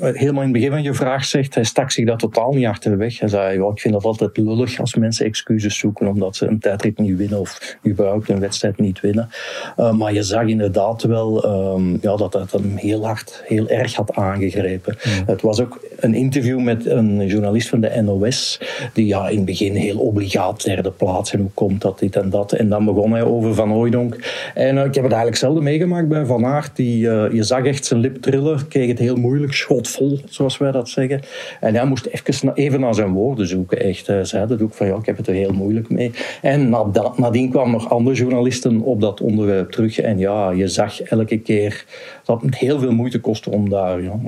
helemaal 0.00 0.42
in 0.42 0.48
het 0.48 0.52
begin 0.52 0.70
van 0.70 0.82
je 0.82 0.94
vraag 0.94 1.24
zegt, 1.24 1.54
hij 1.54 1.64
stak 1.64 1.90
zich 1.90 2.06
dat 2.06 2.18
totaal 2.18 2.52
niet 2.52 2.66
achter 2.66 2.90
de 2.90 2.96
weg. 2.96 3.18
Hij 3.18 3.28
zei, 3.28 3.68
ik 3.68 3.80
vind 3.80 3.94
dat 3.94 4.04
altijd 4.04 4.36
lullig 4.36 4.80
als 4.80 4.94
mensen 4.94 5.26
excuses 5.26 5.78
zoeken 5.78 6.06
omdat 6.06 6.36
ze 6.36 6.46
een 6.46 6.58
tijdrit 6.58 6.98
niet 6.98 7.16
winnen 7.16 7.40
of 7.40 7.76
überhaupt 7.86 8.28
een 8.28 8.40
wedstrijd 8.40 8.78
niet 8.78 9.00
winnen. 9.00 9.28
Uh, 9.76 9.92
maar 9.92 10.12
je 10.12 10.22
zag 10.22 10.46
inderdaad 10.46 11.02
wel 11.02 11.44
um, 11.74 11.98
ja, 12.00 12.16
dat 12.16 12.32
dat 12.32 12.52
hem 12.52 12.76
heel 12.76 13.04
hard, 13.06 13.42
heel 13.46 13.68
erg 13.68 13.94
had 13.94 14.14
aangegrepen. 14.14 14.96
Het 15.26 15.42
was 15.42 15.60
ook 15.60 15.80
een 15.96 16.14
interview 16.14 16.60
met 16.60 16.86
een 16.86 17.26
journalist 17.26 17.68
van 17.68 17.80
de 17.80 18.02
NOS, 18.02 18.60
die 18.92 19.06
ja, 19.06 19.28
in 19.28 19.36
het 19.36 19.44
begin 19.44 19.74
heel 19.74 19.98
obligaat 19.98 20.64
derde 20.64 20.90
plaats 20.90 21.32
en 21.32 21.40
hoe 21.40 21.50
komt 21.54 21.80
dat, 21.80 21.98
dit 21.98 22.16
en 22.16 22.30
dat. 22.30 22.52
En 22.52 22.68
dan 22.68 22.84
begon 22.84 23.12
hij 23.12 23.22
over 23.22 23.54
Van 23.54 23.70
Hooijdonk. 23.70 24.16
En 24.54 24.76
uh, 24.76 24.84
ik 24.84 24.94
heb 24.94 25.04
het 25.04 25.12
eigenlijk 25.12 25.36
zelden 25.36 25.62
meegemaakt 25.62 26.08
bij 26.08 26.24
Van 26.24 26.46
Aert, 26.46 26.76
die... 26.76 27.06
Uh, 27.06 27.32
je 27.32 27.42
zag 27.42 27.55
echt 27.64 27.84
zijn 27.84 28.00
lip 28.00 28.16
trillen, 28.16 28.68
kreeg 28.68 28.88
het 28.88 28.98
heel 28.98 29.16
moeilijk, 29.16 29.52
schotvol, 29.52 30.20
zoals 30.28 30.58
wij 30.58 30.72
dat 30.72 30.88
zeggen. 30.88 31.20
En 31.60 31.74
hij 31.74 31.86
moest 31.86 32.06
even, 32.06 32.54
even 32.54 32.80
naar 32.80 32.94
zijn 32.94 33.12
woorden 33.12 33.46
zoeken, 33.46 33.80
echt. 33.80 34.06
Hij 34.06 34.24
zei 34.24 34.46
dat 34.46 34.62
ook 34.62 34.74
van, 34.74 34.86
ja, 34.86 34.96
ik 34.96 35.06
heb 35.06 35.16
het 35.16 35.26
er 35.26 35.34
heel 35.34 35.52
moeilijk 35.52 35.90
mee. 35.90 36.10
En 36.42 36.68
nadien 37.16 37.50
kwamen 37.50 37.70
nog 37.70 37.90
andere 37.90 38.16
journalisten 38.16 38.80
op 38.80 39.00
dat 39.00 39.20
onderwerp 39.20 39.70
terug. 39.70 39.98
En 39.98 40.18
ja, 40.18 40.50
je 40.50 40.68
zag 40.68 41.00
elke 41.00 41.38
keer 41.38 41.84
dat 42.24 42.42
het 42.42 42.58
heel 42.58 42.78
veel 42.78 42.92
moeite 42.92 43.20
kostte 43.20 43.50
om 43.50 43.68
daar 43.68 44.02
ja, 44.02 44.20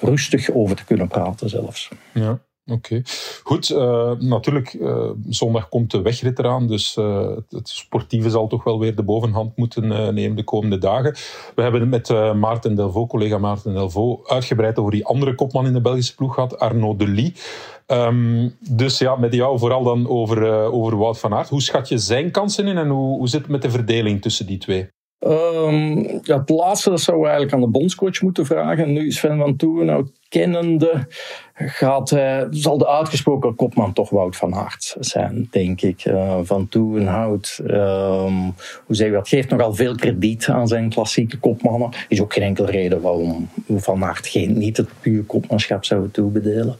rustig 0.00 0.50
over 0.50 0.76
te 0.76 0.84
kunnen 0.84 1.08
praten 1.08 1.48
zelfs. 1.48 1.88
Ja. 2.14 2.40
Oké, 2.70 3.02
goed. 3.42 3.68
Uh, 3.68 4.12
natuurlijk, 4.18 4.72
uh, 4.72 5.10
zondag 5.28 5.68
komt 5.68 5.90
de 5.90 6.02
wegrit 6.02 6.38
eraan, 6.38 6.66
dus 6.66 6.96
uh, 6.96 7.36
het 7.48 7.68
sportieve 7.68 8.30
zal 8.30 8.46
toch 8.46 8.64
wel 8.64 8.78
weer 8.78 8.96
de 8.96 9.02
bovenhand 9.02 9.56
moeten 9.56 10.14
nemen 10.14 10.36
de 10.36 10.44
komende 10.44 10.78
dagen. 10.78 11.14
We 11.54 11.62
hebben 11.62 11.80
het 11.80 11.90
met 11.90 12.34
Maarten 12.34 12.74
Delvaux, 12.74 13.10
collega 13.10 13.38
Maarten 13.38 13.74
Delvaux, 13.74 14.30
uitgebreid 14.30 14.78
over 14.78 14.92
die 14.92 15.04
andere 15.04 15.34
kopman 15.34 15.66
in 15.66 15.72
de 15.72 15.80
Belgische 15.80 16.14
ploeg 16.14 16.34
gehad, 16.34 16.58
Arnaud 16.58 16.98
Delis. 16.98 17.32
Um, 17.86 18.56
dus 18.70 18.98
ja, 18.98 19.16
met 19.16 19.34
jou 19.34 19.58
vooral 19.58 19.82
dan 19.82 20.08
over, 20.08 20.52
over 20.72 20.96
Wout 20.96 21.18
van 21.18 21.34
Aert. 21.34 21.48
Hoe 21.48 21.62
schat 21.62 21.88
je 21.88 21.98
zijn 21.98 22.30
kansen 22.30 22.66
in 22.66 22.78
en 22.78 22.88
hoe, 22.88 23.18
hoe 23.18 23.28
zit 23.28 23.40
het 23.40 23.50
met 23.50 23.62
de 23.62 23.70
verdeling 23.70 24.22
tussen 24.22 24.46
die 24.46 24.58
twee? 24.58 24.88
Um, 25.26 26.20
ja, 26.22 26.38
het 26.38 26.48
laatste 26.48 26.90
dat 26.90 27.00
zou 27.00 27.18
we 27.18 27.24
eigenlijk 27.24 27.54
aan 27.54 27.60
de 27.60 27.66
bondscoach 27.66 28.20
moeten 28.20 28.46
vragen. 28.46 28.92
Nu 28.92 29.06
is 29.06 29.16
Sven 29.16 29.38
van 29.38 29.84
nou 29.84 30.06
kennende 30.28 31.06
gaat, 31.54 32.10
uh, 32.10 32.42
zal 32.50 32.78
de 32.78 32.88
uitgesproken 32.88 33.54
kopman 33.54 33.92
toch 33.92 34.10
Wout 34.10 34.36
van 34.36 34.54
Aert 34.54 34.96
zijn, 35.00 35.48
denk 35.50 35.80
ik. 35.80 36.04
Uh, 36.04 36.38
van 36.42 36.68
Toerenhout, 36.68 37.60
um, 37.66 38.54
hoe 38.86 38.96
zeg 38.96 39.06
je 39.06 39.12
dat, 39.12 39.28
geeft 39.28 39.50
nogal 39.50 39.74
veel 39.74 39.94
krediet 39.94 40.48
aan 40.48 40.68
zijn 40.68 40.88
klassieke 40.88 41.38
kopmannen. 41.38 41.90
Is 42.08 42.20
ook 42.20 42.32
geen 42.32 42.42
enkele 42.42 42.70
reden 42.70 43.00
waarom 43.00 43.48
Van 43.68 44.04
Aert 44.04 44.26
geen, 44.26 44.58
niet 44.58 44.76
het 44.76 44.88
puur 45.00 45.22
kopmanschap 45.22 45.84
zou 45.84 46.10
toebedelen. 46.10 46.76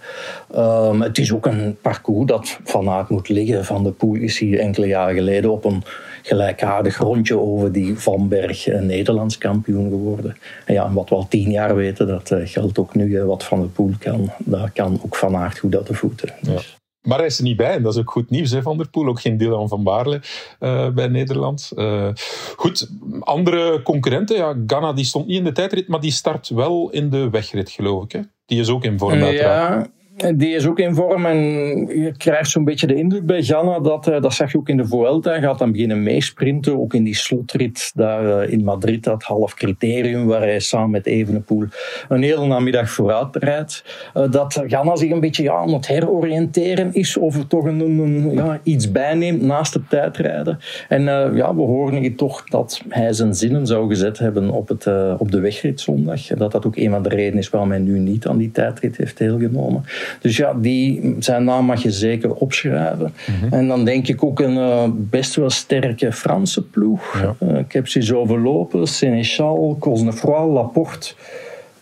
Um, 0.56 1.02
het 1.02 1.18
is 1.18 1.32
ook 1.32 1.46
een 1.46 1.76
parcours 1.82 2.26
dat 2.26 2.58
Van 2.64 2.88
Aert 2.88 3.08
moet 3.08 3.28
liggen. 3.28 3.64
Van 3.64 3.84
de 3.84 3.90
Poel 3.90 4.14
is 4.14 4.40
enkele 4.40 4.86
jaren 4.86 5.14
geleden 5.14 5.50
op 5.50 5.64
een 5.64 5.82
gelijkaardig 6.22 6.98
rondje 6.98 7.38
over 7.38 7.72
die 7.72 7.98
Van 7.98 8.28
Berg 8.28 8.66
Nederlands 8.66 9.38
kampioen 9.38 9.90
geworden. 9.90 10.36
En 10.64 10.74
ja, 10.74 10.92
wat 10.92 11.08
we 11.08 11.14
al 11.14 11.28
tien 11.28 11.50
jaar 11.50 11.76
weten, 11.76 12.06
dat 12.06 12.30
uh, 12.30 12.38
geldt 12.44 12.78
ook 12.78 12.94
nu. 12.94 13.22
wat 13.22 13.44
Van 13.44 13.60
de 13.60 13.66
Poel 13.66 13.92
kan, 13.98 14.30
daar 14.38 14.70
kan 14.70 15.00
ook 15.04 15.16
Van 15.16 15.36
Aert 15.36 15.58
goed 15.58 15.76
uit 15.76 15.86
de 15.86 15.94
voeten. 15.94 16.28
Dus. 16.40 16.78
Maar 17.00 17.18
hij 17.18 17.26
is 17.26 17.38
er 17.38 17.44
niet 17.44 17.56
bij 17.56 17.74
en 17.74 17.82
dat 17.82 17.94
is 17.94 18.00
ook 18.00 18.10
goed 18.10 18.30
nieuws 18.30 18.50
hè, 18.50 18.62
Van 18.62 18.76
der 18.76 18.88
Poel. 18.88 19.06
Ook 19.06 19.20
geen 19.20 19.36
Dylan 19.36 19.68
van 19.68 19.82
Baarle 19.82 20.20
uh, 20.60 20.88
bij 20.88 21.08
Nederland. 21.08 21.72
Uh, 21.76 22.08
goed, 22.56 22.90
andere 23.20 23.82
concurrenten. 23.82 24.36
Ja, 24.36 24.54
Ghana 24.66 24.92
die 24.92 25.04
stond 25.04 25.26
niet 25.26 25.36
in 25.36 25.44
de 25.44 25.52
tijdrit, 25.52 25.88
maar 25.88 26.00
die 26.00 26.10
start 26.10 26.48
wel 26.48 26.90
in 26.90 27.10
de 27.10 27.30
wegrit, 27.30 27.70
geloof 27.70 28.04
ik. 28.04 28.12
Hè? 28.12 28.20
Die 28.46 28.60
is 28.60 28.68
ook 28.68 28.84
in 28.84 28.98
vorm, 28.98 29.22
uiteraard. 29.22 29.84
Ja, 29.84 29.90
die 30.36 30.54
is 30.54 30.66
ook 30.66 30.78
in 30.78 30.94
vorm 30.94 31.26
en 31.26 31.38
je 31.86 32.12
krijgt 32.16 32.50
zo'n 32.50 32.64
beetje 32.64 32.86
de 32.86 32.94
indruk 32.94 33.26
bij 33.26 33.42
Ganna 33.42 33.80
dat, 33.80 34.06
eh, 34.06 34.20
dat 34.20 34.34
zag 34.34 34.52
je 34.52 34.58
ook 34.58 34.68
in 34.68 34.76
de 34.76 34.86
Vuelta, 34.86 35.40
gaat 35.40 35.58
dan 35.58 35.72
beginnen 35.72 36.02
meesprinten, 36.02 36.80
ook 36.80 36.94
in 36.94 37.04
die 37.04 37.14
slotrit 37.14 37.90
daar 37.94 38.40
eh, 38.40 38.52
in 38.52 38.64
Madrid, 38.64 39.04
dat 39.04 39.22
half 39.22 39.54
criterium 39.54 40.26
waar 40.26 40.40
hij 40.40 40.60
samen 40.60 40.90
met 40.90 41.06
Evenepoel 41.06 41.64
een 42.08 42.22
hele 42.22 42.46
namiddag 42.46 42.90
vooruit 42.90 43.36
rijdt. 43.36 43.84
Eh, 44.14 44.30
dat 44.30 44.62
Ganna 44.66 44.96
zich 44.96 45.10
een 45.10 45.20
beetje 45.20 45.42
ja, 45.42 45.54
aan 45.54 45.72
het 45.72 45.86
heroriënteren 45.86 46.94
is 46.94 47.16
of 47.16 47.36
er 47.36 47.46
toch 47.46 47.64
een, 47.64 47.80
een, 47.80 48.34
ja, 48.34 48.60
iets 48.62 48.90
bijneemt 48.92 49.42
naast 49.42 49.74
het 49.74 49.88
tijdrijden. 49.88 50.58
En 50.88 51.02
ja, 51.34 51.54
we 51.54 51.62
horen 51.62 52.00
hier 52.00 52.16
toch 52.16 52.44
dat 52.44 52.82
hij 52.88 53.12
zijn 53.12 53.34
zinnen 53.34 53.66
zou 53.66 53.88
gezet 53.88 54.18
hebben 54.18 54.50
op, 54.50 54.68
het, 54.68 54.86
op 55.18 55.30
de 55.30 55.40
wegrit 55.40 55.80
zondag. 55.80 56.26
Dat 56.26 56.52
dat 56.52 56.66
ook 56.66 56.76
een 56.76 56.90
van 56.90 57.02
de 57.02 57.08
redenen 57.08 57.38
is 57.38 57.50
waarom 57.50 57.70
hij 57.70 57.78
nu 57.78 57.98
niet 57.98 58.26
aan 58.26 58.38
die 58.38 58.50
tijdrit 58.50 58.96
heeft 58.96 59.18
deelgenomen. 59.18 59.84
Dus 60.20 60.36
ja, 60.36 60.54
die, 60.54 61.16
zijn 61.18 61.44
naam 61.44 61.64
mag 61.64 61.82
je 61.82 61.90
zeker 61.90 62.34
opschrijven. 62.34 63.14
Mhm. 63.40 63.54
En 63.54 63.68
dan 63.68 63.84
denk 63.84 64.08
ik 64.08 64.24
ook 64.24 64.40
een 64.40 64.56
uh, 64.56 64.84
best 64.94 65.34
wel 65.34 65.50
sterke 65.50 66.12
Franse 66.12 66.62
ploeg. 66.62 67.20
Ja. 67.22 67.48
Uh, 67.48 67.58
ik 67.58 67.72
heb 67.72 67.88
ze 67.88 68.02
zo 68.02 68.18
overlopen. 68.18 68.86
Sénéchal, 68.88 69.76
Cosnefroid, 69.78 70.52
Laporte 70.52 71.14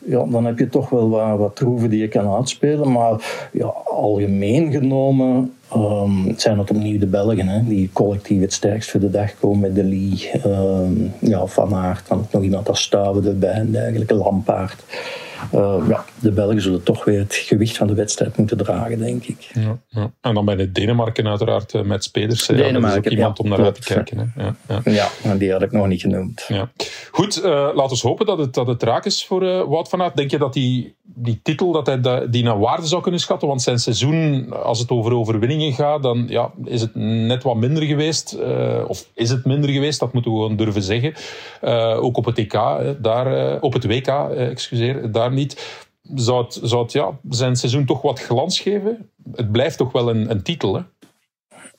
ja, 0.09 0.25
dan 0.25 0.45
heb 0.45 0.59
je 0.59 0.69
toch 0.69 0.91
wel 0.91 1.09
wat, 1.09 1.39
wat 1.39 1.57
troeven 1.57 1.91
die 1.91 2.01
je 2.01 2.09
kan 2.09 2.35
uitspelen. 2.35 2.93
Maar 2.93 3.49
ja, 3.53 3.67
algemeen 3.85 4.73
genomen 4.73 5.53
um, 5.75 6.35
zijn 6.37 6.59
het 6.59 6.71
opnieuw 6.71 6.99
de 6.99 7.07
Belgen 7.07 7.49
hè, 7.49 7.65
die 7.65 7.91
collectief 7.93 8.41
het 8.41 8.53
sterkst 8.53 8.91
voor 8.91 9.01
de 9.01 9.11
dag 9.11 9.39
komen 9.41 9.61
met 9.61 9.75
de 9.75 9.85
Lee, 9.85 10.31
um, 10.47 11.13
ja, 11.19 11.47
Van 11.47 11.75
Aert, 11.75 12.09
dan 12.09 12.27
nog 12.31 12.43
iemand 12.43 12.69
als 12.69 12.83
Stuiven 12.83 13.25
erbij 13.25 13.53
en 13.53 13.71
dergelijke, 13.71 14.15
Lampaard. 14.15 14.85
Uh, 15.55 15.85
ja, 15.89 16.05
de 16.21 16.33
Belgen 16.33 16.61
zullen 16.61 16.83
toch 16.83 17.05
weer 17.05 17.19
het 17.19 17.35
gewicht 17.35 17.77
van 17.77 17.87
de 17.87 17.95
wedstrijd 17.95 18.37
moeten 18.37 18.57
dragen, 18.57 18.99
denk 18.99 19.25
ik. 19.25 19.51
Ja, 19.55 19.79
ja. 19.89 20.13
En 20.21 20.35
dan 20.35 20.45
bij 20.45 20.57
de 20.57 20.73
Denemarken 20.73 21.29
uiteraard 21.29 21.75
uh, 21.75 21.83
met. 21.83 22.09
Denemarken, 22.13 22.57
ja, 22.57 22.81
dat 22.81 22.91
is 22.91 22.97
ook 22.97 23.07
iemand 23.07 23.39
om 23.39 23.49
naar 23.49 23.63
uit 23.63 23.75
te 23.75 23.95
kijken. 23.95 24.33
Hè. 24.35 24.45
Ja, 24.45 24.55
ja. 24.85 25.09
ja, 25.23 25.35
die 25.35 25.53
had 25.53 25.63
ik 25.63 25.73
nog 25.73 25.87
niet 25.87 26.01
genoemd. 26.01 26.45
Ja. 26.49 26.71
Goed, 27.11 27.39
uh, 27.39 27.45
laten 27.75 27.97
we 27.97 28.09
hopen 28.09 28.27
dat 28.27 28.39
het, 28.39 28.55
dat 28.55 28.67
het 28.67 28.83
raak 28.83 29.05
is 29.05 29.27
voor 29.27 29.69
Wout 29.69 29.89
van 29.89 30.03
Aert. 30.03 30.17
Denk 30.17 30.31
je 30.31 30.39
dat 30.39 30.53
die, 30.53 30.97
die 31.23 31.41
titel 31.43 31.73
dat 31.73 31.87
hij 31.87 32.29
die 32.31 32.43
naar 32.43 32.59
waarde 32.59 32.87
zou 32.87 33.03
kunnen 33.03 33.21
schatten? 33.21 33.49
Want 33.49 33.63
zijn 33.63 33.79
seizoen, 33.79 34.53
als 34.63 34.79
het 34.79 34.91
over 34.91 35.13
overwinningen 35.15 35.73
gaat, 35.73 36.03
dan 36.03 36.27
ja, 36.29 36.53
is 36.65 36.81
het 36.81 36.95
net 36.95 37.43
wat 37.43 37.57
minder 37.57 37.83
geweest. 37.83 38.37
of 38.87 39.11
is 39.15 39.31
het 39.31 39.45
minder 39.45 39.71
geweest, 39.71 40.01
dat 40.01 40.13
moeten 40.13 40.33
we 40.33 40.39
gewoon 40.39 40.57
durven 40.57 40.83
zeggen. 40.83 41.15
ook 42.03 42.17
op 42.17 42.25
het 42.25 42.39
EK, 42.39 42.53
daar, 43.03 43.61
op 43.61 43.73
het 43.73 43.87
WK, 43.87 44.09
excuseer, 44.37 45.13
daar 45.13 45.33
niet. 45.33 45.83
Zou 46.15 46.45
het, 46.45 46.61
zou 46.63 46.83
het 46.83 46.93
ja, 46.93 47.19
zijn 47.29 47.57
seizoen 47.57 47.85
toch 47.85 48.03
wat 48.03 48.21
glans 48.21 48.61
geven? 48.61 49.11
Het 49.33 49.53
blijft 49.53 49.79
toch 49.79 49.93
wel 49.93 50.11
een, 50.11 50.31
een 50.31 50.43
titel, 50.43 50.75
hè? 50.75 50.81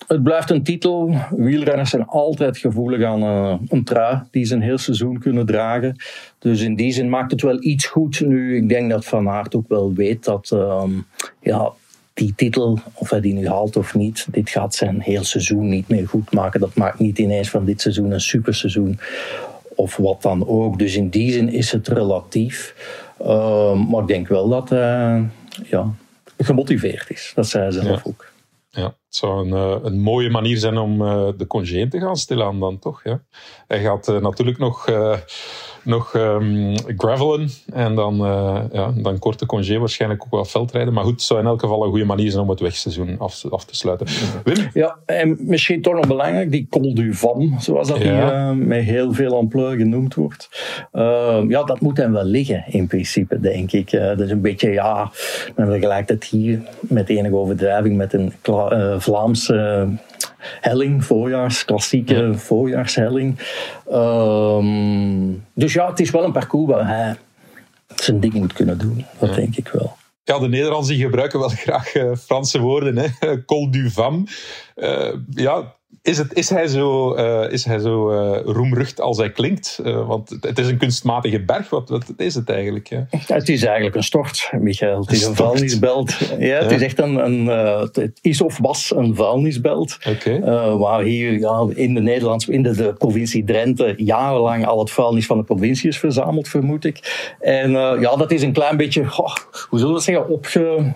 Het 0.08 0.24
blijft 0.24 0.50
een 0.50 0.64
titel. 0.64 1.16
Wielrenners 1.30 1.90
zijn 1.90 2.06
altijd 2.06 2.58
gevoelig 2.58 3.04
aan 3.04 3.24
uh, 3.24 3.56
een 3.68 3.84
trui 3.84 4.22
die 4.32 4.46
ze 4.46 4.56
een 4.56 4.62
heel 4.62 4.78
seizoen 4.78 5.20
kunnen 5.20 5.46
dragen. 5.46 5.96
Dus 6.40 6.62
in 6.62 6.76
die 6.76 6.92
zin 6.92 7.10
maakt 7.10 7.32
het 7.32 7.42
wel 7.42 7.64
iets 7.64 7.86
goed. 7.86 8.20
Nu, 8.20 8.56
ik 8.56 8.70
denk 8.70 8.90
dat 8.90 9.06
Van 9.06 9.30
Aert 9.30 9.56
ook 9.56 9.70
wel 9.70 9.94
weet 9.94 10.24
dat 10.24 10.52
uh, 10.54 10.84
ja, 11.42 11.72
die 12.14 12.34
titel, 12.36 12.80
of 12.94 13.10
hij 13.10 13.22
die 13.22 13.34
nu 13.34 13.48
haalt 13.48 13.76
of 13.76 13.96
niet, 13.96 14.28
dit 14.32 14.50
gaat 14.50 14.76
zijn 14.76 15.02
heel 15.02 15.24
seizoen 15.24 15.70
niet 15.70 15.88
meer 15.88 16.08
goed 16.08 16.32
maken. 16.32 16.60
Dat 16.60 16.76
maakt 16.76 17.00
niet 17.00 17.20
ineens 17.20 17.50
van 17.50 17.66
dit 17.66 17.82
seizoen 17.82 18.12
een 18.12 18.22
superseizoen 18.22 19.00
of 19.76 19.98
wat 19.98 20.22
dan 20.22 20.48
ook. 20.48 20.80
Dus 20.80 20.96
in 20.96 21.10
die 21.10 21.32
zin 21.32 21.50
is 21.50 21.72
het 21.72 21.88
relatief. 21.88 22.76
Uh, 23.22 23.90
maar 23.90 24.02
ik 24.02 24.08
denk 24.08 24.28
wel 24.28 24.50
dat 24.50 24.70
hij 24.70 25.24
ja, 25.64 25.94
gemotiveerd 26.38 27.10
is. 27.10 27.32
Dat 27.36 27.48
zei 27.48 27.64
hij 27.64 27.72
zelf 27.72 28.06
ook. 28.06 28.32
Ja, 28.72 28.84
het 28.84 29.16
zou 29.16 29.48
een, 29.48 29.80
uh, 29.80 29.84
een 29.84 30.00
mooie 30.00 30.30
manier 30.30 30.58
zijn 30.58 30.78
om 30.78 31.02
uh, 31.02 31.30
de 31.38 31.48
congé 31.48 31.88
te 31.88 32.00
gaan 32.00 32.18
stilaan 32.18 32.60
dan 32.60 32.80
toch. 32.80 33.04
Ja. 33.04 33.24
Hij 33.68 33.82
gaat 33.82 34.08
uh, 34.08 34.20
natuurlijk 34.20 34.58
nog 34.58 34.86
nog 35.84 36.14
um, 36.14 36.76
gravelen 36.98 37.50
en 37.74 37.96
dan, 37.96 38.14
uh, 38.26 38.62
ja, 38.72 38.92
dan 38.96 39.20
korte 39.20 39.46
congé 39.46 39.78
waarschijnlijk 39.78 40.24
ook 40.24 40.32
wel 40.32 40.46
veldrijden. 40.46 40.94
Maar 40.94 41.04
goed, 41.04 41.14
het 41.14 41.22
zou 41.22 41.40
in 41.40 41.46
elk 41.46 41.60
geval 41.60 41.84
een 41.84 41.90
goede 41.90 42.06
manier 42.06 42.32
zijn 42.32 42.44
om 42.44 42.50
het 42.50 42.60
wegseizoen 42.60 43.16
af, 43.20 43.46
af 43.50 43.66
te 43.66 43.76
sluiten. 43.76 44.08
Wim? 44.44 44.70
Ja, 44.74 44.98
en 45.06 45.38
misschien 45.40 45.82
toch 45.82 45.94
nog 45.94 46.08
belangrijk, 46.08 46.52
die 46.52 46.68
Col 46.70 46.94
du 46.94 47.14
Van, 47.14 47.56
zoals 47.60 47.88
dat 47.88 47.98
ja. 47.98 48.50
uh, 48.50 48.56
met 48.56 48.84
heel 48.84 49.14
veel 49.14 49.38
ampleur 49.38 49.78
genoemd 49.78 50.16
wordt. 50.16 50.50
Uh, 50.94 51.40
ja, 51.48 51.64
dat 51.64 51.80
moet 51.80 51.98
hem 51.98 52.12
wel 52.12 52.24
liggen 52.24 52.64
in 52.68 52.88
principe, 52.88 53.40
denk 53.40 53.72
ik. 53.72 53.92
dat 53.92 54.20
is 54.20 54.32
een 54.32 54.42
beetje, 54.42 54.70
ja, 54.72 55.12
men 55.56 55.68
vergelijkt 55.68 56.10
het 56.10 56.24
hier 56.24 56.62
met 56.80 57.10
enige 57.10 57.36
overdrijving 57.36 57.98
met 57.98 58.14
een 58.14 58.34
Vlaamse 59.02 59.88
helling, 60.62 61.06
voorjaars, 61.06 61.66
klassieke 61.66 62.16
ja. 62.16 62.34
voorjaarshelling. 62.34 63.40
Um, 63.94 65.44
dus 65.54 65.69
ja, 65.74 65.90
het 65.90 66.00
is 66.00 66.10
wel 66.10 66.24
een 66.24 66.32
parcours 66.32 66.72
waar 66.74 66.88
hij 66.88 67.18
zijn 67.96 68.20
ding 68.20 68.34
moet 68.34 68.54
kunnen 68.54 68.78
doen. 68.78 69.06
Dat 69.20 69.36
denk 69.36 69.56
ik 69.56 69.68
wel. 69.68 69.98
Ja, 70.24 70.40
de 70.40 70.48
Nederlanders 70.48 70.88
die 70.88 71.04
gebruiken 71.04 71.40
wel 71.40 71.50
graag 71.50 71.96
uh, 71.96 72.16
Franse 72.16 72.60
woorden. 72.60 72.98
Hè? 72.98 73.08
Col 73.46 73.72
du 73.72 73.90
Vam. 73.90 74.26
Uh, 74.76 75.14
ja, 75.30 75.76
is, 76.02 76.18
het, 76.18 76.34
is 76.34 76.50
hij 76.50 76.68
zo, 76.68 77.18
uh, 77.18 77.52
is 77.52 77.66
hij 77.66 77.80
zo 77.80 78.12
uh, 78.12 78.40
roemrucht 78.46 79.02
als 79.02 79.18
hij 79.18 79.32
klinkt? 79.32 79.80
Uh, 79.86 80.08
want 80.08 80.38
het 80.42 80.60
is 80.60 80.68
een 80.68 80.78
kunstmatige 80.78 81.42
berg. 81.42 81.70
Wat, 81.70 81.90
wat 81.90 82.14
is 82.18 82.36
het 82.36 82.50
eigenlijk? 82.50 82.88
Ja? 82.88 83.08
Het 83.10 83.50
is 83.50 83.64
eigenlijk 83.64 83.96
een 83.96 84.04
stort, 84.04 84.50
Michael. 84.60 85.00
Het 85.02 85.12
is 85.12 85.24
een, 85.24 85.30
een 85.30 85.36
vuilnisbelt. 85.36 86.18
Ja, 86.20 86.58
het 86.58 86.70
ja. 86.70 86.76
is 86.76 86.82
echt 86.82 87.00
een, 87.00 87.16
een 87.26 87.48
het 87.94 88.20
is 88.22 88.42
of 88.42 88.58
was 88.58 88.94
een 88.96 89.16
vuilnisbelt. 89.16 89.98
Okay. 90.08 90.40
waar 90.78 91.02
hier 91.02 91.40
ja, 91.40 91.68
in 91.74 91.94
de 91.94 92.02
Nederlands, 92.02 92.48
in 92.48 92.64
de, 92.64 92.72
de, 92.76 92.94
provincie 92.94 93.44
Drenthe 93.44 93.94
jarenlang 93.98 94.66
al 94.66 94.80
het 94.80 94.92
vuilnis 94.92 95.26
van 95.26 95.38
de 95.38 95.44
provincie 95.44 95.90
is 95.90 96.00
verzameld, 96.00 96.48
vermoed 96.48 96.86
ik. 96.86 97.34
En 97.40 97.72
ja, 97.72 98.16
dat 98.16 98.32
is 98.32 98.42
een 98.42 98.54
klein 98.54 98.78
beetje, 98.78 99.04
hoe 99.04 99.80
zullen 99.80 99.88
we 99.88 99.94
dat 99.94 100.04
zeggen, 100.04 100.30
opge 100.30 100.94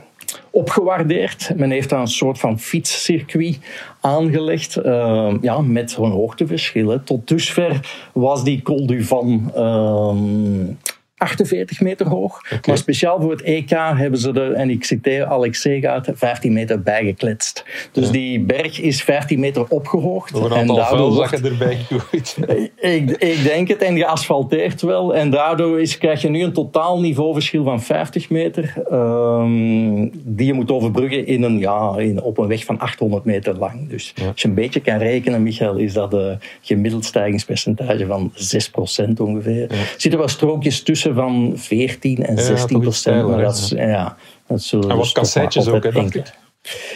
opgewaardeerd. 0.49 1.51
Men 1.55 1.71
heeft 1.71 1.89
daar 1.89 1.99
een 1.99 2.07
soort 2.07 2.39
van 2.39 2.59
fietscircuit 2.59 3.59
aangelegd, 4.01 4.77
uh, 4.77 5.34
ja, 5.41 5.61
met 5.61 5.91
zo'n 5.91 6.11
hoogteverschillen. 6.11 7.03
Tot 7.03 7.27
dusver 7.27 7.79
was 8.13 8.43
die 8.43 8.61
Col 8.61 8.86
du 8.86 9.03
Van 9.03 9.51
uh, 9.55 10.92
48 11.24 11.82
meter 11.82 12.07
hoog. 12.07 12.41
Okay. 12.45 12.59
Maar 12.65 12.78
speciaal 12.78 13.21
voor 13.21 13.32
het 13.32 13.41
EK 13.41 13.69
hebben 13.69 14.19
ze 14.19 14.32
er, 14.32 14.51
en 14.51 14.69
ik 14.69 14.84
citeer 14.84 15.26
Alex 15.26 15.61
Segaert, 15.61 16.09
15 16.13 16.53
meter 16.53 16.82
bijgekletst. 16.82 17.65
Dus 17.91 18.05
ja. 18.05 18.11
die 18.11 18.39
berg 18.39 18.80
is 18.82 19.03
15 19.03 19.39
meter 19.39 19.65
opgehoogd. 19.67 20.34
Door 20.34 20.45
een 20.45 20.53
aantal 20.53 20.80
en 20.80 20.86
vuilzakken 20.86 21.45
erbij 21.45 21.76
gegooid. 21.76 22.38
ik, 22.76 23.09
ik 23.11 23.43
denk 23.43 23.67
het, 23.67 23.82
en 23.82 23.97
geasfalteerd 23.97 24.82
wel. 24.82 25.15
En 25.15 25.30
daardoor 25.30 25.82
is, 25.82 25.97
krijg 25.97 26.21
je 26.21 26.30
nu 26.30 26.43
een 26.43 26.53
totaal 26.53 26.99
niveauverschil 26.99 27.63
van 27.63 27.82
50 27.82 28.30
meter. 28.30 28.74
Um, 28.91 30.11
die 30.24 30.45
je 30.45 30.53
moet 30.53 30.71
overbruggen 30.71 31.28
in 31.28 31.43
een, 31.43 31.59
ja, 31.59 31.95
in, 31.97 32.21
op 32.21 32.38
een 32.38 32.47
weg 32.47 32.65
van 32.65 32.80
800 32.80 33.26
meter 33.26 33.57
lang. 33.57 33.89
Dus 33.89 34.11
ja. 34.15 34.28
als 34.28 34.41
je 34.41 34.47
een 34.47 34.53
beetje 34.53 34.80
kan 34.80 34.97
rekenen, 34.97 35.43
Michael, 35.43 35.76
is 35.76 35.93
dat 35.93 36.13
een 36.13 36.39
gemiddeld 36.61 37.05
stijgingspercentage 37.05 38.05
van 38.05 38.32
6% 39.09 39.13
ongeveer. 39.17 39.71
Er 39.71 39.93
zitten 39.97 40.19
wel 40.19 40.28
strookjes 40.28 40.84
tussen 40.84 41.12
van 41.14 41.53
14 41.55 42.26
en 42.26 42.38
16 42.38 42.78
ja, 42.78 42.84
procent. 42.84 43.28
Maar 43.28 43.41
dat 43.41 43.57
is, 43.57 43.70
ja, 43.70 44.18
dat 44.47 44.61
zullen 44.61 44.89
en 44.89 44.97
wat 44.97 45.11
kasseitjes 45.11 45.68
ook, 45.68 45.84
hè, 45.84 45.91
dacht 45.91 46.16
ik. 46.16 46.34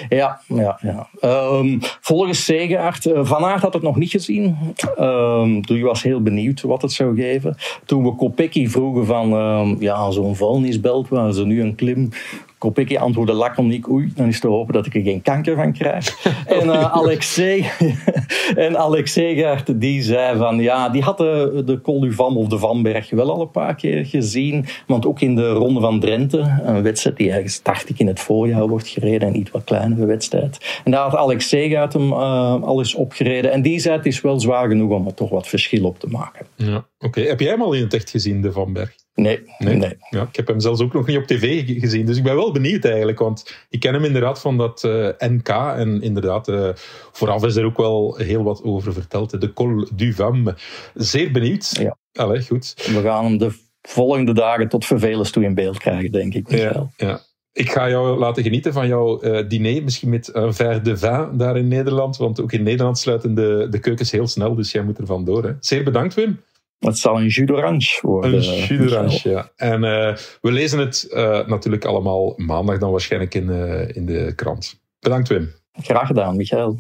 Ja, 0.09 0.41
ja, 0.47 0.79
ja. 0.81 1.07
Um, 1.21 1.79
volgens 2.01 2.45
Segaard, 2.45 3.05
uh, 3.05 3.25
Van 3.25 3.45
Aert 3.45 3.61
had 3.61 3.73
het 3.73 3.83
nog 3.83 3.95
niet 3.95 4.09
gezien. 4.09 4.57
Um, 4.99 5.61
dus 5.61 5.81
was 5.81 6.03
heel 6.03 6.21
benieuwd 6.21 6.61
wat 6.61 6.81
het 6.81 6.91
zou 6.91 7.15
geven. 7.15 7.55
Toen 7.85 8.03
we 8.03 8.15
Kopecky 8.15 8.67
vroegen 8.67 9.05
van 9.05 9.33
um, 9.33 9.75
ja, 9.79 10.11
zo'n 10.11 10.35
vuilnisbelt 10.35 11.09
waar 11.09 11.33
ze 11.33 11.45
nu 11.45 11.61
een 11.61 11.75
klim 11.75 12.09
Kopecky 12.57 12.97
antwoordde 12.97 13.33
laconiek, 13.33 13.89
oei, 13.89 14.11
dan 14.15 14.27
is 14.27 14.39
te 14.39 14.47
hopen 14.47 14.73
dat 14.73 14.85
ik 14.85 14.95
er 14.95 15.01
geen 15.01 15.21
kanker 15.21 15.55
van 15.55 15.73
krijg. 15.73 16.25
en 16.45 16.65
uh, 16.65 16.93
Alexei, 16.93 17.65
en 18.55 18.77
Alexei 18.77 19.55
die 19.75 20.01
zei 20.01 20.37
van, 20.37 20.59
ja, 20.59 20.89
die 20.89 21.01
had 21.01 21.17
de, 21.17 21.61
de 21.65 21.81
Col 21.81 21.99
du 21.99 22.13
Van 22.13 22.37
of 22.37 22.47
de 22.47 22.57
Vanberg 22.57 23.09
wel 23.09 23.31
al 23.31 23.41
een 23.41 23.51
paar 23.51 23.75
keer 23.75 24.05
gezien. 24.05 24.65
Want 24.87 25.05
ook 25.05 25.21
in 25.21 25.35
de 25.35 25.49
Ronde 25.49 25.79
van 25.79 25.99
Drenthe, 25.99 26.61
een 26.63 26.83
wedstrijd 26.83 27.17
die 27.17 27.31
eigenlijk 27.31 27.65
dacht 27.65 27.89
ik 27.89 27.99
in 27.99 28.07
het 28.07 28.19
voorjaar 28.19 28.67
wordt 28.67 28.87
gereden, 28.87 29.27
een 29.27 29.37
iets 29.37 29.51
wat 29.51 29.63
kleinere 29.63 30.05
wedstrijd. 30.05 30.81
En 30.83 30.91
daar 30.91 31.09
had 31.09 31.15
Alexei 31.15 31.75
hem 31.75 32.11
uh, 32.11 32.61
al 32.63 32.79
eens 32.79 32.95
opgereden. 32.95 33.51
En 33.51 33.61
die 33.61 33.79
zei, 33.79 33.97
het 33.97 34.05
is 34.05 34.21
wel 34.21 34.39
zwaar 34.39 34.67
genoeg 34.67 34.91
om 34.91 35.07
er 35.07 35.13
toch 35.13 35.29
wat 35.29 35.47
verschil 35.47 35.85
op 35.85 35.99
te 35.99 36.07
maken. 36.07 36.45
Ja, 36.55 36.85
oké. 36.99 37.21
Heb 37.21 37.39
jij 37.39 37.49
hem 37.49 37.61
al 37.61 37.73
in 37.73 37.81
het 37.81 37.93
echt 37.93 38.09
gezien, 38.09 38.41
de 38.41 38.51
Vanberg? 38.51 38.95
Nee, 39.21 39.41
nee. 39.57 39.75
nee. 39.75 39.97
Ja, 40.09 40.21
ik 40.21 40.35
heb 40.35 40.47
hem 40.47 40.59
zelfs 40.59 40.81
ook 40.81 40.93
nog 40.93 41.07
niet 41.07 41.17
op 41.17 41.23
tv 41.23 41.79
gezien. 41.79 42.05
Dus 42.05 42.17
ik 42.17 42.23
ben 42.23 42.35
wel 42.35 42.51
benieuwd 42.51 42.85
eigenlijk. 42.85 43.19
Want 43.19 43.55
ik 43.69 43.79
ken 43.79 43.93
hem 43.93 44.03
inderdaad 44.03 44.39
van 44.39 44.57
dat 44.57 44.83
uh, 44.83 45.09
NK. 45.17 45.49
En 45.49 46.01
inderdaad, 46.01 46.47
uh, 46.47 46.69
vooraf 47.11 47.43
is 47.43 47.55
er 47.55 47.65
ook 47.65 47.77
wel 47.77 48.15
heel 48.15 48.43
wat 48.43 48.63
over 48.63 48.93
verteld. 48.93 49.41
De 49.41 49.53
Col 49.53 49.87
du 49.95 50.13
Vam. 50.13 50.53
Zeer 50.93 51.31
benieuwd. 51.31 51.77
Ja. 51.79 51.97
Allee, 52.13 52.45
goed. 52.45 52.73
We 52.75 53.01
gaan 53.01 53.25
hem 53.25 53.37
de 53.37 53.51
volgende 53.81 54.33
dagen 54.33 54.69
tot 54.69 54.85
vervelens 54.85 55.31
toe 55.31 55.43
in 55.43 55.53
beeld 55.53 55.77
krijgen, 55.77 56.11
denk 56.11 56.33
ik. 56.33 56.51
Ja, 56.51 56.89
ja. 56.97 57.21
Ik 57.53 57.71
ga 57.71 57.89
jou 57.89 58.19
laten 58.19 58.43
genieten 58.43 58.73
van 58.73 58.87
jouw 58.87 59.23
uh, 59.23 59.47
diner. 59.47 59.83
Misschien 59.83 60.09
met 60.09 60.35
een 60.35 60.53
verre 60.53 60.81
de 60.81 60.97
vin 60.97 61.29
daar 61.33 61.57
in 61.57 61.67
Nederland. 61.67 62.17
Want 62.17 62.41
ook 62.41 62.51
in 62.51 62.63
Nederland 62.63 62.99
sluiten 62.99 63.35
de, 63.35 63.67
de 63.69 63.79
keukens 63.79 64.11
heel 64.11 64.27
snel. 64.27 64.55
Dus 64.55 64.71
jij 64.71 64.83
moet 64.83 64.97
er 64.97 65.05
vandoor. 65.05 65.43
Hè. 65.43 65.51
Zeer 65.59 65.83
bedankt, 65.83 66.13
Wim. 66.13 66.39
Het 66.79 66.97
zal 66.97 67.15
een 67.15 67.27
jus 67.27 67.45
d'orange 67.45 67.99
worden. 68.01 68.33
Een 68.33 68.65
jus 68.65 68.77
d'orange, 68.77 69.29
ja. 69.29 69.51
En 69.55 69.83
uh, 69.83 70.15
we 70.41 70.51
lezen 70.51 70.79
het 70.79 71.07
uh, 71.09 71.47
natuurlijk 71.47 71.85
allemaal 71.85 72.33
maandag 72.35 72.77
dan 72.77 72.91
waarschijnlijk 72.91 73.35
in, 73.35 73.49
uh, 73.49 73.95
in 73.95 74.05
de 74.05 74.33
krant. 74.35 74.79
Bedankt 74.99 75.27
Wim. 75.27 75.51
Graag 75.81 76.07
gedaan, 76.07 76.35
Michael. 76.35 76.77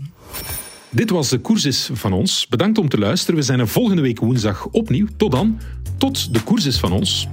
Dit 0.89 1.09
was 1.09 1.29
de 1.29 1.39
Koersis 1.39 1.89
van 1.93 2.13
ons. 2.13 2.47
Bedankt 2.47 2.77
om 2.77 2.89
te 2.89 2.97
luisteren. 2.97 3.35
We 3.35 3.41
zijn 3.41 3.59
er 3.59 3.67
volgende 3.67 4.01
week 4.01 4.19
woensdag 4.19 4.67
opnieuw. 4.71 5.07
Tot 5.17 5.31
dan. 5.31 5.59
Tot 5.97 6.33
de 6.33 6.43
Koersis 6.43 6.79
van 6.79 6.91
ons. 6.91 7.27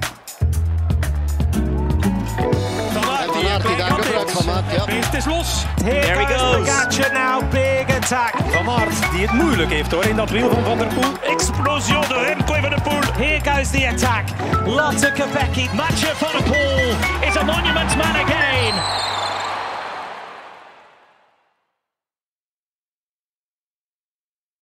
Het 4.86 5.14
is 5.14 5.26
los. 5.26 5.64
Here 5.82 6.18
he 6.18 6.26
goes. 6.26 6.58
Pogacar 6.58 7.12
now, 7.12 7.50
big 7.50 7.73
van 8.06 8.68
Aert 8.68 9.12
die 9.12 9.26
het 9.26 9.32
moeilijk 9.32 9.70
heeft 9.70 9.92
hoor 9.92 10.04
in 10.04 10.16
dat 10.16 10.30
wiel 10.30 10.50
van 10.50 10.64
Van 10.64 10.78
der 10.78 10.86
Poel. 10.86 11.12
Explosie 11.22 11.94
door 12.08 12.24
Remco 12.24 12.54
Van 12.54 12.70
der 12.70 12.80
Poel. 12.82 13.00
Here 13.16 13.40
goes 13.50 13.70
the 13.70 13.88
attack. 13.88 14.24
Lotte 14.66 15.12
Kopecky. 15.12 15.68
Mathieu 15.74 16.14
Van 16.14 16.28
de 16.36 16.42
Poel 16.42 17.28
is 17.28 17.36
a 17.36 17.44
monument 17.44 17.96
man 17.96 18.16
again. 18.24 19.13